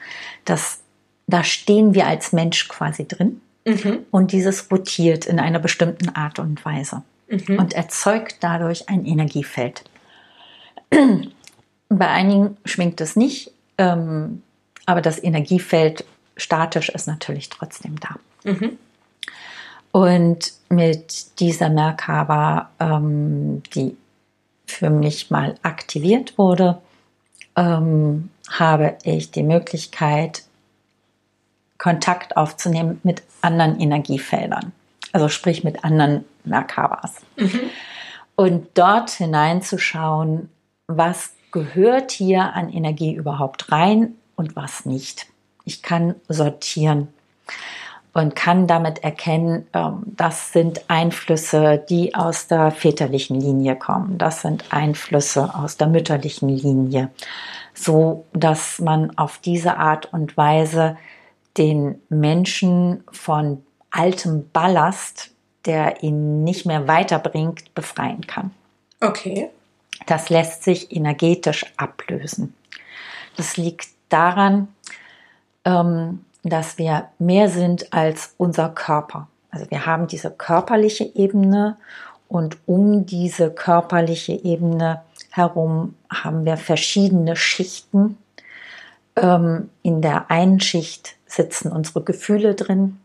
Das, 0.46 0.80
da 1.28 1.44
stehen 1.44 1.94
wir 1.94 2.08
als 2.08 2.34
Mensch 2.34 2.68
quasi 2.68 3.08
drin. 3.08 3.42
Mhm. 3.66 4.06
Und 4.12 4.32
dieses 4.32 4.72
rotiert 4.72 5.26
in 5.26 5.40
einer 5.40 5.60
bestimmten 5.60 6.10
Art 6.10 6.38
und 6.38 6.64
Weise 6.66 7.02
mhm. 7.30 7.58
und 7.58 7.74
erzeugt 7.74 8.38
dadurch 8.42 8.90
ein 8.90 9.06
Energiefeld. 9.06 9.84
Bei 11.90 12.08
einigen 12.08 12.58
schwingt 12.66 13.02
es 13.02 13.16
nicht. 13.16 13.52
Ähm, 13.78 14.44
aber 14.86 15.02
das 15.02 15.22
Energiefeld 15.22 16.06
statisch 16.38 16.90
ist 16.90 17.08
natürlich 17.08 17.50
trotzdem 17.50 18.00
da. 18.00 18.16
Mhm. 18.44 18.78
Und 19.92 20.54
mit 20.70 21.40
dieser 21.40 21.70
Merkaba, 21.70 22.70
ähm, 22.80 23.64
die 23.74 23.96
für 24.68 24.90
mich 24.90 25.32
mal 25.32 25.56
aktiviert 25.64 26.38
wurde, 26.38 26.80
ähm, 27.56 28.30
habe 28.50 28.98
ich 29.04 29.32
die 29.32 29.44
Möglichkeit, 29.44 30.44
Kontakt 31.86 32.36
aufzunehmen 32.36 33.00
mit 33.04 33.22
anderen 33.42 33.80
Energiefeldern, 33.80 34.72
also 35.12 35.30
sprich 35.30 35.64
mit 35.64 35.84
anderen 35.84 36.26
Merkabas. 36.44 37.22
Mhm. 37.38 37.60
Und 38.36 38.68
dort 38.74 39.12
hineinzuschauen, 39.12 40.50
was 40.88 41.34
gehört 41.52 42.10
hier 42.10 42.54
an 42.54 42.74
Energie 42.74 43.14
überhaupt 43.14 43.72
rein 43.72 44.16
und 44.36 44.56
was 44.56 44.88
nicht. 44.88 45.28
Ich 45.64 45.84
kann 45.84 46.16
sortieren 46.28 47.10
und 48.14 48.36
kann 48.36 48.66
damit 48.66 49.04
erkennen, 49.04 49.68
ähm, 49.74 50.02
das 50.08 50.54
sind 50.54 50.86
Einflüsse, 50.88 51.86
die 51.88 52.16
aus 52.16 52.48
der 52.48 52.72
väterlichen 52.72 53.40
Linie 53.40 53.76
kommen. 53.76 54.18
Das 54.18 54.42
sind 54.42 54.64
Einflüsse 54.72 55.54
aus 55.54 55.78
der 55.78 55.86
mütterlichen 55.86 56.50
Linie, 56.50 57.12
so 57.76 58.26
dass 58.34 58.80
man 58.80 59.16
auf 59.20 59.38
diese 59.38 59.78
Art 59.78 60.12
und 60.12 60.36
Weise 60.36 60.98
den 61.58 62.02
Menschen 62.10 63.04
von 63.12 63.64
altem 63.92 64.50
Ballast, 64.52 65.32
der 65.66 66.04
ihn 66.04 66.44
nicht 66.44 66.66
mehr 66.66 66.88
weiterbringt, 66.88 67.74
befreien 67.74 68.28
kann. 68.28 68.52
Okay. 69.02 69.50
Das 70.06 70.30
lässt 70.30 70.64
sich 70.64 70.92
energetisch 70.96 71.66
ablösen. 71.78 72.54
Das 73.38 73.58
liegt 73.58 73.88
daran, 74.10 74.68
ähm, 75.64 76.24
dass 76.44 76.78
wir 76.78 77.10
mehr 77.18 77.50
sind 77.50 77.92
als 77.92 78.36
unser 78.38 78.70
Körper. 78.70 79.28
Also 79.50 79.70
wir 79.72 79.86
haben 79.86 80.08
diese 80.08 80.32
körperliche 80.32 81.06
Ebene 81.16 81.78
und 82.28 82.58
um 82.66 83.06
diese 83.06 83.52
körperliche 83.52 84.34
Ebene 84.34 85.02
herum 85.32 85.96
haben 86.10 86.46
wir 86.46 86.58
verschiedene 86.58 87.36
Schichten. 87.36 88.18
Ähm, 89.16 89.70
in 89.82 90.02
der 90.02 90.30
einen 90.30 90.60
Schicht 90.60 91.15
sitzen 91.26 91.72
unsere 91.72 92.04
Gefühle 92.04 92.56
drin, 92.56 93.00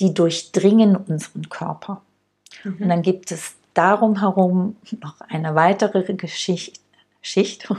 die 0.00 0.14
durchdringen 0.14 0.96
unseren 0.96 1.48
Körper. 1.48 2.02
Mhm. 2.64 2.76
Und 2.80 2.88
dann 2.88 3.02
gibt 3.02 3.30
es 3.32 3.54
darum 3.74 4.20
herum 4.20 4.76
noch 5.00 5.20
eine 5.20 5.54
weitere 5.54 6.14
Geschichte, 6.14 6.80
Schicht. 7.20 7.68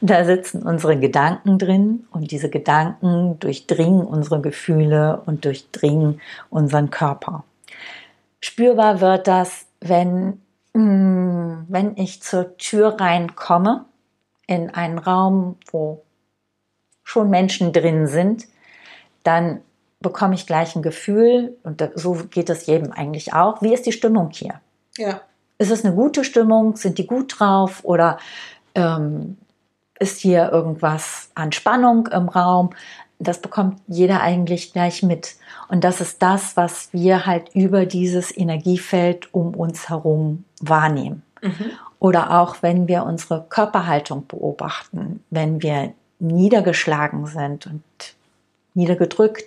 Da 0.00 0.24
sitzen 0.24 0.62
unsere 0.62 0.98
Gedanken 0.98 1.58
drin 1.58 2.06
und 2.12 2.30
diese 2.30 2.48
Gedanken 2.48 3.40
durchdringen 3.40 4.06
unsere 4.06 4.40
Gefühle 4.40 5.20
und 5.26 5.44
durchdringen 5.44 6.20
unseren 6.48 6.90
Körper. 6.90 7.42
Spürbar 8.40 9.00
wird 9.00 9.26
das, 9.26 9.66
wenn, 9.80 10.40
mm, 10.74 11.66
wenn 11.68 11.96
ich 11.96 12.22
zur 12.22 12.56
Tür 12.56 13.00
reinkomme 13.00 13.84
in 14.46 14.70
einen 14.70 14.98
Raum, 14.98 15.56
wo 15.72 16.04
schon 17.02 17.28
Menschen 17.28 17.72
drin 17.72 18.06
sind, 18.06 18.46
dann 19.22 19.60
bekomme 20.00 20.34
ich 20.34 20.46
gleich 20.46 20.76
ein 20.76 20.82
Gefühl, 20.82 21.56
und 21.64 21.82
so 21.94 22.14
geht 22.30 22.50
es 22.50 22.66
jedem 22.66 22.92
eigentlich 22.92 23.32
auch, 23.32 23.62
wie 23.62 23.74
ist 23.74 23.86
die 23.86 23.92
Stimmung 23.92 24.30
hier? 24.30 24.60
Ja. 24.96 25.20
Ist 25.58 25.70
es 25.70 25.84
eine 25.84 25.94
gute 25.94 26.22
Stimmung? 26.24 26.76
Sind 26.76 26.98
die 26.98 27.06
gut 27.06 27.38
drauf? 27.38 27.80
Oder 27.82 28.18
ähm, 28.74 29.36
ist 29.98 30.20
hier 30.20 30.50
irgendwas 30.52 31.30
an 31.34 31.50
Spannung 31.50 32.06
im 32.08 32.28
Raum? 32.28 32.70
Das 33.18 33.40
bekommt 33.40 33.80
jeder 33.88 34.20
eigentlich 34.20 34.72
gleich 34.72 35.02
mit. 35.02 35.34
Und 35.68 35.82
das 35.82 36.00
ist 36.00 36.22
das, 36.22 36.56
was 36.56 36.92
wir 36.92 37.26
halt 37.26 37.50
über 37.54 37.86
dieses 37.86 38.36
Energiefeld 38.36 39.34
um 39.34 39.56
uns 39.56 39.88
herum 39.88 40.44
wahrnehmen. 40.60 41.22
Mhm. 41.42 41.72
Oder 41.98 42.40
auch 42.40 42.58
wenn 42.60 42.86
wir 42.86 43.02
unsere 43.02 43.44
Körperhaltung 43.48 44.28
beobachten, 44.28 45.24
wenn 45.30 45.60
wir 45.62 45.92
niedergeschlagen 46.20 47.26
sind 47.26 47.66
und 47.66 47.82
niedergedrückt, 48.78 49.44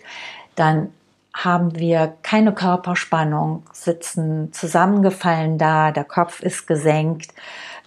dann 0.56 0.92
haben 1.34 1.80
wir 1.80 2.14
keine 2.24 2.54
Körperspannung, 2.54 3.64
sitzen 3.74 4.52
zusammengefallen 4.54 5.58
da, 5.58 5.92
der 5.92 6.04
Kopf 6.04 6.42
ist 6.42 6.68
gesenkt. 6.68 7.34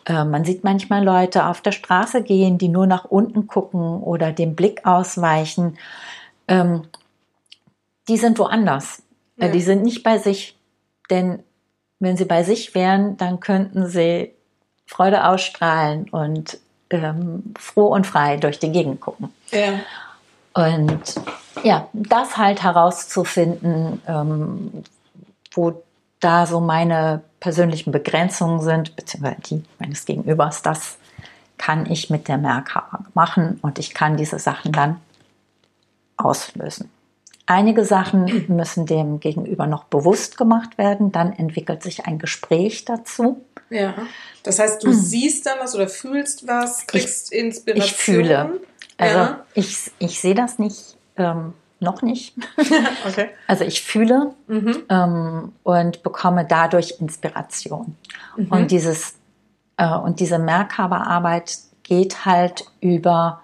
Äh, 0.06 0.24
man 0.24 0.44
sieht 0.44 0.64
manchmal 0.64 1.04
Leute 1.04 1.46
auf 1.46 1.60
der 1.60 1.72
Straße 1.72 2.22
gehen, 2.22 2.58
die 2.58 2.68
nur 2.68 2.86
nach 2.86 3.04
unten 3.04 3.46
gucken 3.46 4.02
oder 4.02 4.32
dem 4.32 4.54
Blick 4.54 4.86
ausweichen. 4.86 5.78
Ähm, 6.48 6.88
die 8.08 8.16
sind 8.16 8.38
woanders. 8.38 9.02
Äh, 9.38 9.46
ja. 9.46 9.52
Die 9.52 9.60
sind 9.60 9.82
nicht 9.82 10.02
bei 10.02 10.18
sich. 10.18 10.58
Denn 11.10 11.42
wenn 12.00 12.16
sie 12.16 12.24
bei 12.24 12.42
sich 12.42 12.74
wären, 12.74 13.16
dann 13.16 13.40
könnten 13.40 13.86
sie 13.86 14.32
Freude 14.86 15.26
ausstrahlen 15.26 16.08
und 16.10 16.58
ähm, 16.90 17.54
froh 17.58 17.88
und 17.88 18.06
frei 18.06 18.36
durch 18.36 18.58
die 18.58 18.72
Gegend 18.72 19.00
gucken. 19.00 19.32
Ja. 19.50 19.80
Und 20.54 21.02
ja, 21.62 21.88
das 21.92 22.36
halt 22.36 22.62
herauszufinden, 22.62 24.00
ähm, 24.06 24.84
wo 25.52 25.82
da 26.20 26.46
so 26.46 26.60
meine 26.60 27.22
persönlichen 27.40 27.92
Begrenzungen 27.92 28.60
sind, 28.60 28.96
beziehungsweise 28.96 29.40
die 29.42 29.64
meines 29.78 30.06
Gegenübers, 30.06 30.62
das 30.62 30.96
kann 31.58 31.90
ich 31.90 32.10
mit 32.10 32.28
der 32.28 32.38
Merkhaber 32.38 33.04
machen 33.14 33.58
und 33.62 33.78
ich 33.78 33.94
kann 33.94 34.16
diese 34.16 34.38
Sachen 34.38 34.72
dann 34.72 35.00
auslösen. 36.16 36.90
Einige 37.46 37.84
Sachen 37.84 38.46
müssen 38.48 38.86
dem 38.86 39.20
Gegenüber 39.20 39.66
noch 39.66 39.84
bewusst 39.84 40.38
gemacht 40.38 40.78
werden, 40.78 41.12
dann 41.12 41.32
entwickelt 41.32 41.82
sich 41.82 42.06
ein 42.06 42.18
Gespräch 42.18 42.84
dazu. 42.84 43.44
Ja, 43.70 43.94
das 44.42 44.58
heißt, 44.58 44.82
du 44.82 44.88
hm. 44.88 44.94
siehst 44.94 45.46
dann 45.46 45.58
was 45.58 45.74
oder 45.74 45.88
fühlst 45.88 46.46
was, 46.46 46.86
kriegst 46.86 47.32
ich, 47.32 47.38
Inspiration. 47.38 47.86
Ich 47.86 47.96
fühle. 47.96 48.60
Also 48.98 49.18
ja. 49.18 49.44
ich, 49.54 49.90
ich 49.98 50.20
sehe 50.20 50.34
das 50.34 50.58
nicht, 50.58 50.96
ähm, 51.16 51.54
noch 51.80 52.02
nicht. 52.02 52.34
okay. 53.06 53.30
Also 53.46 53.64
ich 53.64 53.82
fühle 53.82 54.34
mhm. 54.46 54.84
ähm, 54.88 55.52
und 55.62 56.02
bekomme 56.02 56.44
dadurch 56.44 56.96
Inspiration. 57.00 57.96
Mhm. 58.36 58.46
Und 58.48 58.70
dieses 58.70 59.16
äh, 59.76 59.94
und 59.94 60.20
diese 60.20 60.38
Merkhaberarbeit 60.38 61.58
geht 61.82 62.24
halt 62.24 62.64
über 62.80 63.42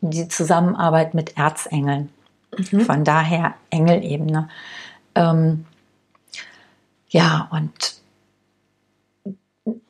die 0.00 0.28
Zusammenarbeit 0.28 1.14
mit 1.14 1.36
Erzengeln. 1.36 2.10
Mhm. 2.56 2.80
Von 2.80 3.04
daher 3.04 3.54
Engelebene. 3.70 4.48
Ähm, 5.14 5.66
ja, 7.08 7.48
und 7.50 8.00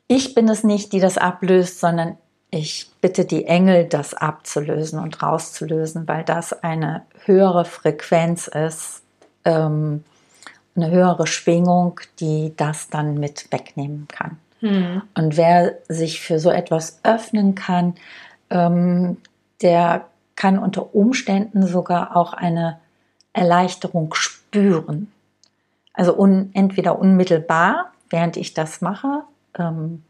ich 0.07 0.35
bin 0.35 0.49
es 0.49 0.63
nicht, 0.63 0.91
die 0.93 0.99
das 0.99 1.17
ablöst, 1.17 1.79
sondern 1.79 2.17
ich 2.51 2.91
bitte 2.99 3.25
die 3.25 3.45
Engel, 3.45 3.85
das 3.85 4.13
abzulösen 4.13 4.99
und 4.99 5.23
rauszulösen, 5.23 6.07
weil 6.07 6.23
das 6.23 6.51
eine 6.63 7.03
höhere 7.25 7.63
Frequenz 7.63 8.47
ist, 8.47 9.01
ähm, 9.45 10.03
eine 10.75 10.91
höhere 10.91 11.27
Schwingung, 11.27 11.99
die 12.19 12.53
das 12.57 12.89
dann 12.89 13.15
mit 13.15 13.51
wegnehmen 13.51 14.07
kann. 14.09 14.37
Mhm. 14.59 15.01
Und 15.15 15.37
wer 15.37 15.77
sich 15.87 16.21
für 16.21 16.39
so 16.39 16.51
etwas 16.51 16.99
öffnen 17.03 17.55
kann, 17.55 17.95
ähm, 18.49 19.17
der 19.61 20.05
kann 20.35 20.59
unter 20.59 20.93
Umständen 20.93 21.65
sogar 21.65 22.15
auch 22.15 22.33
eine 22.33 22.79
Erleichterung 23.33 24.13
spüren. 24.13 25.11
Also 25.93 26.17
un, 26.17 26.51
entweder 26.53 26.99
unmittelbar, 26.99 27.91
während 28.09 28.37
ich 28.37 28.53
das 28.53 28.81
mache, 28.81 29.23
ähm, 29.57 30.03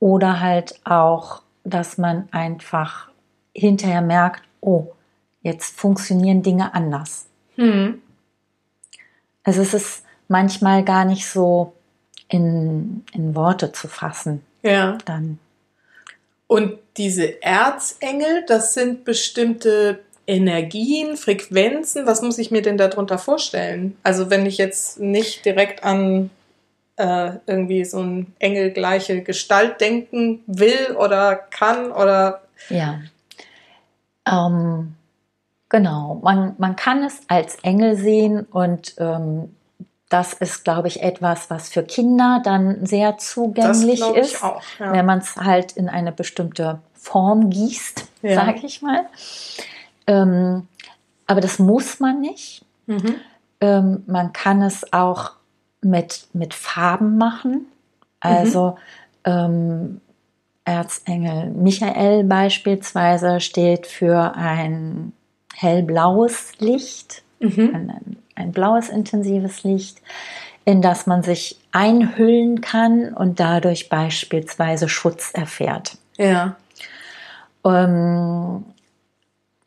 oder 0.00 0.40
halt 0.40 0.78
auch, 0.84 1.42
dass 1.64 1.98
man 1.98 2.28
einfach 2.30 3.08
hinterher 3.54 4.02
merkt, 4.02 4.42
oh, 4.60 4.92
jetzt 5.42 5.78
funktionieren 5.78 6.42
Dinge 6.42 6.74
anders. 6.74 7.26
Hm. 7.56 8.00
Also 9.44 9.62
es 9.62 9.74
ist 9.74 10.04
manchmal 10.28 10.84
gar 10.84 11.04
nicht 11.04 11.26
so 11.26 11.72
in, 12.28 13.04
in 13.12 13.34
Worte 13.34 13.72
zu 13.72 13.88
fassen. 13.88 14.42
Ja. 14.62 14.98
Dann. 15.04 15.38
Und 16.46 16.78
diese 16.96 17.42
Erzengel, 17.42 18.44
das 18.46 18.74
sind 18.74 19.04
bestimmte 19.04 20.00
Energien, 20.26 21.16
Frequenzen. 21.16 22.06
Was 22.06 22.22
muss 22.22 22.38
ich 22.38 22.50
mir 22.50 22.62
denn 22.62 22.76
darunter 22.76 23.18
vorstellen? 23.18 23.96
Also 24.02 24.30
wenn 24.30 24.46
ich 24.46 24.58
jetzt 24.58 25.00
nicht 25.00 25.44
direkt 25.44 25.84
an 25.84 26.30
äh, 26.98 27.32
irgendwie 27.46 27.84
so 27.84 28.00
ein 28.00 28.34
engelgleiche 28.38 29.22
Gestalt 29.22 29.80
denken 29.80 30.42
will 30.46 30.96
oder 30.98 31.36
kann 31.36 31.92
oder. 31.92 32.42
Ja. 32.68 33.00
Ähm, 34.26 34.94
genau. 35.68 36.20
Man, 36.22 36.54
man 36.58 36.76
kann 36.76 37.02
es 37.02 37.20
als 37.28 37.56
Engel 37.62 37.96
sehen 37.96 38.42
und 38.50 38.94
ähm, 38.98 39.54
das 40.08 40.32
ist, 40.32 40.64
glaube 40.64 40.88
ich, 40.88 41.02
etwas, 41.02 41.50
was 41.50 41.68
für 41.68 41.82
Kinder 41.82 42.40
dann 42.42 42.84
sehr 42.86 43.18
zugänglich 43.18 44.00
ist, 44.00 44.42
auch, 44.42 44.62
ja. 44.78 44.92
wenn 44.92 45.06
man 45.06 45.18
es 45.18 45.36
halt 45.36 45.72
in 45.72 45.88
eine 45.88 46.12
bestimmte 46.12 46.80
Form 46.94 47.50
gießt, 47.50 48.06
ja. 48.22 48.34
sage 48.34 48.60
ich 48.64 48.82
mal. 48.82 49.06
Ähm, 50.06 50.66
aber 51.26 51.40
das 51.40 51.58
muss 51.58 52.00
man 52.00 52.20
nicht. 52.20 52.64
Mhm. 52.86 53.16
Ähm, 53.60 54.02
man 54.06 54.32
kann 54.32 54.62
es 54.62 54.92
auch 54.92 55.32
mit, 55.82 56.26
mit 56.32 56.54
Farben 56.54 57.16
machen. 57.18 57.66
Also 58.20 58.76
ähm, 59.24 60.00
Erzengel 60.64 61.50
Michael 61.50 62.24
beispielsweise 62.24 63.40
steht 63.40 63.86
für 63.86 64.34
ein 64.34 65.12
hellblaues 65.54 66.52
Licht, 66.58 67.22
Mhm. 67.40 67.70
ein, 67.74 68.16
ein 68.34 68.52
blaues 68.52 68.88
intensives 68.88 69.62
Licht, 69.62 70.02
in 70.64 70.82
das 70.82 71.06
man 71.06 71.22
sich 71.22 71.58
einhüllen 71.72 72.60
kann 72.60 73.14
und 73.14 73.38
dadurch 73.38 73.88
beispielsweise 73.88 74.88
Schutz 74.88 75.30
erfährt. 75.32 75.96
Ja. 76.16 76.56
Ähm, 77.64 78.64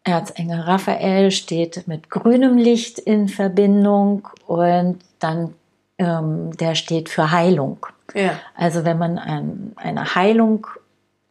Erzengel 0.03 0.59
Raphael 0.59 1.31
steht 1.31 1.87
mit 1.87 2.09
grünem 2.09 2.57
Licht 2.57 2.99
in 2.99 3.29
Verbindung 3.29 4.27
und 4.47 4.99
dann 5.19 5.53
ähm, 6.01 6.57
der 6.57 6.73
steht 6.73 7.09
für 7.09 7.31
Heilung. 7.31 7.85
Ja. 8.15 8.31
Also 8.55 8.83
wenn 8.83 8.97
man 8.97 9.19
ein, 9.19 9.73
eine 9.75 10.15
Heilung 10.15 10.65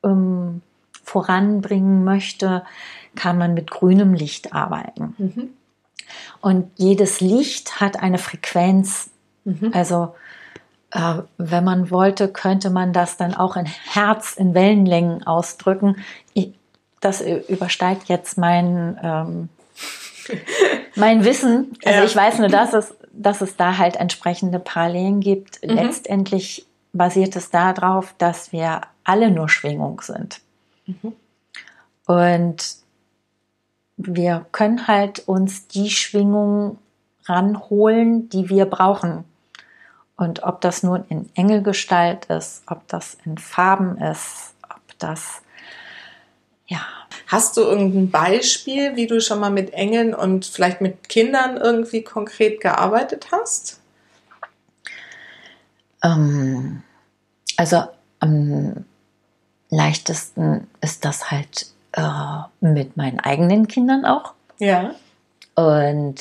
ähm, 0.04 0.62
voranbringen 1.02 2.04
möchte, 2.04 2.62
kann 3.16 3.36
man 3.36 3.52
mit 3.54 3.70
grünem 3.70 4.14
Licht 4.14 4.54
arbeiten. 4.54 5.14
Mhm. 5.18 5.48
Und 6.40 6.70
jedes 6.76 7.20
Licht 7.20 7.80
hat 7.80 8.00
eine 8.00 8.18
Frequenz. 8.18 9.10
Mhm. 9.44 9.72
Also 9.74 10.14
äh, 10.92 11.14
wenn 11.36 11.64
man 11.64 11.90
wollte, 11.90 12.28
könnte 12.28 12.70
man 12.70 12.92
das 12.92 13.16
dann 13.16 13.34
auch 13.34 13.56
in 13.56 13.66
Herz, 13.66 14.36
in 14.36 14.54
Wellenlängen 14.54 15.26
ausdrücken. 15.26 15.96
Ich, 16.32 16.52
das 17.00 17.20
übersteigt 17.22 18.08
jetzt 18.08 18.38
mein, 18.38 18.98
ähm, 19.02 19.48
mein 20.94 21.24
Wissen. 21.24 21.72
Also 21.84 21.98
Ja. 21.98 22.04
ich 22.04 22.14
weiß 22.14 22.38
nur, 22.38 22.48
dass 22.48 22.72
es, 22.72 22.94
dass 23.12 23.40
es 23.40 23.56
da 23.56 23.78
halt 23.78 23.96
entsprechende 23.96 24.58
Parallelen 24.58 25.20
gibt. 25.20 25.62
Mhm. 25.62 25.70
Letztendlich 25.70 26.66
basiert 26.92 27.36
es 27.36 27.50
darauf, 27.50 28.14
dass 28.18 28.52
wir 28.52 28.82
alle 29.04 29.30
nur 29.30 29.48
Schwingung 29.48 30.00
sind. 30.00 30.40
Mhm. 30.86 31.12
Und 32.06 32.76
wir 33.96 34.46
können 34.52 34.86
halt 34.86 35.28
uns 35.28 35.68
die 35.68 35.90
Schwingung 35.90 36.78
ranholen, 37.26 38.28
die 38.30 38.48
wir 38.48 38.64
brauchen. 38.64 39.24
Und 40.16 40.42
ob 40.42 40.60
das 40.60 40.82
nun 40.82 41.04
in 41.08 41.30
Engelgestalt 41.34 42.26
ist, 42.26 42.62
ob 42.66 42.86
das 42.88 43.16
in 43.24 43.38
Farben 43.38 43.96
ist, 43.98 44.54
ob 44.68 44.98
das, 44.98 45.42
ja, 46.70 46.80
Hast 47.30 47.56
du 47.56 47.60
irgendein 47.60 48.10
Beispiel, 48.10 48.96
wie 48.96 49.06
du 49.06 49.20
schon 49.20 49.38
mal 49.38 49.50
mit 49.50 49.72
Engeln 49.72 50.14
und 50.14 50.46
vielleicht 50.46 50.80
mit 50.80 51.08
Kindern 51.08 51.56
irgendwie 51.56 52.02
konkret 52.02 52.60
gearbeitet 52.60 53.28
hast? 53.30 53.80
ähm, 56.02 56.82
also 57.56 57.84
am 58.18 58.84
leichtesten 59.68 60.66
ist 60.80 61.04
das 61.04 61.30
halt 61.30 61.66
äh, 61.92 62.02
mit 62.60 62.96
meinen 62.96 63.20
eigenen 63.20 63.68
Kindern 63.68 64.04
auch. 64.04 64.34
Ja. 64.58 64.94
Und 65.54 66.16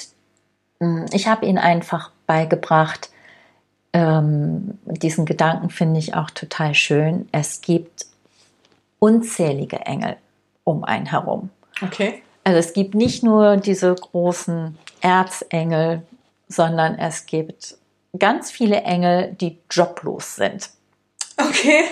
mh, 0.80 1.08
ich 1.12 1.28
habe 1.28 1.48
ihnen 1.48 1.58
einfach 1.58 2.12
beigebracht, 2.28 3.10
ähm, 3.94 4.78
diesen 4.86 5.26
Gedanken 5.26 5.72
finde 5.72 6.00
ich 6.00 6.14
auch 6.14 6.30
total 6.30 6.76
schön. 6.76 7.28
Es 7.32 7.62
gibt 7.62 8.06
unzählige 9.00 9.78
Engel 9.80 10.18
um 10.70 10.84
einen 10.84 11.08
herum. 11.08 11.50
Okay. 11.82 12.22
Also 12.44 12.60
es 12.60 12.74
gibt 12.74 12.94
nicht 12.94 13.24
nur 13.24 13.58
diese 13.58 13.94
großen 13.94 14.78
Erzengel, 15.02 16.04
sondern 16.48 16.98
es 16.98 17.26
gibt 17.26 17.76
ganz 18.18 18.52
viele 18.52 18.82
Engel, 18.84 19.36
die 19.40 19.58
joblos 19.72 20.36
sind. 20.36 20.70
Okay. 21.38 21.84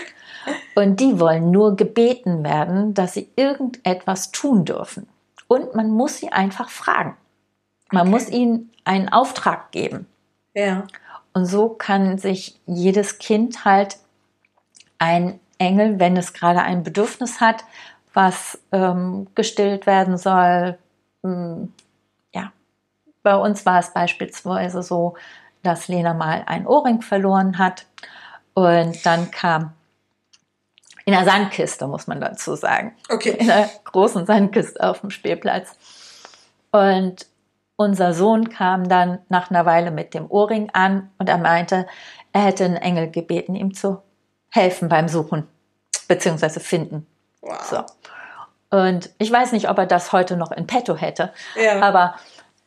Und 0.75 0.99
die 0.99 1.19
wollen 1.19 1.51
nur 1.51 1.75
gebeten 1.75 2.43
werden, 2.43 2.93
dass 2.93 3.13
sie 3.13 3.29
irgendetwas 3.35 4.31
tun 4.31 4.63
dürfen. 4.63 5.07
Und 5.47 5.75
man 5.75 5.89
muss 5.89 6.17
sie 6.17 6.29
einfach 6.31 6.69
fragen. 6.69 7.17
Man 7.91 8.03
Okay. 8.03 8.09
muss 8.11 8.29
ihnen 8.29 8.71
einen 8.85 9.09
Auftrag 9.09 9.71
geben. 9.71 10.07
Ja. 10.53 10.83
Und 11.33 11.45
so 11.45 11.69
kann 11.69 12.17
sich 12.17 12.59
jedes 12.65 13.17
Kind 13.19 13.65
halt 13.65 13.97
ein 14.99 15.39
Engel, 15.57 15.99
wenn 15.99 16.17
es 16.17 16.33
gerade 16.33 16.61
ein 16.61 16.83
Bedürfnis 16.83 17.41
hat, 17.41 17.63
was 18.17 18.57
ähm, 18.71 19.27
gestillt 19.35 19.85
werden 19.85 20.17
soll. 20.17 20.79
ähm, 21.23 21.71
ja, 22.33 22.51
bei 23.21 23.35
uns 23.35 23.63
war 23.63 23.77
es 23.77 23.93
beispielsweise 23.93 24.81
so, 24.81 25.13
dass 25.61 25.87
Lena 25.87 26.15
mal 26.15 26.43
ein 26.47 26.65
Ohrring 26.65 27.03
verloren 27.03 27.59
hat 27.59 27.85
und 28.55 29.05
dann 29.05 29.29
kam 29.29 29.73
in 31.05 31.13
der 31.13 31.25
Sandkiste, 31.25 31.85
muss 31.85 32.07
man 32.07 32.19
dazu 32.19 32.55
sagen 32.55 32.95
Okay. 33.07 33.35
in 33.37 33.51
einer 33.51 33.69
großen 33.83 34.25
Sandkiste 34.25 34.81
auf 34.81 35.01
dem 35.01 35.11
Spielplatz. 35.11 35.75
Und 36.71 37.27
unser 37.75 38.15
Sohn 38.15 38.49
kam 38.49 38.89
dann 38.89 39.19
nach 39.29 39.51
einer 39.51 39.67
Weile 39.67 39.91
mit 39.91 40.15
dem 40.15 40.25
Ohrring 40.31 40.71
an 40.73 41.11
und 41.19 41.29
er 41.29 41.37
meinte, 41.37 41.85
er 42.33 42.41
hätte 42.41 42.65
einen 42.65 42.77
Engel 42.77 43.11
gebeten, 43.11 43.53
ihm 43.53 43.75
zu 43.75 44.01
helfen 44.49 44.89
beim 44.89 45.07
Suchen 45.07 45.47
bzw. 46.07 46.59
finden. 46.59 47.05
Wow. 47.47 47.61
So. 47.69 47.83
Und 48.77 49.09
ich 49.17 49.31
weiß 49.31 49.53
nicht, 49.53 49.69
ob 49.69 49.77
er 49.77 49.85
das 49.85 50.11
heute 50.11 50.35
noch 50.37 50.51
in 50.51 50.67
petto 50.67 50.95
hätte, 50.95 51.31
Ja. 51.55 51.81
aber 51.81 52.15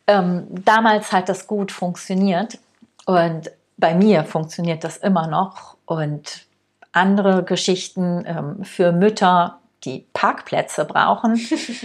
ähm, 0.07 0.47
damals 0.51 1.13
hat 1.13 1.29
das 1.29 1.47
gut 1.47 1.71
funktioniert 1.73 2.59
und 3.07 3.51
bei 3.77 3.95
mir 3.95 4.25
funktioniert 4.25 4.83
das 4.85 4.97
immer 4.97 5.27
noch 5.27 5.77
und 5.87 6.47
andere 6.93 7.45
Geschichten 7.45 8.25
ähm, 8.27 8.65
für 8.65 8.93
Mütter, 8.93 9.59
die 9.85 10.07
Parkplätze 10.13 10.85
brauchen, 10.85 11.35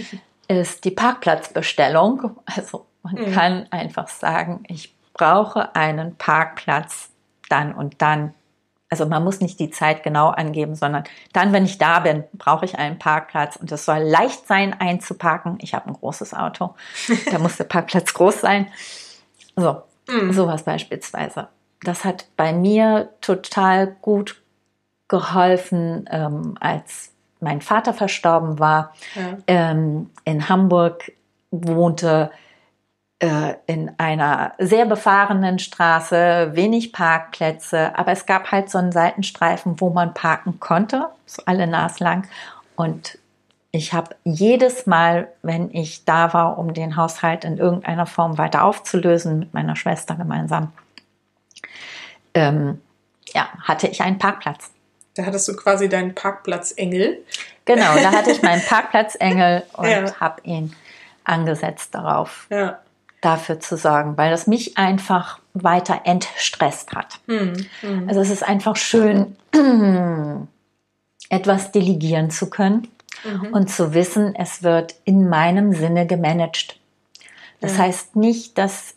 ist 0.48 0.84
die 0.84 0.90
Parkplatzbestellung. 0.90 2.36
Also 2.46 2.86
man 3.02 3.14
Mhm. 3.14 3.32
kann 3.32 3.66
einfach 3.70 4.08
sagen, 4.08 4.64
ich 4.68 4.94
brauche 5.14 5.74
einen 5.76 6.16
Parkplatz 6.16 7.10
dann 7.48 7.72
und 7.74 8.02
dann. 8.02 8.34
Also 8.88 9.04
man 9.06 9.24
muss 9.24 9.40
nicht 9.40 9.58
die 9.58 9.70
Zeit 9.70 10.02
genau 10.04 10.28
angeben, 10.28 10.76
sondern 10.76 11.04
dann, 11.32 11.52
wenn 11.52 11.64
ich 11.64 11.78
da 11.78 11.98
bin, 12.00 12.22
brauche 12.34 12.64
ich 12.64 12.78
einen 12.78 12.98
Parkplatz 12.98 13.56
und 13.56 13.70
es 13.72 13.84
soll 13.84 13.98
leicht 13.98 14.46
sein 14.46 14.74
einzuparken. 14.78 15.58
Ich 15.60 15.74
habe 15.74 15.88
ein 15.88 15.94
großes 15.94 16.34
Auto, 16.34 16.74
da 17.30 17.38
muss 17.38 17.56
der 17.56 17.64
Parkplatz 17.64 18.14
groß 18.14 18.40
sein. 18.40 18.68
So, 19.56 19.82
Mhm. 20.08 20.32
sowas 20.32 20.62
beispielsweise. 20.62 21.48
Das 21.82 22.04
hat 22.04 22.26
bei 22.36 22.52
mir 22.52 23.08
total 23.20 23.88
gut 24.02 24.40
geholfen, 25.08 26.08
ähm, 26.10 26.56
als 26.60 27.12
mein 27.40 27.60
Vater 27.60 27.92
verstorben 27.92 28.58
war, 28.58 28.92
Ja. 29.14 29.36
ähm, 29.46 30.10
in 30.24 30.48
Hamburg 30.48 31.12
wohnte, 31.50 32.30
in 33.18 33.92
einer 33.96 34.52
sehr 34.58 34.84
befahrenen 34.84 35.58
Straße, 35.58 36.50
wenig 36.52 36.92
Parkplätze, 36.92 37.96
aber 37.98 38.12
es 38.12 38.26
gab 38.26 38.52
halt 38.52 38.68
so 38.70 38.76
einen 38.76 38.92
Seitenstreifen, 38.92 39.80
wo 39.80 39.88
man 39.88 40.12
parken 40.12 40.60
konnte, 40.60 41.08
so 41.24 41.42
alle 41.46 41.66
Nas 41.66 41.98
lang. 41.98 42.28
Und 42.74 43.18
ich 43.70 43.94
habe 43.94 44.14
jedes 44.24 44.86
Mal, 44.86 45.28
wenn 45.42 45.70
ich 45.70 46.04
da 46.04 46.34
war, 46.34 46.58
um 46.58 46.74
den 46.74 46.96
Haushalt 46.96 47.44
in 47.46 47.56
irgendeiner 47.56 48.04
Form 48.06 48.36
weiter 48.36 48.64
aufzulösen, 48.64 49.38
mit 49.38 49.54
meiner 49.54 49.76
Schwester 49.76 50.14
gemeinsam, 50.14 50.72
ähm, 52.34 52.80
ja, 53.32 53.48
hatte 53.62 53.88
ich 53.88 54.02
einen 54.02 54.18
Parkplatz. 54.18 54.70
Da 55.14 55.24
hattest 55.24 55.48
du 55.48 55.56
quasi 55.56 55.88
deinen 55.88 56.14
Parkplatzengel. 56.14 57.24
Genau, 57.64 57.96
da 57.96 58.12
hatte 58.12 58.30
ich 58.30 58.42
meinen 58.42 58.62
Parkplatzengel 58.66 59.62
und 59.72 59.88
Ja. 59.88 60.20
habe 60.20 60.42
ihn 60.42 60.74
angesetzt 61.24 61.94
darauf, 61.94 62.46
Ja. 62.50 62.78
Dafür 63.20 63.60
zu 63.60 63.76
sorgen, 63.76 64.16
weil 64.16 64.30
das 64.30 64.46
mich 64.46 64.76
einfach 64.78 65.38
weiter 65.54 66.02
entstresst 66.04 66.92
hat. 66.92 67.18
Mhm. 67.26 67.66
Mhm. 67.82 68.08
Also 68.08 68.20
es 68.20 68.30
ist 68.30 68.42
einfach 68.42 68.76
schön, 68.76 69.36
etwas 71.30 71.72
delegieren 71.72 72.30
zu 72.30 72.50
können 72.50 72.88
Mhm. 73.24 73.52
und 73.52 73.70
zu 73.70 73.94
wissen, 73.94 74.34
es 74.36 74.62
wird 74.62 74.94
in 75.04 75.28
meinem 75.28 75.72
Sinne 75.74 76.06
gemanagt. 76.06 76.78
Das 77.60 77.78
Ja. 77.78 77.84
heißt 77.84 78.14
nicht, 78.14 78.58
dass 78.58 78.94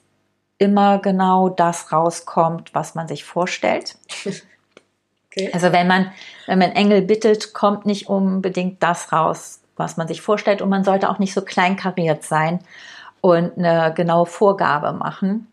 immer 0.58 1.00
genau 1.00 1.48
das 1.48 1.92
rauskommt, 1.94 2.76
was 2.76 2.96
man 2.96 3.08
sich 3.08 3.24
vorstellt. 3.24 3.98
Okay. 5.32 5.52
Also 5.54 5.72
wenn 5.72 5.86
man, 5.88 6.12
wenn 6.48 6.58
man 6.58 6.72
Engel 6.72 7.04
bittet, 7.04 7.54
kommt 7.54 7.86
nicht 7.86 8.10
unbedingt 8.10 8.82
das 8.82 9.14
raus, 9.14 9.60
was 9.78 9.96
man 9.96 10.08
sich 10.08 10.22
vorstellt. 10.22 10.60
Und 10.60 10.70
man 10.70 10.84
sollte 10.84 11.08
auch 11.08 11.20
nicht 11.20 11.36
so 11.36 11.42
kleinkariert 11.42 12.24
sein 12.24 12.62
und 13.22 13.58
eine 13.58 13.94
genaue 13.94 14.26
Vorgabe 14.26 14.94
machen, 14.94 15.48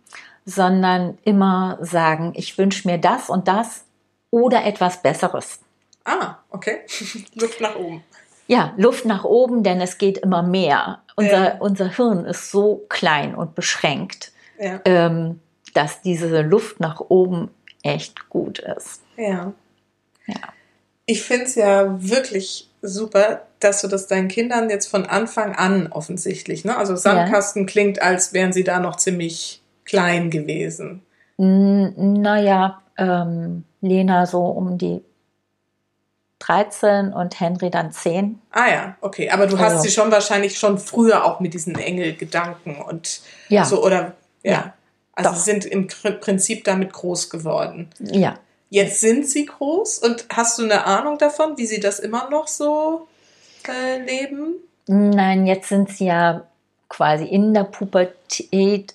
sondern 0.45 1.19
immer 1.25 1.79
sagen, 1.81 2.33
ich 2.37 2.57
wünsche 2.59 2.87
mir 2.89 2.99
das 2.99 3.29
und 3.31 3.49
das 3.49 3.85
oder 4.31 4.65
etwas 4.65 5.03
Besseres. 5.03 5.61
Ah, 6.05 6.37
okay. 6.51 6.81
Luft 7.35 7.61
nach 7.61 7.75
oben. 7.77 8.05
ja, 8.47 8.73
Luft 8.77 9.05
nach 9.05 9.25
oben, 9.25 9.63
denn 9.63 9.81
es 9.81 9.99
geht 9.99 10.19
immer 10.19 10.43
mehr. 10.43 11.01
Unser, 11.17 11.45
Ja. 11.55 11.57
unser 11.59 11.89
Hirn 11.89 12.25
ist 12.27 12.51
so 12.51 12.85
klein 12.89 13.35
und 13.35 13.55
beschränkt, 13.55 14.33
Ja. 14.59 14.81
ähm, 14.85 15.41
dass 15.75 16.01
diese 16.03 16.43
Luft 16.43 16.79
nach 16.81 17.01
oben 17.01 17.51
echt 17.83 18.29
gut 18.29 18.59
ist. 18.61 19.03
Ja. 19.17 19.53
Ja. 20.27 20.35
Ich 21.07 21.23
finde 21.23 21.45
es 21.47 21.55
ja 21.55 21.87
wirklich 22.03 22.69
super, 22.83 23.43
dass 23.67 23.83
du 23.83 23.89
das 23.89 24.07
deinen 24.07 24.29
Kindern 24.29 24.71
jetzt 24.71 24.87
von 24.87 25.05
Anfang 25.05 25.55
an 25.55 25.89
offensichtlich, 25.93 26.65
ne? 26.65 26.77
Also 26.77 26.97
Sandkasten 26.97 27.67
klingt, 27.67 28.01
als 28.01 28.33
wären 28.33 28.53
sie 28.53 28.65
da 28.65 28.79
noch 28.81 28.97
ziemlich 28.97 29.61
klein 29.85 30.31
gewesen. 30.31 31.03
Naja, 31.37 32.81
ähm, 32.97 33.65
Lena 33.83 34.25
so 34.27 34.45
um 34.47 34.79
die 34.79 35.03
13 36.39 37.13
und 37.13 37.41
Henry 37.41 37.71
dann 37.71 37.93
10. 37.93 38.41
Ah 38.51 38.69
ja, 38.69 38.97
okay. 39.01 39.31
Aber 39.31 39.47
du 39.47 39.59
hast 39.59 39.73
Also- 39.73 39.83
sie 39.85 39.91
schon 39.91 40.11
wahrscheinlich 40.11 40.59
schon 40.59 40.79
früher 40.79 41.25
auch 41.25 41.41
mit 41.41 41.55
diesen 41.55 41.75
Engelgedanken 41.77 42.77
und 42.83 43.21
Ja, 43.49 43.65
so, 43.65 43.83
oder? 43.85 44.13
Ja. 44.43 44.53
Ja, 44.53 44.75
also 45.15 45.31
doch. 45.31 45.37
sie 45.37 45.43
sind 45.51 45.65
im 45.65 45.89
Pr- 45.89 46.13
Prinzip 46.19 46.65
damit 46.65 46.93
groß 46.93 47.31
geworden. 47.31 47.89
ja. 48.01 48.35
Jetzt 48.69 49.01
sind 49.01 49.29
sie 49.29 49.47
groß 49.47 49.99
und 50.01 50.27
hast 50.29 50.59
du 50.59 50.65
eine 50.65 50.85
Ahnung 50.87 51.19
davon, 51.19 51.57
wie 51.57 51.67
sie 51.67 51.79
das 51.79 52.01
immer 52.01 52.29
noch 52.31 52.49
so 52.49 53.07
äh, 53.69 53.99
leben? 54.05 54.55
Nein, 54.87 55.47
jetzt 55.47 55.69
sind 55.69 55.91
sie 55.91 56.07
ja 56.07 56.43
quasi 56.89 57.25
in 57.25 57.53
der 57.55 57.65
Pubertät, 57.65 58.95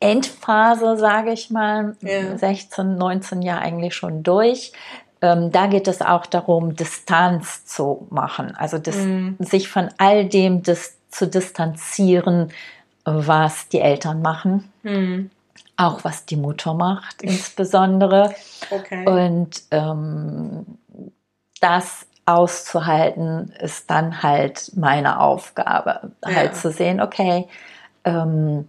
Endphase, 0.00 0.96
sage 0.96 1.32
ich 1.32 1.50
mal, 1.50 1.96
Ja. 2.02 2.36
16, 2.36 2.96
19 2.98 3.40
Jahre 3.42 3.62
eigentlich 3.62 3.94
schon 3.94 4.22
durch. 4.22 4.72
Ähm, 5.20 5.52
da 5.52 5.68
geht 5.68 5.86
es 5.86 6.02
auch 6.02 6.26
darum, 6.26 6.74
Distanz 6.74 7.64
zu 7.64 8.08
machen, 8.10 8.56
also 8.56 8.78
dis 8.78 8.96
Mhm. 8.96 9.36
sich 9.38 9.68
von 9.68 9.88
all 9.98 10.24
dem 10.26 10.62
dis 10.64 10.96
zu 11.10 11.28
distanzieren, 11.28 12.50
was 13.04 13.68
die 13.68 13.78
Eltern 13.80 14.22
machen, 14.22 14.72
Hm. 14.82 15.30
auch 15.76 16.02
was 16.04 16.24
die 16.26 16.36
Mutter 16.36 16.74
macht 16.74 17.22
insbesondere. 17.22 18.34
Okay. 18.70 19.06
Und 19.08 19.62
ähm, 19.70 20.66
das 21.60 22.06
auszuhalten, 22.26 23.52
ist 23.60 23.90
dann 23.90 24.22
halt 24.22 24.72
meine 24.76 25.20
Aufgabe. 25.20 26.12
Ja. 26.26 26.34
Halt 26.34 26.56
zu 26.56 26.70
sehen, 26.70 27.00
okay, 27.00 27.48
ähm, 28.04 28.68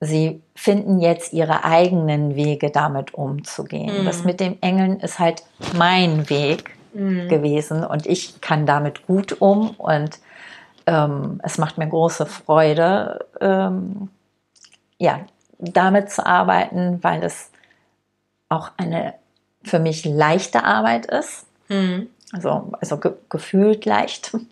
sie 0.00 0.42
finden 0.54 1.00
jetzt 1.00 1.32
ihre 1.32 1.64
eigenen 1.64 2.34
Wege, 2.34 2.70
damit 2.70 3.14
umzugehen. 3.14 4.02
Mhm. 4.02 4.04
Das 4.04 4.24
mit 4.24 4.40
den 4.40 4.60
Engeln 4.62 5.00
ist 5.00 5.18
halt 5.18 5.42
mein 5.74 6.28
Weg 6.28 6.76
Hm. 6.94 7.28
gewesen 7.28 7.84
und 7.84 8.06
ich 8.06 8.42
kann 8.42 8.66
damit 8.66 9.06
gut 9.06 9.40
um 9.40 9.70
und 9.70 10.18
ähm, 10.86 11.40
es 11.42 11.56
macht 11.56 11.78
mir 11.78 11.88
große 11.88 12.26
Freude, 12.26 13.24
ähm, 13.40 14.10
ja, 14.98 15.20
damit 15.58 16.10
zu 16.10 16.26
arbeiten, 16.26 17.02
weil 17.02 17.22
es 17.22 17.50
auch 18.50 18.72
eine 18.76 19.14
für 19.64 19.78
mich 19.78 20.04
leichte 20.04 20.64
Arbeit 20.64 21.06
ist, 21.06 21.46
Hm. 21.68 22.08
Also, 22.32 22.72
also 22.80 22.96
ge 22.98 23.12
gefühlt 23.28 23.84
leicht. 23.84 24.32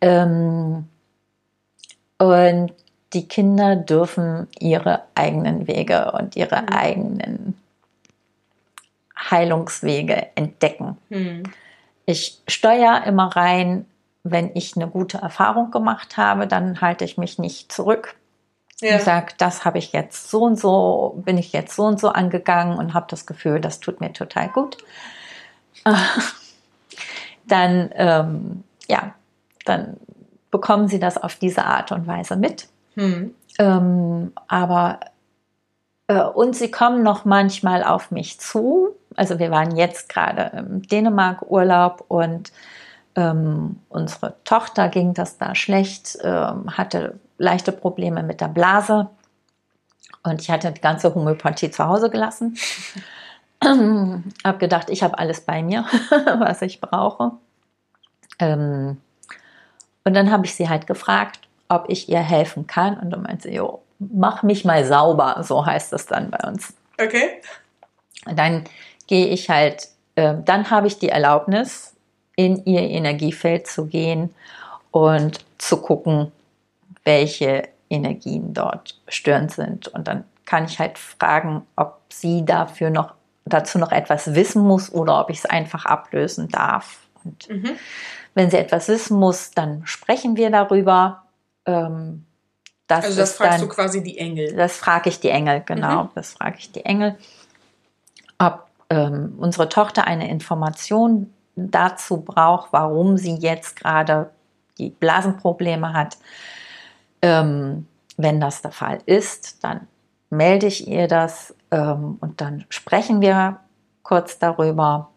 Ähm, 0.00 0.86
und 2.18 2.72
die 3.12 3.26
Kinder 3.26 3.74
dürfen 3.74 4.46
ihre 4.60 5.02
eigenen 5.16 5.66
Wege 5.66 6.12
und 6.12 6.36
ihre 6.36 6.62
Mhm. 6.62 6.68
eigenen 6.68 7.60
Heilungswege 9.30 10.28
entdecken. 10.36 10.96
Hm. 11.08 11.42
Ich 12.06 12.40
steuere 12.46 13.04
immer 13.06 13.34
rein, 13.34 13.86
wenn 14.22 14.54
ich 14.54 14.76
eine 14.76 14.86
gute 14.86 15.18
Erfahrung 15.18 15.72
gemacht 15.72 16.16
habe, 16.16 16.46
dann 16.46 16.80
halte 16.80 17.04
ich 17.04 17.18
mich 17.18 17.38
nicht 17.40 17.72
zurück 17.72 18.14
Ja. 18.80 18.98
und 18.98 19.02
sage, 19.02 19.34
das 19.38 19.64
habe 19.64 19.78
ich 19.78 19.92
jetzt 19.92 20.30
so 20.30 20.42
und 20.44 20.60
so, 20.60 21.20
bin 21.24 21.38
ich 21.38 21.52
jetzt 21.52 21.74
so 21.74 21.82
und 21.86 21.98
so 21.98 22.10
angegangen 22.10 22.78
und 22.78 22.94
habe 22.94 23.06
das 23.10 23.26
Gefühl, 23.26 23.60
das 23.60 23.80
tut 23.80 24.00
mir 24.00 24.12
total 24.12 24.48
gut. 24.48 24.76
Dann, 27.48 27.90
ähm, 27.94 28.64
ja, 28.88 29.14
dann 29.64 29.96
bekommen 30.50 30.88
sie 30.88 30.98
das 30.98 31.16
auf 31.16 31.36
diese 31.36 31.64
Art 31.64 31.92
und 31.92 32.06
Weise 32.06 32.36
mit. 32.36 32.68
Hm. 32.94 33.34
Ähm, 33.58 34.32
aber 34.46 35.00
äh, 36.06 36.22
und 36.22 36.56
sie 36.56 36.70
kommen 36.70 37.02
noch 37.02 37.24
manchmal 37.24 37.84
auf 37.84 38.10
mich 38.10 38.40
zu. 38.40 38.96
Also 39.14 39.38
wir 39.38 39.50
waren 39.50 39.76
jetzt 39.76 40.08
gerade 40.08 40.52
im 40.56 40.82
Dänemark-Urlaub 40.82 42.04
und 42.08 42.52
ähm, 43.14 43.80
unsere 43.88 44.34
Tochter 44.44 44.88
ging 44.88 45.14
das 45.14 45.38
da 45.38 45.54
schlecht, 45.54 46.18
ähm, 46.22 46.76
hatte 46.76 47.18
leichte 47.36 47.72
Probleme 47.72 48.22
mit 48.22 48.40
der 48.40 48.48
Blase 48.48 49.10
und 50.22 50.40
ich 50.40 50.50
hatte 50.50 50.72
die 50.72 50.80
ganze 50.80 51.14
Homöopathie 51.14 51.70
zu 51.70 51.84
Hause 51.86 52.10
gelassen. 52.10 52.56
habe 53.64 54.58
gedacht, 54.58 54.90
ich 54.90 55.02
habe 55.02 55.18
alles 55.18 55.40
bei 55.40 55.62
mir, 55.62 55.84
was 56.38 56.62
ich 56.62 56.80
brauche. 56.80 57.32
Ähm, 58.38 58.98
und 60.04 60.14
dann 60.14 60.30
habe 60.30 60.46
ich 60.46 60.54
sie 60.54 60.68
halt 60.68 60.86
gefragt, 60.86 61.40
ob 61.68 61.86
ich 61.88 62.08
ihr 62.08 62.20
helfen 62.20 62.66
kann. 62.66 62.98
Und 62.98 63.10
dann 63.10 63.22
meinte 63.22 63.48
sie, 63.48 63.54
jo, 63.56 63.82
mach 63.98 64.42
mich 64.42 64.64
mal 64.64 64.84
sauber, 64.84 65.42
so 65.42 65.66
heißt 65.66 65.92
es 65.92 66.06
dann 66.06 66.30
bei 66.30 66.48
uns. 66.48 66.72
Okay. 67.00 67.42
Und 68.26 68.38
dann 68.38 68.64
gehe 69.06 69.26
ich 69.26 69.50
halt, 69.50 69.88
äh, 70.14 70.34
dann 70.44 70.70
habe 70.70 70.86
ich 70.86 70.98
die 70.98 71.08
Erlaubnis, 71.08 71.94
in 72.36 72.64
ihr 72.66 72.82
Energiefeld 72.82 73.66
zu 73.66 73.86
gehen 73.86 74.32
und 74.92 75.44
zu 75.58 75.82
gucken, 75.82 76.30
welche 77.02 77.68
Energien 77.90 78.54
dort 78.54 79.00
störend 79.08 79.50
sind. 79.50 79.88
Und 79.88 80.06
dann 80.06 80.22
kann 80.44 80.64
ich 80.64 80.78
halt 80.78 80.98
fragen, 80.98 81.66
ob 81.74 82.00
sie 82.10 82.44
dafür 82.44 82.90
noch 82.90 83.14
dazu 83.52 83.78
noch 83.78 83.92
etwas 83.92 84.34
wissen 84.34 84.62
muss 84.62 84.92
oder 84.92 85.20
ob 85.20 85.30
ich 85.30 85.38
es 85.38 85.46
einfach 85.46 85.84
ablösen 85.86 86.48
darf. 86.48 86.98
Und 87.24 87.48
Mhm. 87.48 87.70
wenn 88.34 88.50
sie 88.50 88.56
etwas 88.58 88.88
wissen 88.88 89.18
muss, 89.18 89.50
dann 89.50 89.82
sprechen 89.86 90.36
wir 90.36 90.50
darüber. 90.50 91.24
Ähm, 91.66 92.24
das 92.86 93.04
Also 93.06 93.18
das 93.20 93.30
ist 93.30 93.36
fragst 93.36 93.60
dann, 93.60 93.68
du 93.68 93.74
quasi 93.74 94.02
die 94.02 94.18
Engel. 94.18 94.54
das 94.54 94.76
frage 94.78 95.08
ich 95.10 95.20
die 95.20 95.28
Engel, 95.30 95.62
genau. 95.66 96.04
Mhm. 96.04 96.08
Das 96.14 96.32
frage 96.32 96.56
ich 96.58 96.72
die 96.72 96.84
Engel, 96.84 97.18
ob 98.38 98.66
ähm, 98.90 99.34
unsere 99.38 99.68
Tochter 99.68 100.06
eine 100.06 100.30
Information 100.30 101.32
dazu 101.56 102.22
braucht, 102.22 102.72
warum 102.72 103.18
sie 103.18 103.34
jetzt 103.34 103.76
gerade 103.76 104.30
die 104.78 104.90
Blasenprobleme 104.90 105.92
hat. 105.92 106.16
Ähm, 107.20 107.86
wenn 108.16 108.40
das 108.40 108.62
der 108.62 108.70
Fall 108.70 108.98
ist, 109.06 109.62
dann 109.64 109.86
melde 110.30 110.66
ich 110.66 110.86
ihr 110.88 111.08
das 111.08 111.54
und 111.70 112.32
dann 112.36 112.64
sprechen 112.70 113.20
wir 113.20 113.60
kurz 114.02 114.38
darüber, 114.38 115.10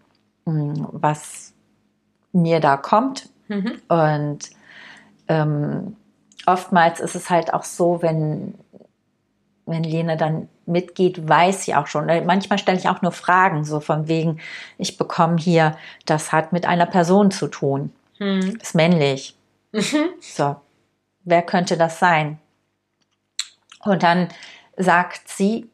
mh, 0.45 0.89
was 0.91 1.53
mir 2.33 2.59
da 2.59 2.77
kommt. 2.77 3.29
Mhm. 3.47 3.81
Und 3.87 4.49
ähm, 5.27 5.95
oftmals 6.45 6.99
ist 6.99 7.15
es 7.15 7.29
halt 7.29 7.53
auch 7.53 7.63
so, 7.63 8.01
wenn, 8.01 8.55
wenn 9.65 9.83
Lene 9.83 10.17
dann 10.17 10.49
mitgeht, 10.65 11.27
weiß 11.27 11.65
sie 11.65 11.75
auch 11.75 11.87
schon. 11.87 12.05
Manchmal 12.25 12.59
stelle 12.59 12.77
ich 12.77 12.89
auch 12.89 13.01
nur 13.01 13.11
Fragen, 13.11 13.63
so 13.63 13.79
von 13.79 14.07
wegen, 14.07 14.39
ich 14.77 14.97
bekomme 14.97 15.37
hier, 15.37 15.77
das 16.05 16.31
hat 16.31 16.53
mit 16.53 16.65
einer 16.65 16.85
Person 16.85 17.31
zu 17.31 17.47
tun, 17.47 17.91
Hm. 18.17 18.57
ist 18.61 18.75
männlich. 18.75 19.35
Mhm. 19.71 20.09
So, 20.19 20.57
wer 21.23 21.41
könnte 21.41 21.77
das 21.77 21.97
sein? 21.99 22.39
Und 23.83 24.03
dann 24.03 24.27
sagt 24.77 25.27
sie, 25.27 25.70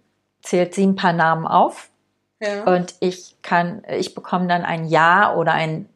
zählt 0.47 0.73
sie 0.73 0.85
ein 0.85 0.95
paar 0.95 1.13
Namen 1.13 1.45
auf 1.47 1.89
Ja. 2.39 2.63
und 2.63 2.95
ich 2.99 3.35
kann, 3.41 3.83
ich 3.89 4.13
bekomme 4.15 4.47
dann 4.47 4.63
ein 4.63 4.85
Ja 4.85 5.33
oder 5.35 5.53
ein 5.53 5.87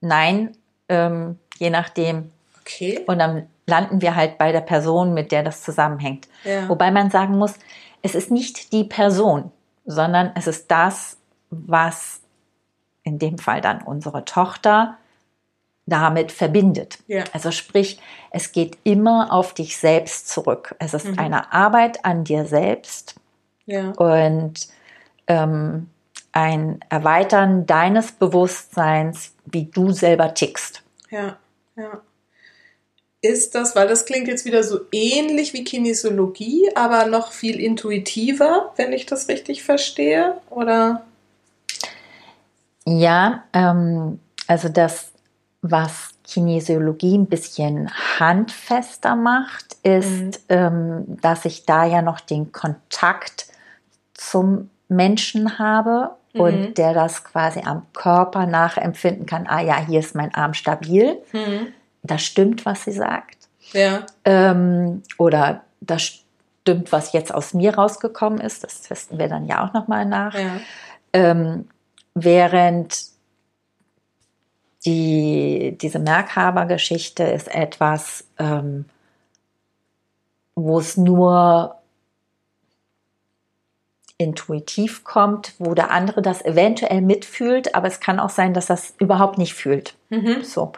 Nein, 0.00 0.56
ähm, 0.88 1.38
je 1.58 1.70
nachdem, 1.70 2.30
Okay. 2.60 3.00
und 3.06 3.18
dann 3.18 3.48
landen 3.66 4.02
wir 4.02 4.14
halt 4.16 4.36
bei 4.38 4.52
der 4.52 4.60
Person, 4.60 5.14
mit 5.14 5.32
der 5.32 5.42
das 5.42 5.62
zusammenhängt. 5.62 6.28
Ja. 6.44 6.68
Wobei 6.68 6.90
man 6.90 7.10
sagen 7.10 7.38
muss, 7.38 7.54
es 8.02 8.14
ist 8.14 8.30
nicht 8.30 8.72
die 8.72 8.84
Person, 8.84 9.50
sondern 9.86 10.32
es 10.34 10.46
ist 10.46 10.70
das, 10.70 11.16
was 11.50 12.20
in 13.02 13.18
dem 13.18 13.38
Fall 13.38 13.60
dann 13.62 13.82
unsere 13.82 14.24
Tochter 14.26 14.96
damit 15.86 16.32
verbindet. 16.32 16.98
Ja. 17.06 17.24
Also 17.32 17.50
sprich, 17.50 18.00
es 18.30 18.52
geht 18.52 18.78
immer 18.84 19.32
auf 19.32 19.52
dich 19.54 19.76
selbst 19.76 20.28
zurück. 20.28 20.74
Es 20.78 20.92
ist 20.94 21.06
Mhm. 21.06 21.18
eine 21.18 21.52
Arbeit 21.52 22.04
an 22.04 22.24
dir 22.24 22.44
selbst 22.46 23.14
Ja. 23.66 23.90
und 23.90 24.68
ähm, 25.26 25.88
ein 26.32 26.80
Erweitern 26.88 27.64
deines 27.66 28.12
Bewusstseins, 28.12 29.32
wie 29.46 29.66
du 29.66 29.92
selber 29.92 30.34
tickst. 30.34 30.82
Ja. 31.10 31.36
Ja. 31.76 32.00
Ist 33.22 33.54
das, 33.54 33.74
weil 33.74 33.88
das 33.88 34.04
klingt 34.04 34.28
jetzt 34.28 34.44
wieder 34.44 34.62
so 34.62 34.80
ähnlich 34.92 35.54
wie 35.54 35.64
Kinesiologie, 35.64 36.70
aber 36.74 37.06
noch 37.06 37.32
viel 37.32 37.58
intuitiver, 37.58 38.72
wenn 38.76 38.92
ich 38.92 39.06
das 39.06 39.28
richtig 39.28 39.62
verstehe? 39.62 40.36
Oder? 40.50 41.04
Ja, 42.84 43.44
ähm, 43.54 44.20
also 44.46 44.68
das, 44.68 45.12
was 45.62 46.10
Kinesiologie 46.24 47.16
ein 47.16 47.26
bisschen 47.26 47.90
handfester 48.18 49.16
macht, 49.16 49.76
ist, 49.82 50.10
mhm. 50.10 50.32
ähm, 50.50 51.04
dass 51.22 51.46
ich 51.46 51.64
da 51.64 51.86
ja 51.86 52.02
noch 52.02 52.20
den 52.20 52.52
Kontakt 52.52 53.46
zum 54.14 54.70
Menschen 54.88 55.58
habe 55.58 56.10
mhm. 56.32 56.40
und 56.40 56.78
der 56.78 56.94
das 56.94 57.24
quasi 57.24 57.60
am 57.64 57.86
Körper 57.92 58.46
nachempfinden 58.46 59.26
kann. 59.26 59.46
Ah 59.46 59.60
ja, 59.60 59.84
hier 59.84 60.00
ist 60.00 60.14
mein 60.14 60.34
Arm 60.34 60.54
stabil. 60.54 61.18
Mhm. 61.32 61.68
Das 62.02 62.22
stimmt, 62.22 62.64
was 62.66 62.84
sie 62.84 62.92
sagt. 62.92 63.48
Ja. 63.72 64.04
Ähm, 64.24 65.02
oder 65.18 65.62
das 65.80 66.24
stimmt, 66.60 66.92
was 66.92 67.12
jetzt 67.12 67.34
aus 67.34 67.54
mir 67.54 67.74
rausgekommen 67.74 68.40
ist. 68.40 68.64
Das 68.64 68.82
testen 68.82 69.18
wir 69.18 69.28
dann 69.28 69.46
ja 69.46 69.64
auch 69.64 69.72
nochmal 69.72 70.04
nach. 70.04 70.34
Ja. 70.34 70.60
Ähm, 71.12 71.68
während 72.14 73.14
die, 74.84 75.76
diese 75.80 75.98
Merkhaber-Geschichte 75.98 77.24
ist 77.24 77.54
etwas, 77.54 78.24
ähm, 78.38 78.84
wo 80.54 80.78
es 80.78 80.96
nur 80.96 81.76
intuitiv 84.18 85.04
kommt, 85.04 85.54
wo 85.58 85.74
der 85.74 85.90
andere 85.90 86.22
das 86.22 86.44
eventuell 86.44 87.00
mitfühlt, 87.00 87.74
aber 87.74 87.88
es 87.88 88.00
kann 88.00 88.20
auch 88.20 88.30
sein, 88.30 88.54
dass 88.54 88.66
das 88.66 88.94
überhaupt 88.98 89.38
nicht 89.38 89.54
fühlt. 89.54 89.96
Mhm. 90.10 90.42
So. 90.42 90.72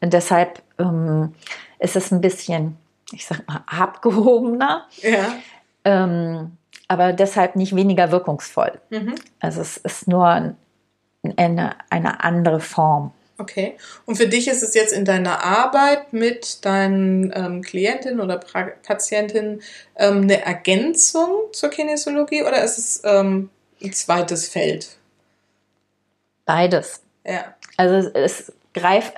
Und 0.00 0.12
deshalb 0.12 0.62
ähm, 0.78 1.34
ist 1.78 1.96
es 1.96 2.12
ein 2.12 2.20
bisschen, 2.20 2.76
ich 3.12 3.26
sag 3.26 3.46
mal, 3.48 3.64
abgehobener. 3.66 4.86
Ja. 5.02 5.34
Ähm, 5.84 6.56
aber 6.88 7.12
deshalb 7.12 7.56
nicht 7.56 7.74
weniger 7.74 8.12
wirkungsvoll. 8.12 8.80
Mhm. 8.90 9.16
Also 9.40 9.60
es 9.60 9.76
ist 9.78 10.06
nur 10.06 10.54
eine, 11.36 11.76
eine 11.90 12.22
andere 12.22 12.60
Form. 12.60 13.12
Okay. 13.38 13.76
Und 14.06 14.16
für 14.16 14.28
dich 14.28 14.48
ist 14.48 14.62
es 14.62 14.74
jetzt 14.74 14.92
in 14.92 15.04
deiner 15.04 15.44
Arbeit 15.44 16.12
mit 16.12 16.64
deinen 16.64 17.32
ähm, 17.34 17.62
Klientinnen 17.62 18.20
oder 18.20 18.38
pra 18.38 18.70
Patientinnen 18.82 19.62
ähm, 19.96 20.22
eine 20.22 20.42
Ergänzung 20.42 21.52
zur 21.52 21.68
Kinesiologie 21.68 22.42
oder 22.42 22.62
ist 22.62 22.78
es 22.78 23.02
ähm, 23.04 23.50
ein 23.82 23.92
zweites 23.92 24.48
Feld? 24.48 24.96
Beides. 26.46 27.02
Ja. 27.26 27.54
Also 27.76 28.08
es 28.14 28.52
greift, 28.72 29.14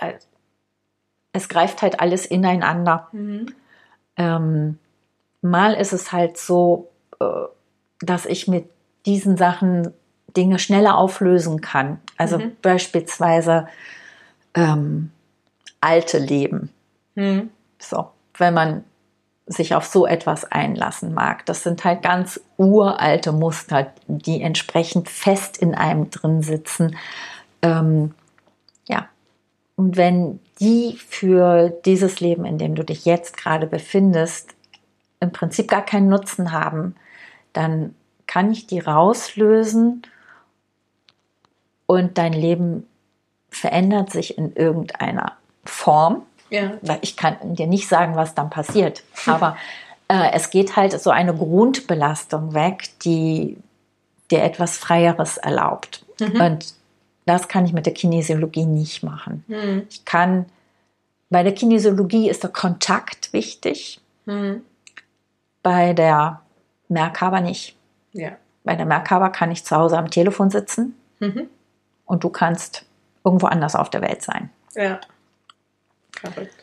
es 1.32 1.48
greift 1.48 1.82
halt 1.82 2.00
alles 2.00 2.26
ineinander. 2.26 3.08
Mhm. 3.12 3.54
Ähm, 4.16 4.78
mal 5.42 5.74
ist 5.74 5.92
es 5.92 6.10
halt 6.10 6.38
so, 6.38 6.90
äh, 7.20 7.24
dass 8.00 8.26
ich 8.26 8.48
mit 8.48 8.68
diesen 9.06 9.36
Sachen 9.36 9.92
Dinge 10.36 10.58
schneller 10.58 10.96
auflösen 10.96 11.60
kann. 11.60 12.00
Also 12.16 12.38
mhm. 12.38 12.56
beispielsweise 12.62 13.68
ähm, 14.54 15.10
alte 15.80 16.18
Leben. 16.18 16.70
Mhm. 17.14 17.50
So, 17.78 18.08
wenn 18.36 18.54
man 18.54 18.84
sich 19.48 19.74
auf 19.74 19.86
so 19.86 20.06
etwas 20.06 20.44
einlassen 20.44 21.14
mag. 21.14 21.46
Das 21.46 21.62
sind 21.62 21.84
halt 21.84 22.02
ganz 22.02 22.40
uralte 22.58 23.32
Muster, 23.32 23.92
die 24.06 24.42
entsprechend 24.42 25.08
fest 25.08 25.56
in 25.56 25.74
einem 25.74 26.10
drin 26.10 26.42
sitzen. 26.42 26.96
Ähm, 27.62 28.14
ja. 28.86 29.08
Und 29.76 29.96
wenn 29.96 30.40
die 30.60 30.98
für 31.08 31.70
dieses 31.70 32.20
Leben, 32.20 32.44
in 32.44 32.58
dem 32.58 32.74
du 32.74 32.84
dich 32.84 33.04
jetzt 33.04 33.36
gerade 33.36 33.66
befindest, 33.66 34.54
im 35.20 35.32
Prinzip 35.32 35.68
gar 35.68 35.84
keinen 35.84 36.08
Nutzen 36.08 36.52
haben, 36.52 36.94
dann 37.52 37.94
kann 38.26 38.52
ich 38.52 38.66
die 38.66 38.80
rauslösen 38.80 40.02
und 41.86 42.18
dein 42.18 42.34
Leben 42.34 42.86
verändert 43.50 44.10
sich 44.10 44.38
in 44.38 44.54
irgendeiner 44.54 45.32
Form. 45.64 46.22
Ja. 46.50 46.72
Ich 47.02 47.16
kann 47.16 47.36
dir 47.54 47.66
nicht 47.66 47.88
sagen, 47.88 48.16
was 48.16 48.34
dann 48.34 48.50
passiert, 48.50 49.02
aber 49.26 49.56
äh, 50.08 50.32
es 50.32 50.50
geht 50.50 50.76
halt 50.76 50.98
so 50.98 51.10
eine 51.10 51.34
Grundbelastung 51.34 52.54
weg, 52.54 52.90
die 53.04 53.58
dir 54.30 54.42
etwas 54.42 54.78
Freieres 54.78 55.36
erlaubt. 55.36 56.04
Mhm. 56.20 56.40
Und 56.40 56.74
das 57.26 57.48
kann 57.48 57.66
ich 57.66 57.72
mit 57.72 57.86
der 57.86 57.94
Kinesiologie 57.94 58.64
nicht 58.64 59.02
machen. 59.02 59.44
Mhm. 59.48 59.86
Ich 59.90 60.04
kann, 60.04 60.46
bei 61.28 61.42
der 61.42 61.54
Kinesiologie 61.54 62.28
ist 62.30 62.42
der 62.42 62.50
Kontakt 62.50 63.32
wichtig, 63.32 64.00
mhm. 64.24 64.62
bei 65.62 65.92
der 65.92 66.40
Merkhaber 66.88 67.40
nicht. 67.40 67.76
Ja. 68.12 68.32
Bei 68.64 68.76
der 68.76 68.86
Merkhaber 68.86 69.30
kann 69.30 69.50
ich 69.50 69.64
zu 69.64 69.76
Hause 69.76 69.98
am 69.98 70.10
Telefon 70.10 70.50
sitzen 70.50 70.94
mhm. 71.20 71.48
und 72.06 72.24
du 72.24 72.30
kannst 72.30 72.86
irgendwo 73.28 73.46
anders 73.46 73.76
auf 73.76 73.90
der 73.90 74.00
Welt 74.00 74.22
sein. 74.22 74.48
Ja. 74.74 74.98
Perfekt. 76.18 76.54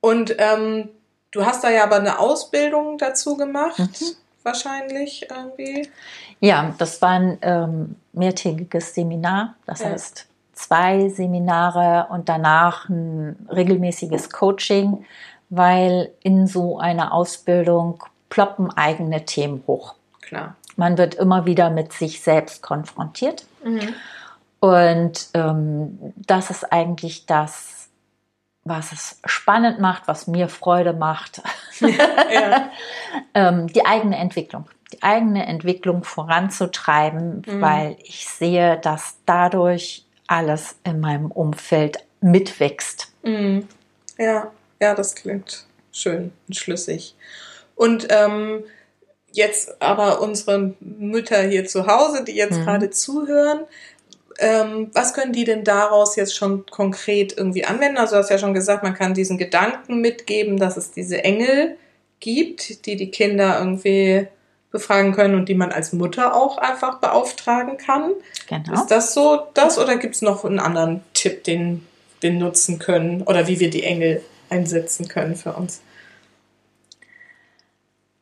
Und 0.00 0.34
ähm, 0.38 0.90
du 1.30 1.46
hast 1.46 1.64
da 1.64 1.70
ja 1.70 1.84
aber 1.84 1.96
eine 1.96 2.18
Ausbildung 2.18 2.98
dazu 2.98 3.38
gemacht, 3.38 3.78
mhm. 3.78 4.16
wahrscheinlich 4.42 5.26
irgendwie. 5.30 5.88
Ja, 6.40 6.74
das 6.76 7.00
war 7.00 7.10
ein 7.10 7.38
ähm, 7.40 7.96
mehrtägiges 8.12 8.94
Seminar. 8.94 9.54
Das 9.64 9.80
ja. 9.80 9.86
heißt 9.86 10.26
zwei 10.52 11.08
Seminare 11.08 12.08
und 12.10 12.28
danach 12.28 12.90
ein 12.90 13.48
regelmäßiges 13.50 14.30
Coaching, 14.30 15.06
weil 15.48 16.10
in 16.22 16.46
so 16.46 16.78
einer 16.78 17.14
Ausbildung 17.14 18.04
ploppen 18.28 18.70
eigene 18.76 19.24
Themen 19.24 19.64
hoch. 19.66 19.94
Klar. 20.20 20.56
Man 20.76 20.98
wird 20.98 21.14
immer 21.14 21.46
wieder 21.46 21.70
mit 21.70 21.94
sich 21.94 22.20
selbst 22.20 22.62
konfrontiert. 22.62 23.46
Mhm. 23.64 23.94
Und 24.60 25.28
ähm, 25.34 26.14
das 26.16 26.50
ist 26.50 26.72
eigentlich 26.72 27.26
das, 27.26 27.88
was 28.64 28.92
es 28.92 29.20
spannend 29.24 29.80
macht, 29.80 30.08
was 30.08 30.26
mir 30.26 30.48
Freude 30.48 30.92
macht. 30.92 31.40
Ja. 31.80 32.70
ähm, 33.34 33.68
die 33.68 33.84
eigene 33.86 34.16
Entwicklung. 34.16 34.66
Die 34.92 35.02
eigene 35.02 35.46
Entwicklung 35.46 36.04
voranzutreiben, 36.04 37.42
mhm. 37.46 37.60
weil 37.60 37.96
ich 38.02 38.28
sehe, 38.28 38.78
dass 38.78 39.16
dadurch 39.26 40.04
alles 40.26 40.76
in 40.84 41.00
meinem 41.00 41.30
Umfeld 41.30 41.98
mitwächst. 42.20 43.12
Mhm. 43.22 43.68
Ja, 44.18 44.50
ja, 44.80 44.94
das 44.94 45.14
klingt 45.14 45.66
schön 45.92 46.32
und 46.48 46.56
schlüssig. 46.56 47.14
Und 47.74 48.08
ähm, 48.10 48.64
jetzt 49.32 49.80
aber 49.82 50.20
unsere 50.20 50.74
Mütter 50.80 51.42
hier 51.42 51.66
zu 51.66 51.86
Hause, 51.86 52.24
die 52.24 52.34
jetzt 52.34 52.58
mhm. 52.58 52.64
gerade 52.64 52.90
zuhören, 52.90 53.60
ähm, 54.38 54.90
was 54.92 55.14
können 55.14 55.32
die 55.32 55.44
denn 55.44 55.64
daraus 55.64 56.16
jetzt 56.16 56.36
schon 56.36 56.66
konkret 56.66 57.36
irgendwie 57.36 57.64
anwenden? 57.64 57.98
Also 57.98 58.16
du 58.16 58.22
hast 58.22 58.30
ja 58.30 58.38
schon 58.38 58.54
gesagt, 58.54 58.82
man 58.82 58.94
kann 58.94 59.14
diesen 59.14 59.38
Gedanken 59.38 60.00
mitgeben, 60.00 60.58
dass 60.58 60.76
es 60.76 60.90
diese 60.90 61.24
Engel 61.24 61.76
gibt, 62.20 62.86
die 62.86 62.96
die 62.96 63.10
Kinder 63.10 63.58
irgendwie 63.58 64.28
befragen 64.70 65.12
können 65.12 65.34
und 65.34 65.48
die 65.48 65.54
man 65.54 65.72
als 65.72 65.92
Mutter 65.92 66.34
auch 66.34 66.58
einfach 66.58 66.98
beauftragen 67.00 67.78
kann. 67.78 68.12
Genau. 68.48 68.74
Ist 68.74 68.88
das 68.88 69.14
so 69.14 69.46
das 69.54 69.78
oder 69.78 69.96
gibt 69.96 70.16
es 70.16 70.22
noch 70.22 70.44
einen 70.44 70.58
anderen 70.58 71.02
Tipp, 71.14 71.44
den 71.44 71.86
wir 72.20 72.30
nutzen 72.30 72.78
können 72.78 73.22
oder 73.22 73.46
wie 73.46 73.60
wir 73.60 73.70
die 73.70 73.84
Engel 73.84 74.22
einsetzen 74.50 75.08
können 75.08 75.36
für 75.36 75.52
uns? 75.52 75.80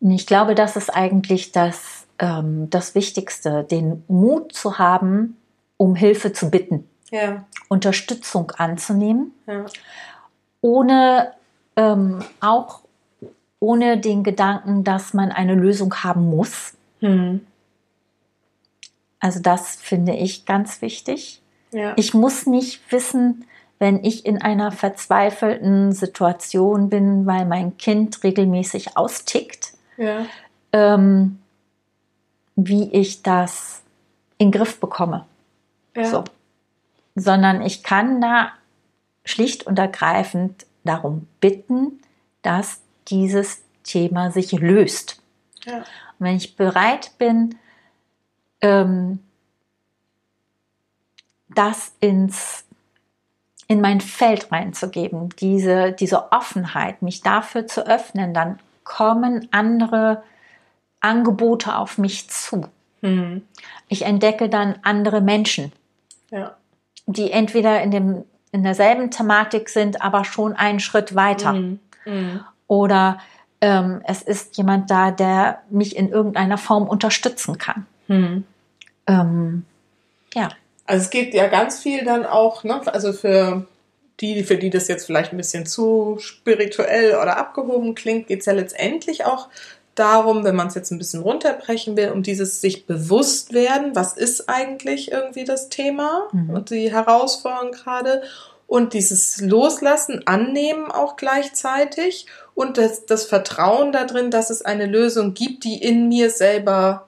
Ich 0.01 0.27
glaube, 0.27 0.55
das 0.55 0.77
ist 0.77 0.91
eigentlich 0.91 1.53
das, 1.53 2.05
ähm, 2.19 2.69
das 2.71 2.95
Wichtigste, 2.95 3.65
den 3.65 4.05
Mut 4.07 4.53
zu 4.53 4.79
haben, 4.79 5.37
um 5.77 5.95
Hilfe 5.95 6.33
zu 6.33 6.51
bitten, 6.51 6.89
ja. 7.11 7.45
Unterstützung 7.69 8.51
anzunehmen, 8.53 9.33
ja. 9.47 9.67
ohne 10.61 11.33
ähm, 11.77 12.23
auch 12.41 12.81
ohne 13.65 13.99
den 13.99 14.23
Gedanken, 14.25 14.85
dass 14.85 15.15
man 15.15 15.33
eine 15.33 15.55
Lösung 15.55 15.95
haben 16.05 16.29
muss. 16.29 16.75
Hm. 17.01 17.47
Also 19.21 19.41
das 19.41 19.77
finde 19.77 20.13
ich 20.13 20.45
ganz 20.45 20.83
wichtig. 20.83 21.41
Ja. 21.73 21.95
Ich 21.97 22.13
muss 22.13 22.47
nicht 22.47 22.93
wissen, 22.93 23.47
wenn 23.79 24.05
ich 24.05 24.27
in 24.27 24.41
einer 24.41 24.71
verzweifelten 24.71 25.93
Situation 25.93 26.91
bin, 26.91 27.27
weil 27.27 27.47
mein 27.47 27.77
Kind 27.79 28.23
regelmäßig 28.23 28.97
austickt, 28.97 29.73
ähm, 30.73 31.39
wie 32.55 32.93
ich 32.93 33.23
das 33.23 33.83
in 34.39 34.51
den 34.51 34.59
Griff 34.59 34.79
bekomme. 34.79 35.25
Ja. 35.95 36.05
So. 36.05 36.25
Sondern 37.15 37.63
ich 37.63 37.83
kann 37.83 38.21
da 38.21 38.53
schlicht 39.25 39.67
und 39.67 39.79
ergreifend 39.79 40.67
darum 40.85 41.27
bitten, 41.41 42.01
dass 42.43 42.81
dieses 43.09 43.63
Thema 43.85 44.31
sich 44.31 44.53
löst. 44.53 45.23
Ja. 45.65 45.79
Und 45.79 45.87
wenn 46.19 46.37
ich 46.37 46.57
bereit 46.57 47.13
bin, 47.19 47.57
ähm, 48.61 49.21
das 51.49 51.95
ins, 52.01 52.65
in 53.69 53.81
mein 53.81 54.01
Feld 54.01 54.51
reinzugeben, 54.53 55.31
diese, 55.41 55.93
diese 55.93 56.33
Offenheit, 56.33 57.03
mich 57.03 57.23
dafür 57.23 57.67
zu 57.67 57.87
öffnen, 57.87 58.35
dann 58.35 58.59
kommen 58.83 59.49
andere 59.53 60.23
Angebote 61.01 61.77
auf 61.77 61.99
mich 61.99 62.29
zu. 62.31 62.67
Mhm. 63.01 63.43
Ich 63.89 64.03
entdecke 64.03 64.49
dann 64.49 64.77
andere 64.83 65.21
Menschen, 65.21 65.73
ja. 66.35 66.57
die 67.07 67.31
entweder 67.31 67.83
in 67.83 67.91
dem 67.91 68.25
in 68.53 68.63
derselben 68.63 69.11
Thematik 69.11 69.69
sind, 69.69 70.01
aber 70.01 70.25
schon 70.25 70.53
einen 70.53 70.79
Schritt 70.79 71.17
weiter. 71.17 71.55
Mhm. 71.55 71.81
Mhm. 72.05 72.41
Oder 72.69 73.19
ähm, 73.61 74.01
es 74.05 74.23
ist 74.23 74.57
jemand 74.57 74.91
da, 74.93 75.11
der 75.11 75.63
mich 75.71 75.97
in 75.97 76.09
irgendeiner 76.09 76.57
Form 76.57 76.87
unterstützen 76.87 77.59
kann. 77.59 77.87
Mhm. 78.07 78.45
Ähm, 79.09 79.65
ja. 80.35 80.51
Also 80.87 81.03
es 81.03 81.11
geht 81.11 81.35
ja 81.35 81.49
ganz 81.49 81.81
viel 81.81 82.05
dann 82.05 82.25
auch, 82.27 82.63
ne, 82.63 82.81
also 82.87 83.13
für 83.13 83.67
die, 84.21 84.45
für 84.45 84.57
die 84.57 84.71
das 84.71 84.87
jetzt 84.87 85.07
vielleicht 85.07 85.33
ein 85.33 85.37
bisschen 85.37 85.67
zu 85.67 86.19
spirituell 86.21 87.17
oder 87.17 87.37
abgehoben 87.37 87.97
klingt, 87.97 88.29
geht 88.29 88.41
es 88.41 88.47
ja 88.47 88.53
letztendlich 88.53 89.25
auch 89.25 89.49
darum, 89.95 90.45
wenn 90.45 90.57
man 90.57 90.67
es 90.69 90.75
jetzt 90.75 90.91
ein 90.91 90.99
bisschen 90.99 91.23
runterbrechen 91.23 91.97
will, 91.97 92.11
um 92.11 92.23
dieses 92.23 92.61
sich 92.61 92.87
bewusst 92.87 93.53
werden, 93.53 93.95
was 93.95 94.15
ist 94.17 94.49
eigentlich 94.49 95.13
irgendwie 95.13 95.45
das 95.45 95.69
Thema 95.69 96.29
Mhm. 96.33 96.51
und 96.51 96.71
die 96.71 96.93
Herausforderung 96.93 97.73
gerade 97.73 98.23
und 98.67 98.93
dieses 98.95 99.41
Loslassen, 99.41 100.27
Annehmen 100.27 100.91
auch 100.91 101.17
gleichzeitig 101.17 102.27
und 102.55 102.79
das, 102.79 103.07
das 103.07 103.25
Vertrauen 103.27 103.93
darin, 103.93 104.31
dass 104.31 104.51
es 104.51 104.63
eine 104.65 104.87
Lösung 104.87 105.35
gibt, 105.35 105.65
die 105.65 105.83
in 105.83 106.09
mir 106.09 106.31
selber 106.31 107.07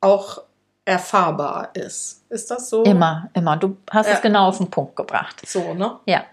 auch 0.00 0.42
erfahrbar 0.84 1.70
ist. 1.74 2.22
Ist 2.28 2.50
das 2.50 2.68
so? 2.68 2.82
Immer, 2.82 3.30
immer. 3.34 3.56
Du 3.56 3.76
hast 3.90 4.06
Ja. 4.08 4.14
es 4.14 4.22
genau 4.22 4.48
auf 4.48 4.58
den 4.58 4.68
Punkt 4.70 4.96
gebracht. 4.96 5.40
So, 5.46 5.74
ne? 5.74 5.98
Ja. 6.06 6.24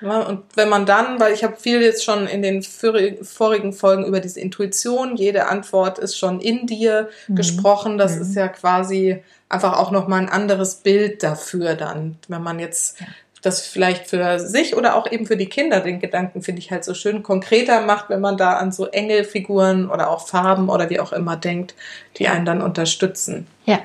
Ja, 0.00 0.20
und 0.22 0.44
wenn 0.54 0.68
man 0.68 0.86
dann, 0.86 1.18
weil 1.20 1.32
ich 1.32 1.42
habe 1.44 1.56
viel 1.56 1.80
jetzt 1.82 2.04
schon 2.04 2.26
in 2.26 2.42
den 2.42 2.62
vori- 2.62 3.22
vorigen 3.24 3.72
Folgen 3.72 4.04
über 4.04 4.20
diese 4.20 4.40
Intuition, 4.40 5.16
jede 5.16 5.48
Antwort 5.48 5.98
ist 5.98 6.16
schon 6.18 6.40
in 6.40 6.66
dir 6.66 7.08
Mhm. 7.26 7.34
gesprochen, 7.36 7.98
das 7.98 8.16
Mhm. 8.16 8.22
ist 8.22 8.34
ja 8.34 8.48
quasi 8.48 9.22
einfach 9.48 9.76
auch 9.78 9.90
nochmal 9.90 10.20
ein 10.20 10.28
anderes 10.28 10.76
Bild 10.76 11.22
dafür 11.22 11.74
dann, 11.74 12.16
wenn 12.28 12.42
man 12.42 12.58
jetzt 12.58 13.00
Ja. 13.00 13.06
das 13.42 13.66
vielleicht 13.66 14.08
für 14.08 14.38
sich 14.40 14.76
oder 14.76 14.94
auch 14.96 15.10
eben 15.10 15.24
für 15.26 15.36
die 15.36 15.48
Kinder, 15.48 15.80
den 15.80 16.00
Gedanken 16.00 16.42
finde 16.42 16.60
ich 16.60 16.70
halt 16.70 16.84
so 16.84 16.92
schön 16.94 17.22
konkreter 17.22 17.80
macht, 17.82 18.10
wenn 18.10 18.20
man 18.20 18.36
da 18.36 18.54
an 18.54 18.72
so 18.72 18.86
Engelfiguren 18.86 19.88
oder 19.90 20.10
auch 20.10 20.26
Farben 20.28 20.68
oder 20.68 20.90
wie 20.90 21.00
auch 21.00 21.12
immer 21.12 21.36
denkt, 21.36 21.74
die 22.18 22.28
einen 22.28 22.44
dann 22.44 22.62
unterstützen. 22.62 23.46
Ja. 23.64 23.78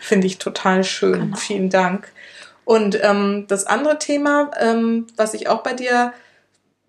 Finde 0.00 0.26
ich 0.28 0.38
total 0.38 0.84
schön. 0.84 1.20
Genau. 1.20 1.36
Vielen 1.36 1.70
Dank. 1.70 2.12
Und 2.66 2.98
ähm, 3.00 3.44
das 3.46 3.64
andere 3.64 3.96
Thema, 4.00 4.50
ähm, 4.58 5.06
was 5.16 5.34
ich 5.34 5.48
auch 5.48 5.62
bei 5.62 5.72
dir 5.72 6.12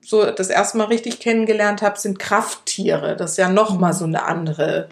so 0.01 0.25
das 0.31 0.49
erste 0.49 0.79
Mal 0.79 0.87
richtig 0.87 1.19
kennengelernt 1.19 1.83
habe, 1.83 1.99
sind 1.99 2.17
Krafttiere. 2.17 3.15
Das 3.15 3.31
ist 3.31 3.37
ja 3.37 3.47
noch 3.47 3.77
mal 3.77 3.93
so 3.93 4.05
eine 4.05 4.23
andere 4.23 4.89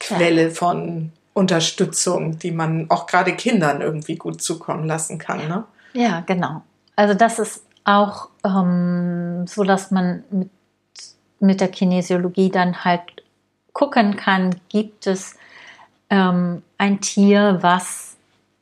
Quelle 0.00 0.50
von 0.50 1.12
Unterstützung, 1.34 2.38
die 2.38 2.50
man 2.50 2.90
auch 2.90 3.06
gerade 3.06 3.36
Kindern 3.36 3.82
irgendwie 3.82 4.16
gut 4.16 4.40
zukommen 4.40 4.86
lassen 4.86 5.18
kann. 5.18 5.48
Ne? 5.48 5.64
Ja, 5.92 6.20
genau. 6.20 6.62
Also 6.96 7.12
das 7.12 7.38
ist 7.38 7.66
auch 7.84 8.30
ähm, 8.42 9.46
so, 9.46 9.64
dass 9.64 9.90
man 9.90 10.24
mit, 10.30 10.50
mit 11.40 11.60
der 11.60 11.68
Kinesiologie 11.68 12.48
dann 12.50 12.86
halt 12.86 13.02
gucken 13.74 14.16
kann, 14.16 14.54
gibt 14.70 15.06
es 15.06 15.36
ähm, 16.08 16.62
ein 16.78 17.02
Tier, 17.02 17.58
was 17.60 18.11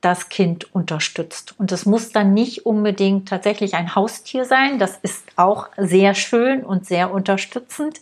das 0.00 0.28
Kind 0.30 0.74
unterstützt. 0.74 1.54
Und 1.58 1.72
es 1.72 1.84
muss 1.84 2.10
dann 2.10 2.32
nicht 2.32 2.64
unbedingt 2.64 3.28
tatsächlich 3.28 3.74
ein 3.74 3.94
Haustier 3.94 4.44
sein. 4.44 4.78
Das 4.78 4.98
ist 5.02 5.24
auch 5.36 5.68
sehr 5.76 6.14
schön 6.14 6.64
und 6.64 6.86
sehr 6.86 7.12
unterstützend. 7.12 8.00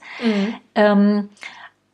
Ähm, 0.74 1.28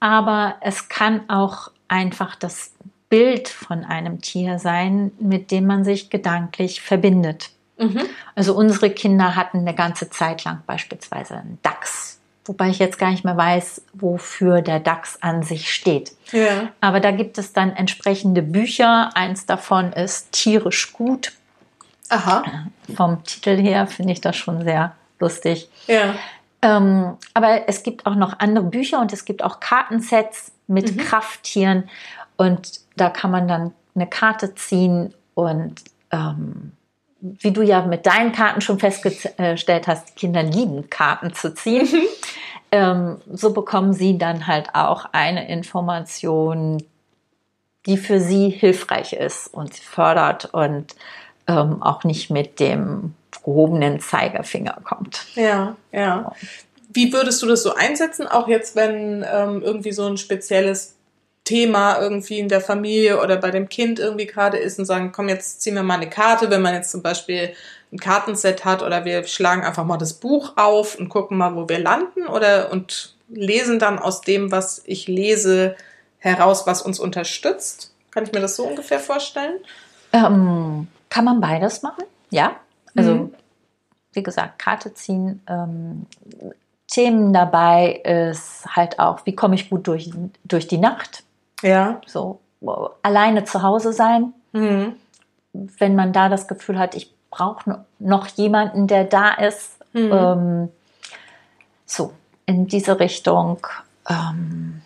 aber 0.01 0.57
es 0.61 0.91
kann 0.91 1.29
auch 1.31 1.71
einfach 1.89 2.35
das 2.35 2.73
Bild 3.09 3.49
von 3.49 3.85
einem 3.85 4.21
Tier 4.21 4.59
sein, 4.59 5.13
mit 5.19 5.51
dem 5.51 5.67
man 5.67 5.85
sich 5.85 6.11
gedanklich 6.11 6.83
verbindet. 6.83 7.51
Mhm. 7.79 8.03
Also 8.35 8.55
unsere 8.55 8.91
Kinder 8.91 9.37
hatten 9.37 9.59
eine 9.59 9.75
ganze 9.75 10.11
Zeit 10.11 10.45
lang 10.45 10.63
beispielsweise 10.67 11.37
einen 11.37 11.59
Dachs, 11.63 12.14
wobei 12.45 12.69
ich 12.69 12.79
jetzt 12.79 12.99
gar 12.99 13.11
nicht 13.11 13.25
mehr 13.25 13.37
weiß, 13.37 13.83
wofür 13.95 14.63
der 14.63 14.81
Dachs 14.81 15.19
an 15.21 15.43
sich 15.43 15.73
steht. 15.73 16.13
Ja. 16.33 16.69
Aber 16.81 17.01
da 17.01 17.11
gibt 17.11 17.39
es 17.39 17.53
dann 17.53 17.75
entsprechende 17.75 18.43
Bücher. 18.43 19.11
Eins 19.15 19.47
davon 19.47 19.93
ist 19.93 20.33
Tierisch 20.33 20.93
gut. 20.93 21.33
Aha. 22.09 22.45
Vom 22.95 23.25
Titel 23.25 23.57
her 23.57 23.87
finde 23.87 24.13
ich 24.13 24.21
das 24.21 24.37
schon 24.37 24.63
sehr 24.63 24.95
lustig. 25.19 25.69
Ja. 25.87 26.15
Ähm, 26.63 27.17
aber 27.35 27.69
es 27.69 27.83
gibt 27.83 28.07
auch 28.07 28.15
noch 28.15 28.39
andere 28.39 28.65
Bücher 28.65 29.01
und 29.01 29.13
es 29.13 29.25
gibt 29.25 29.43
auch 29.43 29.61
Kartensets 29.61 30.53
mit 30.67 30.95
Mhm. 30.95 31.01
Krafttieren 31.01 31.89
und 32.37 32.81
da 32.97 33.11
kann 33.11 33.31
man 33.31 33.49
dann 33.49 33.73
eine 33.95 34.07
Karte 34.07 34.55
ziehen 34.55 35.15
und 35.35 35.83
ähm, 36.11 36.73
wie 37.25 37.53
du 37.53 37.63
ja 37.63 37.83
mit 37.87 38.05
deinen 38.05 38.33
Karten 38.33 38.61
schon 38.61 38.79
festgestellt 38.79 39.87
hast, 39.89 40.11
die 40.11 40.15
Kinder 40.15 40.43
lieben 40.43 40.91
Karten 40.91 41.33
zu 41.33 41.55
ziehen. 41.55 41.89
ähm, 42.71 43.17
so 43.33 43.53
bekommen 43.55 43.95
sie 43.95 44.19
dann 44.19 44.47
halt 44.47 44.75
auch 44.75 45.07
eine 45.13 45.49
Information, 45.49 46.83
die 47.87 47.97
für 47.97 48.21
sie 48.21 48.51
hilfreich 48.51 49.15
ist 49.15 49.49
und 49.49 49.73
sie 49.75 49.83
fördert 49.83 50.53
und 50.53 50.95
ähm, 51.47 51.83
auch 51.83 52.05
nicht 52.05 52.31
mit 52.31 52.61
dem 52.61 53.15
gehobenen 53.43 54.01
Zeigefinger 54.01 54.79
kommt. 54.85 55.27
Ja, 55.35 55.77
ja. 55.93 56.33
Wie 56.93 57.13
würdest 57.13 57.43
du 57.43 57.47
das 57.47 57.63
so 57.63 57.75
einsetzen, 57.75 58.27
auch 58.29 58.49
jetzt, 58.49 58.77
wenn 58.77 59.25
ähm, 59.31 59.63
irgendwie 59.63 59.93
so 59.93 60.07
ein 60.07 60.19
spezielles 60.19 60.94
Thema 61.45 61.99
irgendwie 62.01 62.39
in 62.39 62.49
der 62.49 62.61
Familie 62.61 63.21
oder 63.23 63.37
bei 63.37 63.51
dem 63.51 63.69
Kind 63.69 63.99
irgendwie 63.99 64.27
gerade 64.27 64.57
ist 64.57 64.79
und 64.79 64.87
sagen, 64.87 65.13
komm, 65.13 65.29
jetzt 65.29 65.61
ziehen 65.63 65.75
wir 65.75 65.83
mal 65.83 65.95
eine 65.97 66.09
Karte, 66.09 66.51
wenn 66.51 66.63
man 66.63 66.75
jetzt 66.75 66.91
zum 66.91 67.03
Beispiel 67.03 67.53
ein 67.93 67.99
Kartenset 67.99 68.65
hat 68.65 68.83
oder 68.83 69.05
wir 69.05 69.25
schlagen 69.25 69.63
einfach 69.63 69.85
mal 69.85 69.99
das 69.99 70.15
Buch 70.15 70.55
auf 70.57 70.99
und 70.99 71.09
gucken 71.11 71.37
mal, 71.37 71.55
wo 71.55 71.69
wir 71.69 71.79
landen 71.79 72.27
oder 72.27 72.73
und 72.73 73.15
lesen 73.29 73.79
dann 73.79 73.99
aus 73.99 74.23
dem, 74.23 74.51
was 74.51 74.83
ich 74.87 75.07
lese, 75.07 75.77
heraus, 76.19 76.67
was 76.67 76.81
uns 76.83 76.99
unterstützt. 76.99 77.93
Kann 78.11 78.25
ich 78.25 78.33
mir 78.33 78.41
das 78.41 78.57
so 78.57 78.65
ungefähr 78.67 78.99
vorstellen? 78.99 79.61
Ähm, 80.13 80.89
kann 81.11 81.25
man 81.25 81.41
beides 81.41 81.83
machen? 81.83 82.05
Ja. 82.31 82.57
Also, 82.97 83.15
Mhm. 83.15 83.35
wie 84.13 84.23
gesagt, 84.23 84.59
Karte 84.59 84.95
ziehen. 84.95 85.43
Ähm, 85.49 86.07
Themen 86.89 87.33
dabei 87.33 88.01
ist 88.05 88.65
halt 88.75 88.99
auch, 88.99 89.27
wie 89.27 89.35
komme 89.35 89.55
ich 89.57 89.69
gut 89.71 89.87
durch, 89.87 90.11
durch 90.45 90.69
die 90.69 90.79
Nacht? 90.79 91.25
Ja. 91.65 92.01
So 92.07 92.41
alleine 93.03 93.45
zu 93.45 93.63
Hause 93.63 93.93
sein. 93.93 94.33
Mhm. 94.53 94.95
Wenn 95.53 95.95
man 95.95 96.13
da 96.13 96.29
das 96.29 96.49
Gefühl 96.49 96.79
hat, 96.79 96.95
ich 96.95 97.13
brauche 97.31 97.85
noch 97.99 98.27
jemanden, 98.29 98.87
der 98.87 99.05
da 99.05 99.33
ist. 99.35 99.79
Mhm. 99.93 100.11
Ähm, 100.13 100.69
so, 101.87 102.13
in 102.47 102.67
diese 102.67 102.99
Richtung. 102.99 103.59
Ähm, 104.09 104.83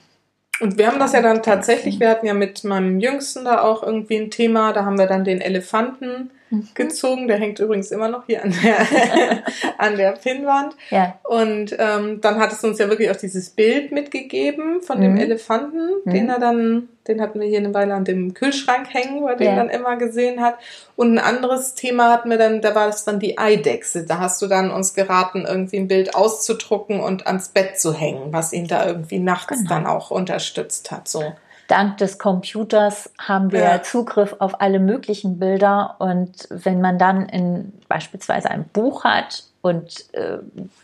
Und 0.60 0.78
wir 0.78 0.88
haben 0.88 0.98
das 0.98 1.12
ja 1.12 1.22
dann 1.22 1.42
tatsächlich, 1.42 2.00
wir 2.00 2.10
hatten 2.10 2.26
ja 2.26 2.34
mit 2.34 2.64
meinem 2.64 3.00
Jüngsten 3.00 3.44
da 3.44 3.62
auch 3.62 3.82
irgendwie 3.82 4.16
ein 4.16 4.30
Thema, 4.30 4.72
da 4.72 4.84
haben 4.84 4.98
wir 4.98 5.06
dann 5.06 5.24
den 5.24 5.40
Elefanten 5.40 6.30
gezogen, 6.74 7.28
der 7.28 7.38
hängt 7.38 7.58
übrigens 7.58 7.90
immer 7.90 8.08
noch 8.08 8.26
hier 8.26 8.42
an 8.42 8.54
der, 8.62 8.76
an 9.78 9.96
der 9.96 10.12
Pinnwand. 10.12 10.74
ja, 10.90 11.18
Und 11.24 11.76
ähm, 11.78 12.20
dann 12.20 12.38
hat 12.38 12.52
es 12.52 12.64
uns 12.64 12.78
ja 12.78 12.88
wirklich 12.88 13.10
auch 13.10 13.16
dieses 13.16 13.50
Bild 13.50 13.92
mitgegeben 13.92 14.80
von 14.82 15.00
dem 15.00 15.12
Mhm. 15.14 15.20
Elefanten, 15.20 15.88
Mhm. 16.04 16.10
den 16.10 16.28
er 16.30 16.38
dann, 16.38 16.88
den 17.06 17.20
hatten 17.20 17.40
wir 17.40 17.46
hier 17.48 17.58
eine 17.58 17.72
Weile 17.74 17.94
an 17.94 18.04
dem 18.04 18.34
Kühlschrank 18.34 18.92
hängen, 18.92 19.22
wo 19.22 19.28
er 19.28 19.36
den 19.36 19.46
Ja. 19.48 19.56
dann 19.56 19.70
immer 19.70 19.96
gesehen 19.96 20.40
hat. 20.42 20.56
Und 20.96 21.14
ein 21.14 21.18
anderes 21.18 21.74
Thema 21.74 22.12
hatten 22.12 22.30
wir 22.30 22.38
dann, 22.38 22.60
da 22.60 22.74
war 22.74 22.86
das 22.86 23.04
dann 23.04 23.18
die 23.20 23.38
Eidechse. 23.38 24.04
Da 24.04 24.18
hast 24.18 24.40
du 24.42 24.46
dann 24.46 24.70
uns 24.70 24.94
geraten, 24.94 25.44
irgendwie 25.46 25.76
ein 25.78 25.88
Bild 25.88 26.14
auszudrucken 26.14 27.00
und 27.00 27.26
ans 27.26 27.48
Bett 27.48 27.78
zu 27.78 27.92
hängen, 27.94 28.32
was 28.32 28.52
ihn 28.52 28.66
da 28.66 28.86
irgendwie 28.86 29.18
nachts 29.18 29.58
Genau. 29.58 29.68
dann 29.68 29.86
auch 29.86 30.10
unterstützt 30.10 30.90
hat. 30.90 31.08
So. 31.08 31.22
Dank 31.68 31.98
des 31.98 32.18
Computers 32.18 33.10
haben 33.18 33.52
wir 33.52 33.60
Ja. 33.60 33.82
Zugriff 33.82 34.34
auf 34.40 34.60
alle 34.60 34.80
möglichen 34.80 35.38
Bilder 35.38 35.96
und 35.98 36.48
wenn 36.50 36.80
man 36.80 36.98
dann 36.98 37.28
in 37.28 37.72
beispielsweise 37.88 38.50
ein 38.50 38.64
Buch 38.64 39.04
hat 39.04 39.44
und 39.62 40.12
äh, 40.14 40.38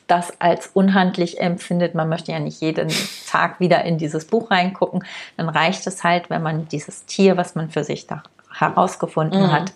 das 0.06 0.40
als 0.40 0.68
unhandlich 0.68 1.40
empfindet, 1.40 1.94
man 1.94 2.08
möchte 2.08 2.32
ja 2.32 2.38
nicht 2.38 2.60
jeden 2.60 2.90
Tag 3.28 3.60
wieder 3.60 3.82
in 3.84 3.98
dieses 3.98 4.26
Buch 4.26 4.50
reingucken, 4.50 5.04
dann 5.36 5.48
reicht 5.48 5.86
es 5.86 6.04
halt, 6.04 6.30
wenn 6.30 6.42
man 6.42 6.68
dieses 6.68 7.04
Tier, 7.06 7.36
was 7.36 7.54
man 7.54 7.70
für 7.70 7.82
sich 7.84 8.06
da 8.06 8.22
herausgefunden 8.52 9.42
Mhm. 9.44 9.52
hat, 9.52 9.72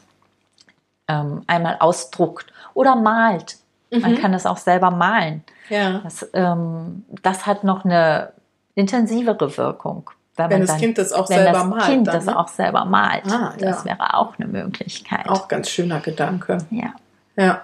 ähm, 1.09 1.43
einmal 1.47 1.77
ausdruckt 1.81 2.47
oder 2.75 2.95
malt. 2.97 3.57
Man 3.91 4.13
Mhm. 4.13 4.19
kann 4.19 4.35
es 4.35 4.45
auch 4.45 4.59
selber 4.59 4.91
malen. 4.91 5.43
Ja. 5.71 6.01
Das, 6.05 6.29
ähm, 6.35 7.05
das 7.23 7.47
hat 7.47 7.65
noch 7.65 7.85
eine 7.87 8.33
intensivere 8.75 9.57
Wirkung. 9.57 10.11
Wenn 10.45 10.51
man 10.51 10.61
das 10.61 10.71
dann- 10.71 10.79
Kind 10.81 10.99
das 10.99 11.13
auch 11.13 11.29
wenn 11.29 11.39
selber 11.39 11.53
das 11.53 11.67
malt. 11.67 11.85
Kind 11.85 12.07
dann, 12.07 12.15
das 12.15 12.25
ne? 12.27 12.39
auch 12.39 12.49
selber 12.49 12.85
malt. 12.85 13.25
Ah, 13.27 13.55
das 13.59 13.85
ja. 13.85 13.91
wäre 13.91 14.15
auch 14.15 14.39
eine 14.39 14.47
Möglichkeit. 14.49 15.29
Auch 15.29 15.49
ganz 15.49 15.71
schöner 15.71 16.01
Gedanke. 16.01 16.59
Ja. 16.71 16.95
Ja. 17.37 17.63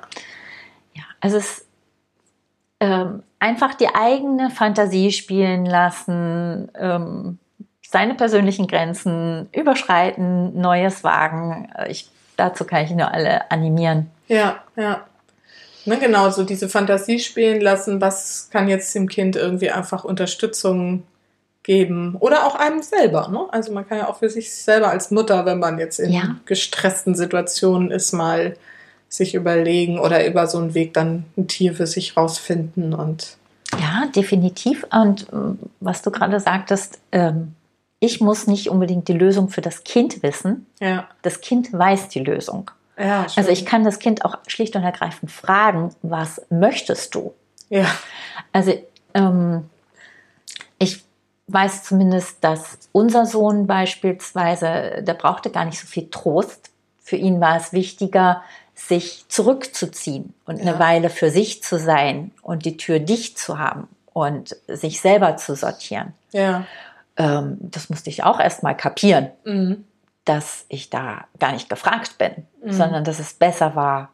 ja. 0.95 1.03
Also 1.21 1.39
es 1.39 1.45
ist 1.45 1.67
ähm, 2.81 3.23
einfach 3.39 3.75
die 3.75 3.89
eigene 3.89 4.51
Fantasie 4.51 5.13
spielen 5.13 5.67
lassen, 5.67 6.71
ähm, 6.79 7.39
seine 7.89 8.15
persönlichen 8.15 8.67
Grenzen 8.67 9.49
überschreiten, 9.53 10.61
Neues 10.61 11.05
wagen. 11.05 11.69
Ich, 11.89 12.09
dazu 12.37 12.65
kann 12.65 12.85
ich 12.85 12.91
nur 12.91 13.13
alle 13.13 13.51
animieren. 13.51 14.11
Ja, 14.29 14.57
ja. 14.77 15.05
Ne, 15.87 15.99
genau, 15.99 16.31
so 16.31 16.45
diese 16.45 16.69
Fantasie 16.69 17.19
spielen 17.19 17.61
lassen, 17.61 18.01
was 18.01 18.49
kann 18.51 18.69
jetzt 18.69 18.95
dem 18.95 19.09
Kind 19.09 19.37
irgendwie 19.37 19.71
einfach 19.71 20.03
Unterstützung 20.05 21.03
geben. 21.65 22.17
Oder 22.21 22.47
auch 22.47 22.55
einem 22.55 22.83
selber. 22.83 23.29
Ne? 23.29 23.47
Also 23.51 23.73
man 23.73 23.89
kann 23.89 23.99
ja 23.99 24.09
auch 24.09 24.19
für 24.19 24.31
sich 24.31 24.55
selber 24.55 24.91
als 24.91 25.11
Mutter, 25.11 25.45
wenn 25.47 25.59
man 25.59 25.79
jetzt 25.79 25.99
in 25.99 26.13
Ja. 26.13 26.37
gestressten 26.47 27.17
Situationen 27.17 27.91
ist, 27.91 28.13
mal 28.13 28.57
sich 29.09 29.35
überlegen 29.35 29.99
oder 29.99 30.25
über 30.27 30.47
so 30.47 30.59
einen 30.59 30.75
Weg 30.75 30.95
dann 30.95 31.25
ein 31.37 31.49
Tier 31.49 31.75
für 31.75 31.87
sich 31.87 32.17
rausfinden 32.17 32.95
und 32.95 33.37
Ja, 33.81 34.05
definitiv. 34.15 34.87
Und 34.93 35.27
ähm, 35.33 35.59
was 35.81 36.03
du 36.03 36.11
gerade 36.11 36.39
sagtest, 36.39 36.99
ähm, 37.13 37.55
ich 38.01 38.21
muss 38.21 38.47
nicht 38.47 38.69
unbedingt 38.69 39.09
die 39.09 39.13
Lösung 39.15 39.49
für 39.49 39.61
das 39.63 39.83
Kind 39.85 40.23
wissen. 40.23 40.67
ja. 40.81 41.09
Das 41.23 41.41
Kind 41.41 41.73
weiß 41.73 42.09
die 42.09 42.21
Lösung. 42.21 42.71
Ja, 42.99 43.27
Also 43.37 43.51
ich 43.51 43.65
kann 43.67 43.83
das 43.85 43.99
Kind 43.99 44.25
auch 44.25 44.37
schlicht 44.47 44.77
und 44.77 44.83
ergreifend 44.85 45.31
fragen, 45.33 45.95
was 46.03 46.43
möchtest 46.51 47.15
du? 47.15 47.33
Ja, 47.71 47.87
Also 48.53 48.75
ähm, 49.15 49.65
ich 50.79 51.03
weiß 51.47 51.83
zumindest, 51.85 52.43
dass 52.43 52.79
unser 52.93 53.27
Sohn 53.27 53.67
beispielsweise, 53.67 55.03
der 55.03 55.15
brauchte 55.15 55.51
gar 55.51 55.65
nicht 55.65 55.79
so 55.79 55.87
viel 55.87 56.09
Trost. 56.11 56.71
Für 57.03 57.17
ihn 57.17 57.41
war 57.41 57.57
es 57.57 57.73
wichtiger, 57.73 58.43
sich 58.75 59.25
zurückzuziehen 59.29 60.35
und 60.47 60.57
Ja. 60.59 60.63
eine 60.73 60.79
Weile 60.79 61.11
für 61.11 61.31
sich 61.31 61.63
zu 61.63 61.79
sein 61.79 62.33
und 62.43 62.65
die 62.65 62.77
Tür 62.77 62.99
dicht 62.99 63.39
zu 63.39 63.59
haben 63.59 63.89
und 64.13 64.57
sich 64.69 65.01
selber 65.01 65.37
zu 65.37 65.55
sortieren. 65.55 66.13
ja. 66.33 66.65
Ähm, 67.17 67.59
das 67.61 67.91
musste 67.91 68.11
ich 68.11 68.25
auch 68.25 68.41
erst 68.41 68.65
mal 68.65 68.75
kapieren, 68.75 69.31
Mhm. 69.45 69.85
dass 70.25 70.65
ich 70.69 70.91
da 70.91 71.27
gar 71.39 71.53
nicht 71.53 71.69
gefragt 71.69 72.19
bin, 72.19 72.33
sondern 72.67 73.05
dass 73.05 73.21
es 73.21 73.35
besser 73.35 73.77
war, 73.77 74.09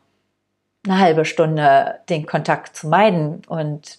eine 0.84 0.98
halbe 0.98 1.24
Stunde 1.24 2.00
den 2.10 2.26
Kontakt 2.26 2.76
zu 2.76 2.88
meiden 2.88 3.40
und 3.48 3.98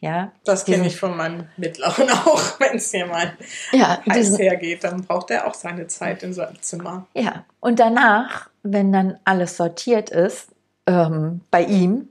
ja, 0.00 0.32
Das 0.44 0.64
kenne 0.64 0.86
ich 0.86 0.98
von 0.98 1.16
meinem 1.16 1.46
Mittleren 1.56 2.08
auch. 2.26 2.58
Wenn 2.58 2.76
es 2.76 2.90
hier 2.90 3.06
mal 3.06 3.32
ja, 3.72 4.00
heiß 4.08 4.38
hergeht, 4.38 4.82
dann 4.84 5.04
braucht 5.04 5.30
er 5.30 5.46
auch 5.46 5.54
seine 5.54 5.86
Zeit 5.88 6.22
in 6.22 6.32
seinem 6.32 6.60
Zimmer. 6.62 7.06
ja. 7.14 7.44
Und 7.60 7.78
danach, 7.78 8.48
wenn 8.62 8.90
dann 8.92 9.18
alles 9.24 9.56
sortiert 9.58 10.08
ist, 10.10 10.48
ähm, 10.86 11.42
bei 11.50 11.62
ihm 11.64 12.08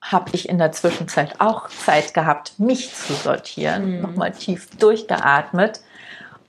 habe 0.00 0.30
ich 0.32 0.48
in 0.48 0.58
der 0.58 0.72
Zwischenzeit 0.72 1.40
auch 1.40 1.68
Zeit 1.68 2.14
gehabt, 2.14 2.58
mich 2.58 2.94
zu 2.94 3.12
sortieren, 3.14 3.96
Mhm. 3.96 4.00
nochmal 4.02 4.32
tief 4.32 4.68
durchgeatmet 4.78 5.80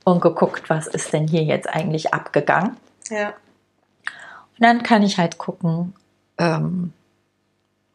und 0.04 0.20
geguckt, 0.20 0.70
was 0.70 0.86
ist 0.86 1.12
denn 1.12 1.26
hier 1.28 1.42
jetzt 1.42 1.68
eigentlich 1.68 2.12
abgegangen. 2.14 2.76
Ja. 3.10 3.28
Und 3.28 4.60
dann 4.60 4.82
kann 4.84 5.02
ich 5.02 5.18
halt 5.18 5.38
gucken, 5.38 5.94
ähm, 6.38 6.92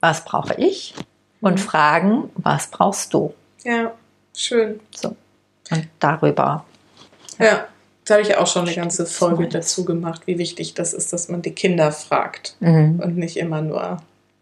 was 0.02 0.24
brauche 0.26 0.54
ich 0.56 0.94
und 1.42 1.54
Mhm. 1.54 1.58
fragen, 1.58 2.30
was 2.36 2.68
brauchst 2.68 3.14
du? 3.14 3.34
Ja, 3.64 3.94
schön. 4.36 4.80
So. 4.96 5.16
Und 5.72 5.88
darüber. 6.00 6.66
Ja, 7.40 7.68
da 8.06 8.14
habe 8.16 8.24
ich 8.24 8.36
auch 8.38 8.48
schon 8.48 8.66
eine 8.66 8.76
ganze 8.76 9.06
Folge 9.06 9.48
dazu 9.48 9.86
gemacht, 9.86 10.24
wie 10.26 10.38
wichtig 10.38 10.74
das 10.74 10.94
ist, 10.94 11.14
dass 11.14 11.30
man 11.30 11.42
die 11.42 11.54
Kinder 11.54 11.92
fragt 11.92 12.56
Mhm. 12.60 13.00
und 13.04 13.18
nicht 13.18 13.38
immer 13.38 13.62
nur 13.62 13.98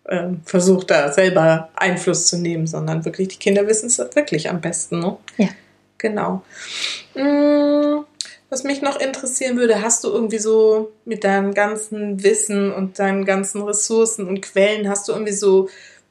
ähm, 0.09 0.39
versucht, 0.45 0.89
da 0.89 1.11
selber 1.11 1.67
Einfluss 1.75 2.27
zu 2.27 2.37
nehmen, 2.37 2.65
sondern 2.65 3.03
wirklich, 3.03 3.27
die 3.27 3.35
Kinder 3.39 3.67
wissen 3.67 3.87
es 3.87 3.97
wirklich 3.99 4.49
am 4.49 4.61
besten. 4.61 4.99
Ne? 4.99 5.17
Ja. 5.37 5.49
Genau. 5.97 6.43
Mm, 7.15 8.05
Was 8.49 8.63
mich 8.63 8.81
noch 8.81 8.97
interessieren 9.01 9.57
würde, 9.57 9.81
hast 9.81 10.05
du 10.05 10.07
irgendwie 10.09 10.37
so 10.39 10.93
mit 11.03 11.25
deinem 11.25 11.53
ganzen 11.53 12.23
Wissen 12.23 12.71
und 12.71 12.97
deinen 12.97 13.25
ganzen 13.25 13.61
Ressourcen 13.63 14.25
und 14.25 14.41
Quellen, 14.41 14.87
hast 14.87 15.09
du 15.09 15.11
irgendwie 15.11 15.33
so, 15.33 15.67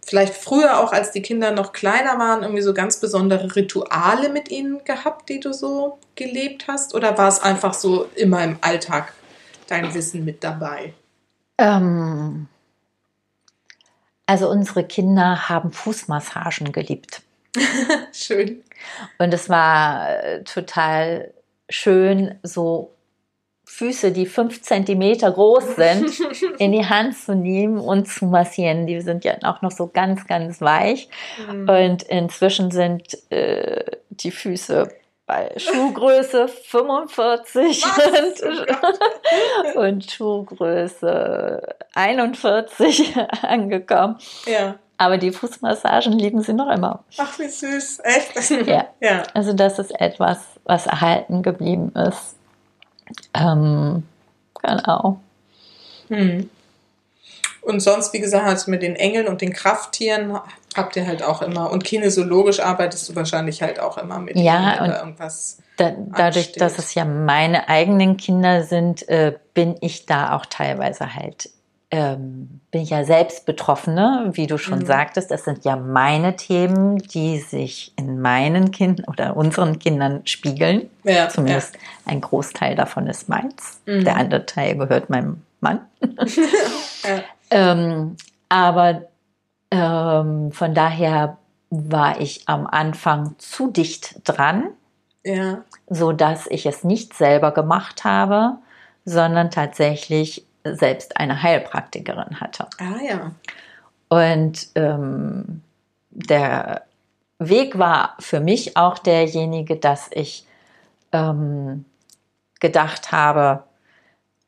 vielleicht 0.06 0.34
früher 0.34 0.78
auch, 0.78 0.92
als 0.92 1.10
die 1.10 1.22
Kinder 1.22 1.50
noch 1.50 1.72
kleiner 1.72 2.18
waren, 2.18 2.42
irgendwie 2.42 2.62
so 2.62 2.72
ganz 2.72 3.00
besondere 3.00 3.56
Rituale 3.56 4.28
mit 4.30 4.50
ihnen 4.50 4.84
gehabt, 4.84 5.28
die 5.28 5.40
du 5.40 5.52
so 5.52 5.98
gelebt 6.14 6.68
hast? 6.68 6.94
Oder 6.94 7.18
war 7.18 7.28
es 7.28 7.40
einfach 7.40 7.74
so 7.74 8.06
immer 8.14 8.42
im 8.44 8.58
Alltag 8.60 9.12
dein 9.66 9.92
Wissen 9.94 10.24
mit 10.24 10.44
dabei? 10.44 10.94
Ähm, 11.58 12.46
also 14.26 14.48
unsere 14.48 14.84
Kinder 14.84 15.48
haben 15.48 15.72
Fußmassagen 15.72 16.72
geliebt. 16.72 17.22
Schön. 18.12 18.62
Und 19.18 19.34
es 19.34 19.48
war 19.48 20.22
äh, 20.22 20.44
total 20.44 21.32
schön, 21.68 22.38
so 22.42 22.95
Füße, 23.68 24.12
die 24.12 24.26
fünf 24.26 24.62
Zentimeter 24.62 25.30
groß 25.30 25.76
sind, 25.76 26.20
in 26.58 26.72
die 26.72 26.86
Hand 26.86 27.16
zu 27.18 27.34
nehmen 27.34 27.78
und 27.78 28.06
zu 28.06 28.26
massieren. 28.26 28.86
Die 28.86 29.00
sind 29.00 29.24
ja 29.24 29.34
auch 29.42 29.60
noch 29.60 29.72
so 29.72 29.88
ganz, 29.88 30.26
ganz 30.26 30.60
weich. 30.60 31.08
Mhm. 31.50 31.68
Und 31.68 32.02
inzwischen 32.04 32.70
sind 32.70 33.18
äh, 33.30 33.84
die 34.08 34.30
Füße 34.30 34.88
bei 35.26 35.52
Schuhgröße 35.56 36.48
45 36.64 37.84
und, 37.84 39.76
und 39.76 40.10
Schuhgröße 40.10 41.60
41 41.94 43.14
angekommen. 43.42 44.16
Ja. 44.46 44.76
Aber 44.96 45.18
die 45.18 45.32
Fußmassagen 45.32 46.12
lieben 46.12 46.40
sie 46.40 46.54
noch 46.54 46.70
immer. 46.70 47.04
Ach, 47.18 47.38
wie 47.38 47.48
süß. 47.48 48.00
Echt? 48.04 48.66
Ja. 48.66 48.86
Ja. 49.00 49.24
Also 49.34 49.52
das 49.52 49.78
ist 49.78 49.90
etwas, 50.00 50.38
was 50.64 50.86
erhalten 50.86 51.42
geblieben 51.42 51.92
ist. 51.94 52.35
Ähm, 53.34 54.02
genau. 54.62 55.20
Hm. 56.08 56.50
Und 57.62 57.80
sonst, 57.80 58.12
wie 58.12 58.20
gesagt, 58.20 58.46
also 58.46 58.70
mit 58.70 58.82
den 58.82 58.94
Engeln 58.94 59.26
und 59.26 59.40
den 59.40 59.52
Krafttieren 59.52 60.38
habt 60.76 60.94
ihr 60.94 61.06
halt 61.06 61.22
auch 61.22 61.42
immer. 61.42 61.70
Und 61.70 61.82
kinesiologisch 61.82 62.60
arbeitest 62.60 63.08
du 63.08 63.16
wahrscheinlich 63.16 63.60
halt 63.60 63.80
auch 63.80 63.98
immer 63.98 64.18
mit 64.20 64.36
Ja, 64.36 64.74
und- 64.74 64.88
oder 64.88 64.98
irgendwas. 65.00 65.58
Da, 65.76 65.90
dadurch, 65.90 66.46
ansteht. 66.46 66.60
dass 66.60 66.78
es 66.78 66.94
ja 66.94 67.04
meine 67.04 67.68
eigenen 67.68 68.16
Kinder 68.16 68.62
sind, 68.62 69.08
äh, 69.08 69.34
bin 69.52 69.76
ich 69.80 70.06
da 70.06 70.34
auch 70.36 70.46
teilweise 70.46 71.14
halt, 71.14 71.50
ähm, 71.90 72.60
bin 72.72 72.82
ich 72.82 72.90
ja 72.90 73.04
selbst 73.04 73.46
Betroffene, 73.46 74.30
wie 74.32 74.46
du 74.48 74.58
schon 74.58 74.80
Mhm. 74.80 74.86
sagtest. 74.86 75.30
Das 75.30 75.44
sind 75.44 75.64
ja 75.64 75.76
meine 75.76 76.34
Themen, 76.36 76.98
die 76.98 77.38
sich 77.38 77.92
in 77.96 78.20
meinen 78.20 78.72
Kindern 78.72 79.06
oder 79.08 79.36
unseren 79.36 79.78
Kindern 79.78 80.22
spiegeln. 80.24 80.90
Ja, 81.04 81.28
Zumindest 81.28 81.76
ein 82.04 82.20
Großteil 82.20 82.74
davon 82.74 83.06
ist 83.06 83.28
meins. 83.28 83.80
Mhm. 83.86 84.04
Der 84.04 84.16
andere 84.16 84.46
Teil 84.46 84.76
gehört 84.76 85.10
meinem 85.10 85.42
Mann. 85.60 85.80
Ja. 87.04 87.20
Ähm, 87.50 88.16
aber 88.48 89.02
ähm, 89.70 90.50
von 90.50 90.74
daher 90.74 91.36
war 91.70 92.20
ich 92.20 92.42
am 92.48 92.66
Anfang 92.66 93.36
zu 93.38 93.70
dicht 93.70 94.20
dran, 94.24 94.70
Ja. 95.24 95.58
so 95.88 96.10
dass 96.10 96.48
ich 96.48 96.66
es 96.66 96.82
nicht 96.82 97.14
selber 97.14 97.52
gemacht 97.52 98.02
habe, 98.02 98.56
sondern 99.04 99.52
tatsächlich 99.52 100.45
selbst 100.74 101.16
eine 101.16 101.42
Heilpraktikerin 101.42 102.40
hatte. 102.40 102.66
Ah 102.78 103.02
ja. 103.06 103.32
Und 104.08 104.68
ähm, 104.74 105.62
der 106.10 106.82
Weg 107.38 107.78
war 107.78 108.16
für 108.18 108.40
mich 108.40 108.76
auch 108.76 108.98
derjenige, 108.98 109.76
dass 109.76 110.08
ich 110.12 110.46
ähm, 111.12 111.84
gedacht 112.60 113.12
habe, 113.12 113.64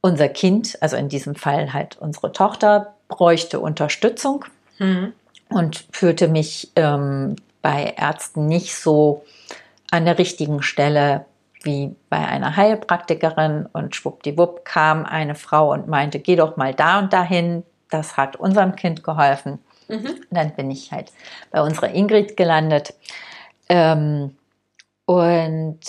unser 0.01 0.29
Kind, 0.29 0.81
also 0.81 0.97
in 0.97 1.09
diesem 1.09 1.35
Fall 1.35 1.73
halt 1.73 1.99
unsere 1.99 2.33
Tochter, 2.33 2.95
bräuchte 3.09 3.61
Unterstützung 3.61 4.45
Hm. 4.79 5.13
und 5.49 5.87
fühlte 5.91 6.29
mich 6.29 6.71
ähm, 6.77 7.35
bei 7.63 7.95
Ärzten 7.97 8.47
nicht 8.47 8.77
so 8.77 9.25
an 9.91 10.05
der 10.05 10.19
richtigen 10.19 10.63
Stelle 10.63 11.25
wie 11.63 11.95
bei 12.09 12.19
einer 12.19 12.57
Heilpraktikerin 12.57 13.67
und 13.73 13.95
schwuppdiwupp 13.97 14.65
kam 14.65 15.05
eine 15.05 15.35
Frau 15.35 15.73
und 15.73 15.89
meinte, 15.89 16.19
geh 16.21 16.37
doch 16.37 16.57
mal 16.57 16.75
da 16.75 16.99
und 16.99 17.13
dahin, 17.13 17.65
das 17.91 18.17
hat 18.17 18.37
unserem 18.37 18.77
Kind 18.77 19.03
geholfen. 19.03 19.59
Mhm. 19.89 20.21
Dann 20.31 20.55
bin 20.55 20.71
ich 20.71 20.93
halt 20.93 21.13
bei 21.51 21.61
unserer 21.63 21.91
Ingrid 21.91 22.37
gelandet. 22.37 22.95
Ähm, 23.69 24.37
und 25.07 25.81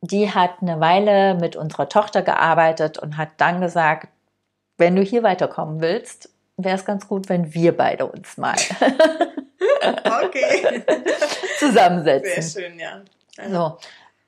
die 0.00 0.32
hat 0.32 0.60
eine 0.60 0.80
Weile 0.80 1.34
mit 1.34 1.56
unserer 1.56 1.88
Tochter 1.88 2.22
gearbeitet 2.22 2.98
und 2.98 3.16
hat 3.16 3.30
dann 3.38 3.60
gesagt, 3.60 4.08
wenn 4.76 4.96
du 4.96 5.02
hier 5.02 5.22
weiterkommen 5.22 5.80
willst, 5.80 6.30
wäre 6.56 6.76
es 6.76 6.84
ganz 6.84 7.08
gut, 7.08 7.28
wenn 7.28 7.54
wir 7.54 7.76
beide 7.76 8.06
uns 8.06 8.36
mal 8.36 8.56
Okay. 10.24 10.84
zusammensetzen. 11.58 12.42
Sehr 12.42 12.62
schön, 12.62 12.78
ja. 12.78 13.02
ja. 13.36 13.50
So. 13.50 13.78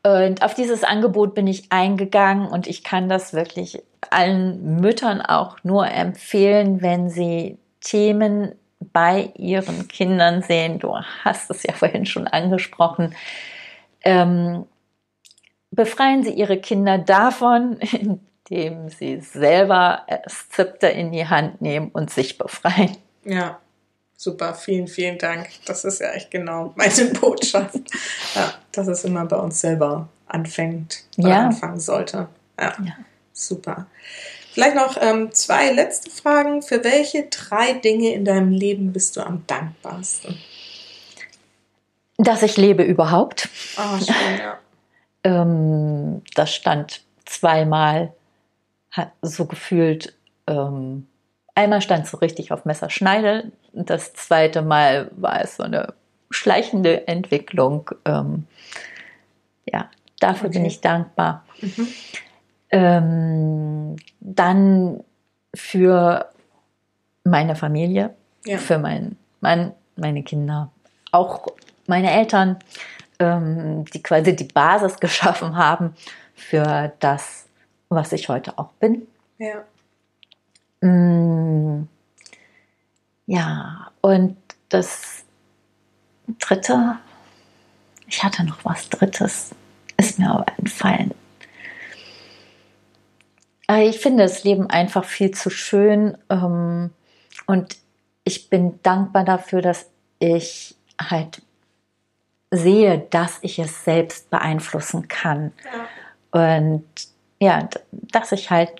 Und 0.03 0.43
auf 0.43 0.55
dieses 0.55 0.83
Angebot 0.83 1.35
bin 1.35 1.47
ich 1.47 1.71
eingegangen 1.71 2.49
und 2.49 2.67
ich 2.67 2.83
kann 2.83 3.09
das 3.09 3.35
wirklich 3.35 3.83
allen 4.11 4.81
Müttern 4.81 5.21
auch 5.21 5.59
nur 5.63 5.87
empfehlen, 5.87 6.81
wenn 6.81 7.11
sie 7.11 7.59
Themen 7.81 8.55
bei 8.81 9.33
ihren 9.37 9.89
Kindern 9.89 10.43
sehen. 10.43 10.79
Du 10.79 10.97
hast 10.97 11.51
es 11.51 11.63
ja 11.63 11.75
vorhin 11.75 12.07
schon 12.07 12.27
angesprochen. 12.27 13.15
Ähm, 14.03 14.65
befreien 15.71 16.23
Sie 16.23 16.33
Ihre 16.33 16.59
Kinder 16.59 16.99
davon, 16.99 17.79
indem 18.51 18.89
Sie 18.89 19.21
selber 19.21 20.07
Zepter 20.49 20.93
in 20.93 21.13
die 21.13 21.29
Hand 21.29 21.61
nehmen 21.61 21.91
und 21.91 22.11
sich 22.11 22.39
befreien. 22.39 22.97
Ja. 23.25 23.59
Super, 24.23 24.53
vielen, 24.55 24.87
vielen 24.87 25.17
Dank. 25.17 25.49
Das 25.65 25.83
ist 25.87 25.99
ja 25.99 26.11
echt 26.11 26.31
genau 26.31 26.75
meine 26.77 27.07
Botschaft. 27.21 27.79
Ja, 28.35 28.53
dass 28.71 28.87
es 28.87 29.03
immer 29.05 29.25
bei 29.25 29.37
uns 29.37 29.63
selber 29.63 30.11
anfängt 30.27 31.05
oder 31.17 31.29
Ja. 31.31 31.47
anfangen 31.47 31.81
sollte. 31.81 32.29
Ja, 32.61 32.75
Ja. 32.85 32.93
super. 33.33 33.87
Vielleicht 34.53 34.77
noch 34.77 34.99
ähm, 35.01 35.33
zwei 35.33 35.73
letzte 35.73 36.11
Fragen. 36.11 36.61
Für 36.61 36.85
welche 36.85 37.29
drei 37.31 37.73
Dinge 37.73 38.13
in 38.13 38.27
deinem 38.27 38.51
Leben 38.53 38.93
bist 38.93 39.17
du 39.17 39.23
am 39.23 39.43
dankbarsten? 39.47 40.39
Dass 42.19 42.43
ich 42.43 42.59
lebe 42.59 42.83
überhaupt. 42.83 43.49
Ah, 43.77 43.99
schön, 43.99 44.39
ja. 44.39 44.59
Ähm, 45.25 46.23
das 46.35 46.55
stand 46.55 47.03
zweimal 47.27 48.13
so 49.23 49.45
gefühlt. 49.47 50.15
Ähm, 50.47 51.07
einmal 51.55 51.81
stand 51.83 52.07
so 52.07 52.17
richtig 52.19 52.53
auf 52.53 52.65
Messerschneide. 52.65 53.53
Das 53.73 54.13
zweite 54.15 54.63
Mal 54.63 55.11
war 55.17 55.43
es 55.43 55.57
so 55.57 55.63
eine 55.63 55.95
schleichende 56.31 57.07
Entwicklung. 57.09 57.91
Ähm, 58.05 58.47
ja, 59.67 59.89
dafür 60.21 60.49
bin 60.51 60.63
Okay. 60.63 60.69
ich 60.69 60.81
dankbar. 60.81 61.45
Mhm. 61.61 61.89
Ähm, 62.71 63.97
dann 64.21 65.03
für 65.55 66.31
meine 67.25 67.57
Familie, 67.57 68.15
Ja. 68.47 68.59
für 68.59 68.79
meinen 68.79 69.17
Mann, 69.41 69.73
meine 69.97 70.23
Kinder, 70.23 70.71
auch 71.13 71.47
meine 71.87 72.11
Eltern, 72.13 72.59
ähm, 73.19 73.85
die 73.87 74.03
quasi 74.03 74.35
die 74.37 74.45
Basis 74.45 74.97
geschaffen 75.01 75.57
haben 75.57 75.95
für 76.35 76.93
das, 77.01 77.47
was 77.89 78.13
ich 78.13 78.29
heute 78.29 78.59
auch 78.59 78.73
bin. 78.75 79.07
ja. 79.39 79.65
Mm, 80.83 81.87
ja, 83.31 83.93
und 84.01 84.37
das 84.71 85.23
dritte, 86.41 86.97
ich 88.09 88.25
hatte 88.25 88.43
noch 88.43 88.65
was 88.65 88.89
drittes, 88.89 89.55
ist 89.97 90.19
mir 90.19 90.31
aber 90.33 90.47
entfallen. 90.59 91.15
Äh, 93.69 93.89
Ich 93.89 94.01
finde 94.01 94.25
das 94.25 94.43
Leben 94.43 94.69
einfach 94.69 95.05
viel 95.05 95.31
zu 95.31 95.49
schön 95.49 96.19
ähm, 96.29 96.91
und 97.47 97.77
ich 98.25 98.51
bin 98.51 98.81
dankbar 98.83 99.25
dafür, 99.25 99.63
dass 99.63 99.87
ich 100.19 100.75
halt 101.01 101.41
sehe, 102.51 102.99
dass 102.99 103.39
ich 103.43 103.61
es 103.61 103.85
selbst 103.85 104.29
beeinflussen 104.31 105.07
kann. 105.07 105.53
ja. 106.33 106.43
Und 106.43 106.85
ja, 107.39 107.69
dass 107.93 108.33
ich 108.33 108.51
halt 108.51 108.73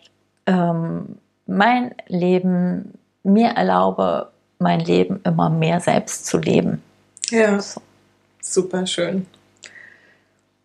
ähm, 0.47 1.19
mein 1.47 1.95
Leben 2.09 2.99
mir 3.23 3.51
erlaube, 3.51 4.31
mein 4.61 4.81
Leben 4.81 5.21
immer 5.25 5.51
mehr 5.51 5.81
selbst 5.81 6.27
zu 6.27 6.39
leben. 6.39 6.83
Ja, 7.31 7.61
So. 7.61 7.81
super 8.41 8.87
schön. 8.87 9.27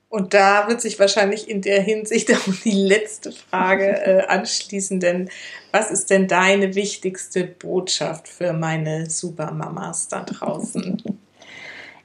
Und 0.09 0.33
da 0.33 0.67
wird 0.69 0.79
sich 0.79 0.97
wahrscheinlich 0.99 1.49
in 1.49 1.61
der 1.61 1.81
Hinsicht 1.81 2.31
auch 2.33 2.53
die 2.63 2.71
letzte 2.71 3.31
Frage 3.31 3.87
äh, 4.05 4.25
anschließen, 4.27 4.99
denn 4.99 5.29
was 5.71 5.91
ist 5.91 6.09
denn 6.09 6.27
deine 6.27 6.73
wichtigste 6.75 7.43
Botschaft 7.43 8.27
für 8.29 8.53
meine 8.53 9.09
Supermamas 9.09 10.07
da 10.07 10.21
draußen? 10.23 11.01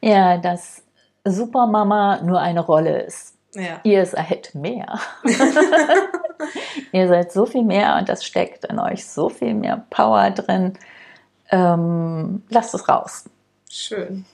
Ja, 0.03 0.38
dass 0.38 0.80
Supermama 1.26 2.22
nur 2.22 2.41
eine 2.41 2.61
Rolle 2.61 3.03
ist. 3.03 3.34
Ja, 3.55 3.80
Ihr 3.84 4.07
seid 4.07 4.55
mehr. 4.55 4.99
Ihr 6.93 7.07
seid 7.09 7.32
so 7.32 7.45
viel 7.45 7.64
mehr 7.64 7.97
und 7.99 8.09
das 8.09 8.24
steckt 8.24 8.64
in 8.64 8.78
euch 8.78 9.07
so 9.07 9.28
viel 9.28 9.53
mehr 9.53 9.84
Power 9.91 10.30
drin. 10.30 10.72
Ähm, 11.51 12.42
lasst 12.48 12.74
es 12.74 12.88
raus. 12.88 13.24
schön. 13.70 14.24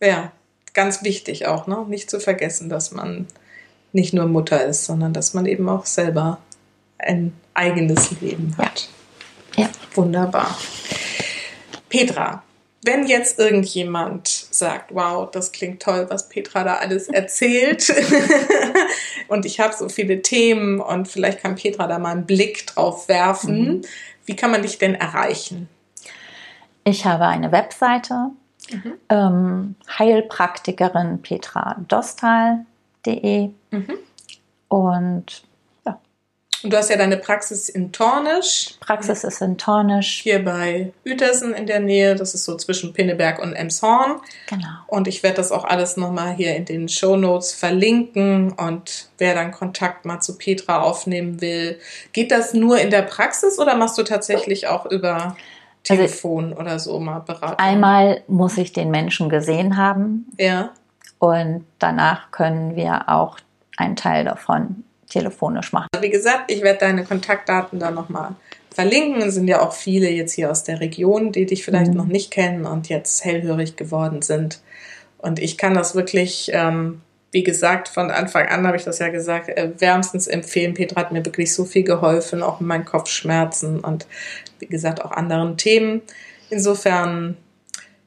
Ja, 0.00 0.32
ganz 0.74 1.02
wichtig 1.02 1.46
auch, 1.46 1.66
ne? 1.66 1.84
Nicht 1.88 2.10
zu 2.10 2.20
vergessen, 2.20 2.68
dass 2.68 2.92
man 2.92 3.26
nicht 3.92 4.12
nur 4.12 4.26
Mutter 4.26 4.64
ist, 4.64 4.84
sondern 4.84 5.12
dass 5.14 5.32
man 5.32 5.46
eben 5.46 5.68
auch 5.68 5.86
selber 5.86 6.38
ein 6.98 7.32
eigenes 7.54 8.20
Leben 8.20 8.54
hat. 8.58 8.88
Ja. 9.56 9.70
Wunderbar. 9.94 10.56
Petra, 11.88 12.42
wenn 12.84 13.06
jetzt 13.06 13.38
irgendjemand 13.38 14.28
sagt, 14.28 14.94
wow, 14.94 15.30
das 15.30 15.52
klingt 15.52 15.82
toll, 15.82 16.06
was 16.08 16.28
Petra 16.28 16.62
da 16.62 16.76
alles 16.76 17.08
erzählt 17.08 17.92
und 19.28 19.46
ich 19.46 19.60
habe 19.60 19.74
so 19.74 19.88
viele 19.88 20.22
Themen 20.22 20.80
und 20.80 21.08
vielleicht 21.08 21.40
kann 21.40 21.56
Petra 21.56 21.86
da 21.86 21.98
mal 21.98 22.12
einen 22.12 22.26
Blick 22.26 22.66
drauf 22.66 23.08
werfen, 23.08 23.86
wie 24.26 24.36
kann 24.36 24.50
man 24.50 24.62
dich 24.62 24.78
denn 24.78 24.94
erreichen? 24.94 25.68
Ich 26.88 27.04
habe 27.04 27.26
eine 27.26 27.50
Webseite, 27.50 28.30
ähm, 29.08 29.74
Heilpraktikerin 29.98 31.20
Petra 31.20 31.74
Dostal.de 31.88 33.50
und 34.68 35.24
ja, 35.84 36.00
Und 36.62 36.72
du 36.72 36.76
hast 36.76 36.88
ja 36.88 36.96
deine 36.96 37.16
Praxis 37.16 37.68
in 37.68 37.90
Tornisch, 37.90 38.74
Praxis 38.78 39.24
ist 39.24 39.42
in 39.42 39.58
Tornisch. 39.58 40.20
hier 40.22 40.44
bei 40.44 40.92
Uetersen 41.04 41.54
in 41.54 41.66
der 41.66 41.80
Nähe, 41.80 42.14
das 42.14 42.34
ist 42.34 42.44
so 42.44 42.56
zwischen 42.56 42.92
Pinneberg 42.92 43.42
und 43.42 43.54
Emshorn. 43.54 44.20
Genau. 44.48 44.68
Und 44.86 45.08
ich 45.08 45.24
werde 45.24 45.38
das 45.38 45.50
auch 45.50 45.64
alles 45.64 45.96
nochmal 45.96 46.34
hier 46.34 46.54
in 46.54 46.66
den 46.66 46.88
Show 46.88 47.16
Notes 47.16 47.52
verlinken. 47.52 48.52
Und 48.52 49.08
wer 49.18 49.34
dann 49.34 49.50
Kontakt 49.50 50.04
mal 50.04 50.20
zu 50.20 50.38
Petra 50.38 50.82
aufnehmen 50.82 51.40
will, 51.40 51.80
geht 52.12 52.30
das 52.30 52.54
nur 52.54 52.78
in 52.78 52.90
der 52.90 53.02
Praxis 53.02 53.58
oder 53.58 53.74
machst 53.74 53.98
du 53.98 54.04
tatsächlich 54.04 54.68
auch 54.68 54.86
über 54.86 55.36
Telefon 55.86 56.52
oder 56.52 56.78
so 56.78 56.98
mal 56.98 57.20
Beratung? 57.20 57.58
Einmal 57.58 58.22
muss 58.26 58.58
ich 58.58 58.72
den 58.72 58.90
Menschen 58.90 59.28
gesehen 59.28 59.76
haben 59.76 60.26
Ja, 60.38 60.70
und 61.18 61.64
danach 61.78 62.30
können 62.32 62.74
wir 62.76 63.08
auch 63.08 63.38
einen 63.76 63.96
Teil 63.96 64.24
davon 64.24 64.84
telefonisch 65.08 65.72
machen. 65.72 65.86
wie 66.00 66.10
gesagt, 66.10 66.50
ich 66.50 66.62
werde 66.62 66.80
deine 66.80 67.04
Kontaktdaten 67.04 67.78
da 67.78 67.90
nochmal 67.92 68.30
verlinken. 68.74 69.22
Es 69.22 69.34
sind 69.34 69.46
ja 69.48 69.62
auch 69.62 69.72
viele 69.72 70.10
jetzt 70.10 70.32
hier 70.32 70.50
aus 70.50 70.64
der 70.64 70.80
Region, 70.80 71.30
die 71.32 71.46
dich 71.46 71.64
vielleicht 71.64 71.92
Mhm. 71.92 71.96
noch 71.96 72.06
nicht 72.06 72.30
kennen 72.32 72.66
und 72.66 72.88
jetzt 72.88 73.24
hellhörig 73.24 73.76
geworden 73.76 74.20
sind. 74.22 74.60
Und 75.18 75.38
ich 75.38 75.56
kann 75.56 75.74
das 75.74 75.94
wirklich, 75.94 76.50
ähm, 76.52 77.00
wie 77.36 77.42
gesagt, 77.42 77.88
von 77.88 78.10
Anfang 78.10 78.46
an 78.46 78.66
habe 78.66 78.78
ich 78.78 78.84
das 78.84 78.98
ja 78.98 79.10
gesagt, 79.10 79.50
äh, 79.50 79.70
wärmstens 79.78 80.26
empfehlen. 80.26 80.72
Petra 80.72 81.02
hat 81.02 81.12
mir 81.12 81.22
wirklich 81.22 81.52
so 81.52 81.66
viel 81.66 81.82
geholfen, 81.82 82.42
auch 82.42 82.60
mit 82.60 82.68
meinen 82.68 82.86
Kopfschmerzen 82.86 83.80
und 83.80 84.06
wie 84.58 84.64
gesagt 84.64 85.04
auch 85.04 85.10
anderen 85.10 85.58
Themen. 85.58 86.00
Insofern, 86.48 87.36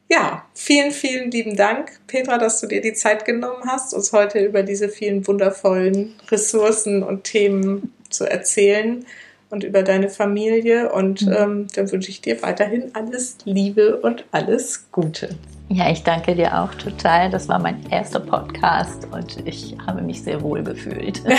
ja, 0.09 0.47
vielen, 0.55 0.89
vielen 0.89 1.29
lieben 1.29 1.55
Dank, 1.55 1.91
Petra, 2.07 2.39
dass 2.39 2.59
du 2.59 2.65
dir 2.65 2.81
die 2.81 2.93
Zeit 2.93 3.23
genommen 3.23 3.65
hast, 3.67 3.93
uns 3.93 4.13
heute 4.13 4.39
über 4.39 4.63
diese 4.63 4.89
vielen 4.89 5.27
wundervollen 5.27 6.15
Ressourcen 6.31 7.03
und 7.03 7.25
Themen 7.25 7.93
zu 8.09 8.25
erzählen 8.25 9.05
und 9.51 9.63
über 9.63 9.83
deine 9.83 10.09
Familie. 10.09 10.91
Und 10.91 11.21
ähm, 11.21 11.67
dann 11.75 11.91
wünsche 11.91 12.09
ich 12.09 12.21
dir 12.21 12.41
weiterhin 12.41 12.95
alles 12.95 13.37
Liebe 13.45 13.97
und 13.97 14.25
alles 14.31 14.91
Gute. 14.91 15.37
Ja, 15.71 15.91
ich 15.91 16.01
danke 16.01 16.33
dir 16.33 16.59
auch 16.59 16.73
total. 16.73 17.29
Das 17.29 17.47
war 17.47 17.59
mein 17.59 17.87
erster 17.91 18.19
Podcast 18.19 19.07
und 19.11 19.47
ich 19.47 19.77
habe 19.85 20.01
mich 20.01 20.23
sehr 20.23 20.41
wohl 20.41 20.63
gefühlt. 20.63 21.21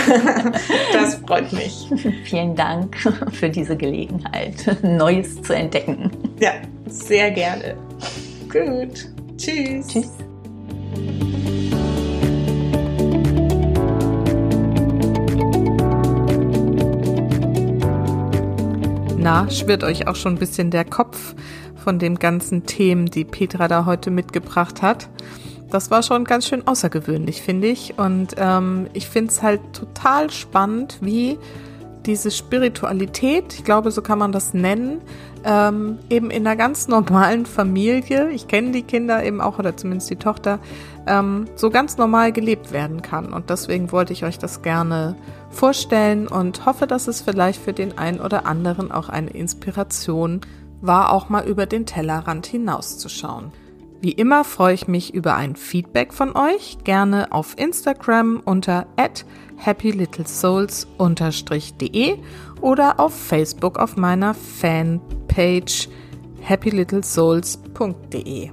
Das 0.93 1.17
freut 1.17 1.53
mich. 1.53 1.89
Vielen 2.25 2.55
Dank 2.55 2.97
für 3.33 3.49
diese 3.49 3.77
Gelegenheit, 3.77 4.77
Neues 4.83 5.41
zu 5.43 5.55
entdecken. 5.55 6.11
Ja, 6.39 6.53
sehr 6.87 7.31
gerne. 7.31 7.77
Gut. 8.51 9.09
Tschüss. 9.37 9.87
Tschüss. 9.89 10.13
Na, 19.17 19.51
schwirrt 19.51 19.85
euch 19.85 20.07
auch 20.07 20.17
schon 20.17 20.35
ein 20.35 20.39
bisschen 20.39 20.71
der 20.71 20.85
Kopf 20.85 21.35
von 21.81 21.99
den 21.99 22.17
ganzen 22.19 22.67
Themen, 22.67 23.07
die 23.07 23.25
Petra 23.25 23.69
da 23.69 23.85
heute 23.85 24.11
mitgebracht 24.11 24.83
hat. 24.83 25.09
Das 25.71 25.91
war 25.91 26.03
schon 26.03 26.25
ganz 26.25 26.47
schön 26.47 26.67
außergewöhnlich, 26.67 27.43
finde 27.43 27.69
ich. 27.69 27.99
Und 27.99 28.35
ähm, 28.39 28.89
ich 28.93 29.09
finde 29.09 29.31
es 29.31 29.43
halt 29.43 29.61
total 29.73 30.31
spannend, 30.31 30.99
wie 31.01 31.39
diese 32.07 32.31
Spiritualität, 32.31 33.55
ich 33.55 33.65
glaube, 33.65 33.91
so 33.91 34.03
kann 34.03 34.19
man 34.19 34.33
das 34.33 34.55
nennen, 34.55 35.01
ähm, 35.45 35.99
eben 36.09 36.31
in 36.31 36.47
einer 36.47 36.57
ganz 36.57 36.89
normalen 36.89 37.47
Familie, 37.47 38.31
ich 38.31 38.49
kenne 38.49 38.73
die 38.73 38.83
Kinder 38.83 39.25
eben 39.25 39.41
auch 39.41 39.59
oder 39.59 39.77
zumindest 39.77 40.11
die 40.11 40.17
Tochter, 40.17 40.59
ähm, 41.07 41.47
so 41.57 41.71
ganz 41.71 41.97
normal 41.97 42.33
gelebt 42.33 42.73
werden 42.73 43.03
kann. 43.03 43.33
Und 43.33 43.51
deswegen 43.51 43.93
wollte 43.93 44.13
ich 44.13 44.25
euch 44.25 44.39
das 44.39 44.63
gerne 44.63 45.17
vorstellen 45.51 46.29
und 46.29 46.67
hoffe, 46.67 46.87
dass 46.87 47.09
es 47.09 47.21
vielleicht 47.21 47.61
für 47.63 47.73
den 47.73 47.99
einen 47.99 48.21
oder 48.21 48.47
anderen 48.47 48.93
auch 48.93 49.09
eine 49.09 49.31
Inspiration 49.31 50.41
war, 50.81 51.13
auch 51.13 51.29
mal 51.29 51.47
über 51.47 51.67
den 51.67 51.87
Tellerrand 51.87 52.47
hinauszuschauen. 52.47 53.53
Wie 54.01 54.13
immer 54.13 54.45
freue 54.45 54.75
ich 54.75 54.87
mich 54.89 55.13
über 55.13 55.35
ein 55.35 55.57
Feedback 55.57 56.15
von 56.15 56.35
euch, 56.35 56.79
gerne 56.85 57.33
auf 57.33 57.59
Instagram 57.59 58.41
unter 58.43 58.87
happylittlesouls-de 59.59 62.17
oder 62.63 62.99
auf 62.99 63.15
Facebook 63.15 63.79
auf 63.79 63.97
meiner 63.97 64.33
Fanpage 64.33 65.91
happylittlesouls.de. 66.49 68.51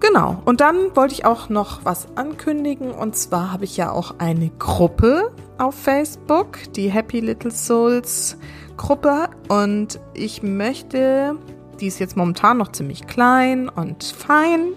Genau, 0.00 0.42
und 0.44 0.60
dann 0.60 0.96
wollte 0.96 1.14
ich 1.14 1.24
auch 1.24 1.48
noch 1.48 1.84
was 1.84 2.08
ankündigen 2.16 2.90
und 2.90 3.16
zwar 3.16 3.52
habe 3.52 3.64
ich 3.64 3.76
ja 3.76 3.92
auch 3.92 4.16
eine 4.18 4.50
Gruppe 4.58 5.30
auf 5.58 5.74
Facebook, 5.74 6.58
die 6.74 6.90
Happy 6.90 7.20
Little 7.20 7.52
Souls 7.52 8.36
Gruppe 8.80 9.28
und 9.48 10.00
ich 10.14 10.42
möchte, 10.42 11.34
die 11.80 11.86
ist 11.86 11.98
jetzt 11.98 12.16
momentan 12.16 12.56
noch 12.56 12.72
ziemlich 12.72 13.06
klein 13.06 13.68
und 13.68 14.02
fein 14.02 14.68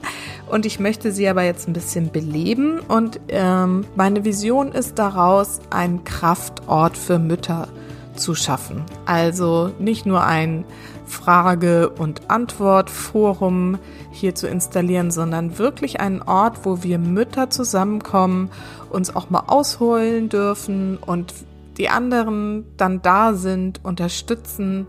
und 0.51 0.65
ich 0.65 0.77
möchte 0.77 1.13
sie 1.13 1.25
aber 1.29 1.43
jetzt 1.43 1.69
ein 1.69 1.73
bisschen 1.73 2.11
beleben 2.11 2.81
und 2.81 3.21
ähm, 3.29 3.85
meine 3.95 4.25
Vision 4.25 4.73
ist 4.73 4.99
daraus, 4.99 5.61
einen 5.69 6.03
Kraftort 6.03 6.97
für 6.97 7.17
Mütter 7.17 7.69
zu 8.13 8.35
schaffen. 8.35 8.83
Also 9.05 9.71
nicht 9.79 10.05
nur 10.05 10.21
ein 10.25 10.65
Frage- 11.05 11.87
und 11.87 12.29
Antwortforum 12.29 13.79
hier 14.11 14.35
zu 14.35 14.49
installieren, 14.49 15.11
sondern 15.11 15.57
wirklich 15.57 16.01
einen 16.01 16.21
Ort, 16.21 16.65
wo 16.65 16.83
wir 16.83 16.99
Mütter 16.99 17.49
zusammenkommen, 17.49 18.51
uns 18.89 19.15
auch 19.15 19.29
mal 19.29 19.45
ausholen 19.47 20.27
dürfen 20.27 20.97
und 20.97 21.33
die 21.77 21.89
anderen 21.89 22.65
dann 22.77 23.01
da 23.01 23.33
sind, 23.33 23.83
unterstützen, 23.83 24.87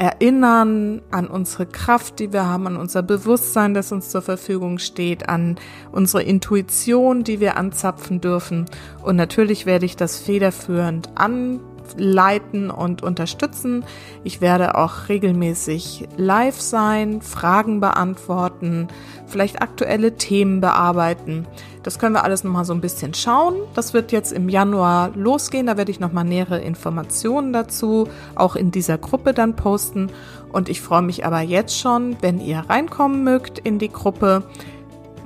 erinnern 0.00 1.02
an 1.10 1.26
unsere 1.26 1.66
Kraft, 1.66 2.20
die 2.20 2.32
wir 2.32 2.46
haben, 2.46 2.66
an 2.66 2.78
unser 2.78 3.02
Bewusstsein, 3.02 3.74
das 3.74 3.92
uns 3.92 4.08
zur 4.08 4.22
Verfügung 4.22 4.78
steht, 4.78 5.28
an 5.28 5.56
unsere 5.92 6.22
Intuition, 6.22 7.22
die 7.22 7.38
wir 7.38 7.58
anzapfen 7.58 8.22
dürfen. 8.22 8.64
Und 9.02 9.16
natürlich 9.16 9.66
werde 9.66 9.84
ich 9.84 9.96
das 9.96 10.18
federführend 10.18 11.10
an 11.16 11.60
leiten 11.98 12.70
und 12.70 13.02
unterstützen. 13.02 13.84
Ich 14.24 14.40
werde 14.40 14.76
auch 14.76 15.08
regelmäßig 15.08 16.08
live 16.16 16.60
sein, 16.60 17.22
Fragen 17.22 17.80
beantworten, 17.80 18.88
vielleicht 19.26 19.62
aktuelle 19.62 20.16
Themen 20.16 20.60
bearbeiten. 20.60 21.46
Das 21.82 21.98
können 21.98 22.14
wir 22.14 22.24
alles 22.24 22.44
nochmal 22.44 22.64
so 22.64 22.74
ein 22.74 22.80
bisschen 22.80 23.14
schauen. 23.14 23.54
Das 23.74 23.94
wird 23.94 24.12
jetzt 24.12 24.32
im 24.32 24.48
Januar 24.48 25.12
losgehen. 25.14 25.66
Da 25.66 25.76
werde 25.76 25.90
ich 25.90 26.00
nochmal 26.00 26.24
nähere 26.24 26.60
Informationen 26.60 27.52
dazu 27.52 28.08
auch 28.34 28.54
in 28.54 28.70
dieser 28.70 28.98
Gruppe 28.98 29.32
dann 29.32 29.56
posten. 29.56 30.10
Und 30.52 30.68
ich 30.68 30.80
freue 30.82 31.02
mich 31.02 31.24
aber 31.24 31.40
jetzt 31.40 31.78
schon, 31.78 32.16
wenn 32.20 32.40
ihr 32.40 32.64
reinkommen 32.68 33.24
mögt 33.24 33.58
in 33.58 33.78
die 33.78 33.90
Gruppe. 33.90 34.42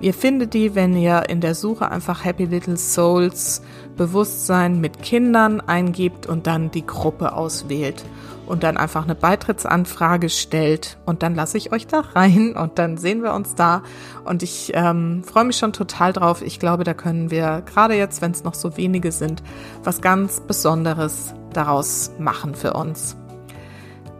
Ihr 0.04 0.12
findet 0.12 0.52
die, 0.52 0.74
wenn 0.74 0.94
ihr 0.94 1.30
in 1.30 1.40
der 1.40 1.54
Suche 1.54 1.90
einfach 1.90 2.26
Happy 2.26 2.44
Little 2.44 2.76
Souls 2.76 3.62
Bewusstsein 3.96 4.78
mit 4.78 5.00
Kindern 5.00 5.62
eingibt 5.62 6.26
und 6.26 6.46
dann 6.46 6.70
die 6.70 6.84
Gruppe 6.84 7.32
auswählt 7.32 8.04
und 8.44 8.64
dann 8.64 8.76
einfach 8.76 9.04
eine 9.04 9.14
Beitrittsanfrage 9.14 10.28
stellt 10.28 10.98
und 11.06 11.22
dann 11.22 11.34
lasse 11.34 11.56
ich 11.56 11.72
euch 11.72 11.86
da 11.86 12.00
rein 12.00 12.54
und 12.54 12.78
dann 12.78 12.98
sehen 12.98 13.22
wir 13.22 13.32
uns 13.32 13.54
da 13.54 13.82
und 14.26 14.42
ich 14.42 14.72
ähm, 14.74 15.24
freue 15.24 15.44
mich 15.44 15.56
schon 15.56 15.72
total 15.72 16.12
drauf. 16.12 16.42
Ich 16.42 16.60
glaube, 16.60 16.84
da 16.84 16.92
können 16.92 17.30
wir 17.30 17.62
gerade 17.62 17.94
jetzt, 17.94 18.20
wenn 18.20 18.32
es 18.32 18.44
noch 18.44 18.52
so 18.52 18.76
wenige 18.76 19.10
sind, 19.10 19.42
was 19.84 20.02
ganz 20.02 20.40
Besonderes 20.40 21.32
daraus 21.54 22.10
machen 22.18 22.54
für 22.54 22.74
uns. 22.74 23.16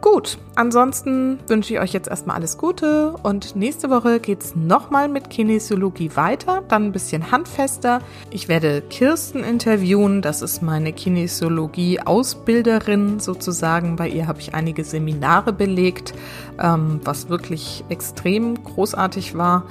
Gut, 0.05 0.37
ansonsten 0.53 1.39
wünsche 1.47 1.73
ich 1.73 1.79
euch 1.79 1.91
jetzt 1.91 2.07
erstmal 2.07 2.35
alles 2.35 2.59
Gute 2.59 3.15
und 3.23 3.55
nächste 3.55 3.89
Woche 3.89 4.19
geht 4.19 4.43
es 4.43 4.55
nochmal 4.55 5.09
mit 5.09 5.31
Kinesiologie 5.31 6.11
weiter, 6.13 6.61
dann 6.67 6.83
ein 6.83 6.91
bisschen 6.91 7.31
handfester. 7.31 8.01
Ich 8.29 8.47
werde 8.47 8.83
Kirsten 8.83 9.43
interviewen, 9.43 10.21
das 10.21 10.43
ist 10.43 10.61
meine 10.61 10.93
Kinesiologie-Ausbilderin 10.93 13.19
sozusagen. 13.19 13.95
Bei 13.95 14.07
ihr 14.07 14.27
habe 14.27 14.41
ich 14.41 14.53
einige 14.53 14.83
Seminare 14.83 15.53
belegt, 15.53 16.13
ähm, 16.61 16.99
was 17.03 17.29
wirklich 17.29 17.83
extrem 17.89 18.63
großartig 18.63 19.35
war. 19.35 19.63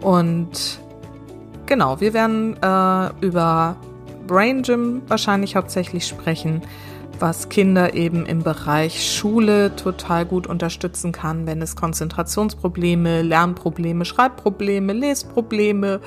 Und 0.00 0.80
genau, 1.66 2.00
wir 2.00 2.12
werden 2.12 2.56
äh, 2.60 3.10
über 3.24 3.76
Brain 4.26 4.62
Gym 4.62 5.02
wahrscheinlich 5.06 5.54
hauptsächlich 5.54 6.08
sprechen 6.08 6.62
was 7.18 7.48
Kinder 7.48 7.94
eben 7.94 8.26
im 8.26 8.42
Bereich 8.42 9.14
Schule 9.14 9.74
total 9.76 10.26
gut 10.26 10.46
unterstützen 10.46 11.12
kann, 11.12 11.46
wenn 11.46 11.62
es 11.62 11.76
Konzentrationsprobleme, 11.76 13.22
Lernprobleme, 13.22 14.04
Schreibprobleme, 14.04 14.92
Lesprobleme, 14.92 16.00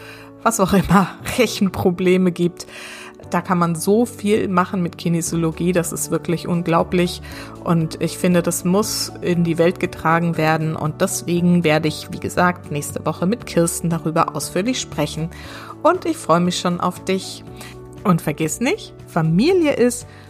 was 0.43 0.59
auch 0.59 0.73
immer, 0.73 1.09
Rechenprobleme 1.37 2.31
gibt. 2.31 2.67
Da 3.29 3.41
kann 3.41 3.59
man 3.59 3.75
so 3.75 4.05
viel 4.05 4.47
machen 4.47 4.81
mit 4.81 4.97
Kinesiologie, 4.97 5.71
das 5.71 5.91
ist 5.91 6.09
wirklich 6.09 6.47
unglaublich. 6.47 7.21
Und 7.63 8.01
ich 8.01 8.17
finde, 8.17 8.41
das 8.41 8.65
muss 8.65 9.11
in 9.21 9.43
die 9.43 9.59
Welt 9.59 9.79
getragen 9.79 10.35
werden. 10.37 10.75
Und 10.75 11.01
deswegen 11.01 11.63
werde 11.63 11.87
ich, 11.87 12.07
wie 12.11 12.19
gesagt, 12.19 12.71
nächste 12.71 13.05
Woche 13.05 13.27
mit 13.27 13.45
Kirsten 13.45 13.89
darüber 13.89 14.35
ausführlich 14.35 14.79
sprechen. 14.79 15.29
Und 15.83 16.05
ich 16.05 16.17
freue 16.17 16.39
mich 16.39 16.59
schon 16.59 16.79
auf 16.79 17.03
dich. 17.05 17.43
Und 18.03 18.21
vergiss 18.21 18.61
nicht, 18.61 18.93
Familie 19.07 19.73
ist, 19.73 20.07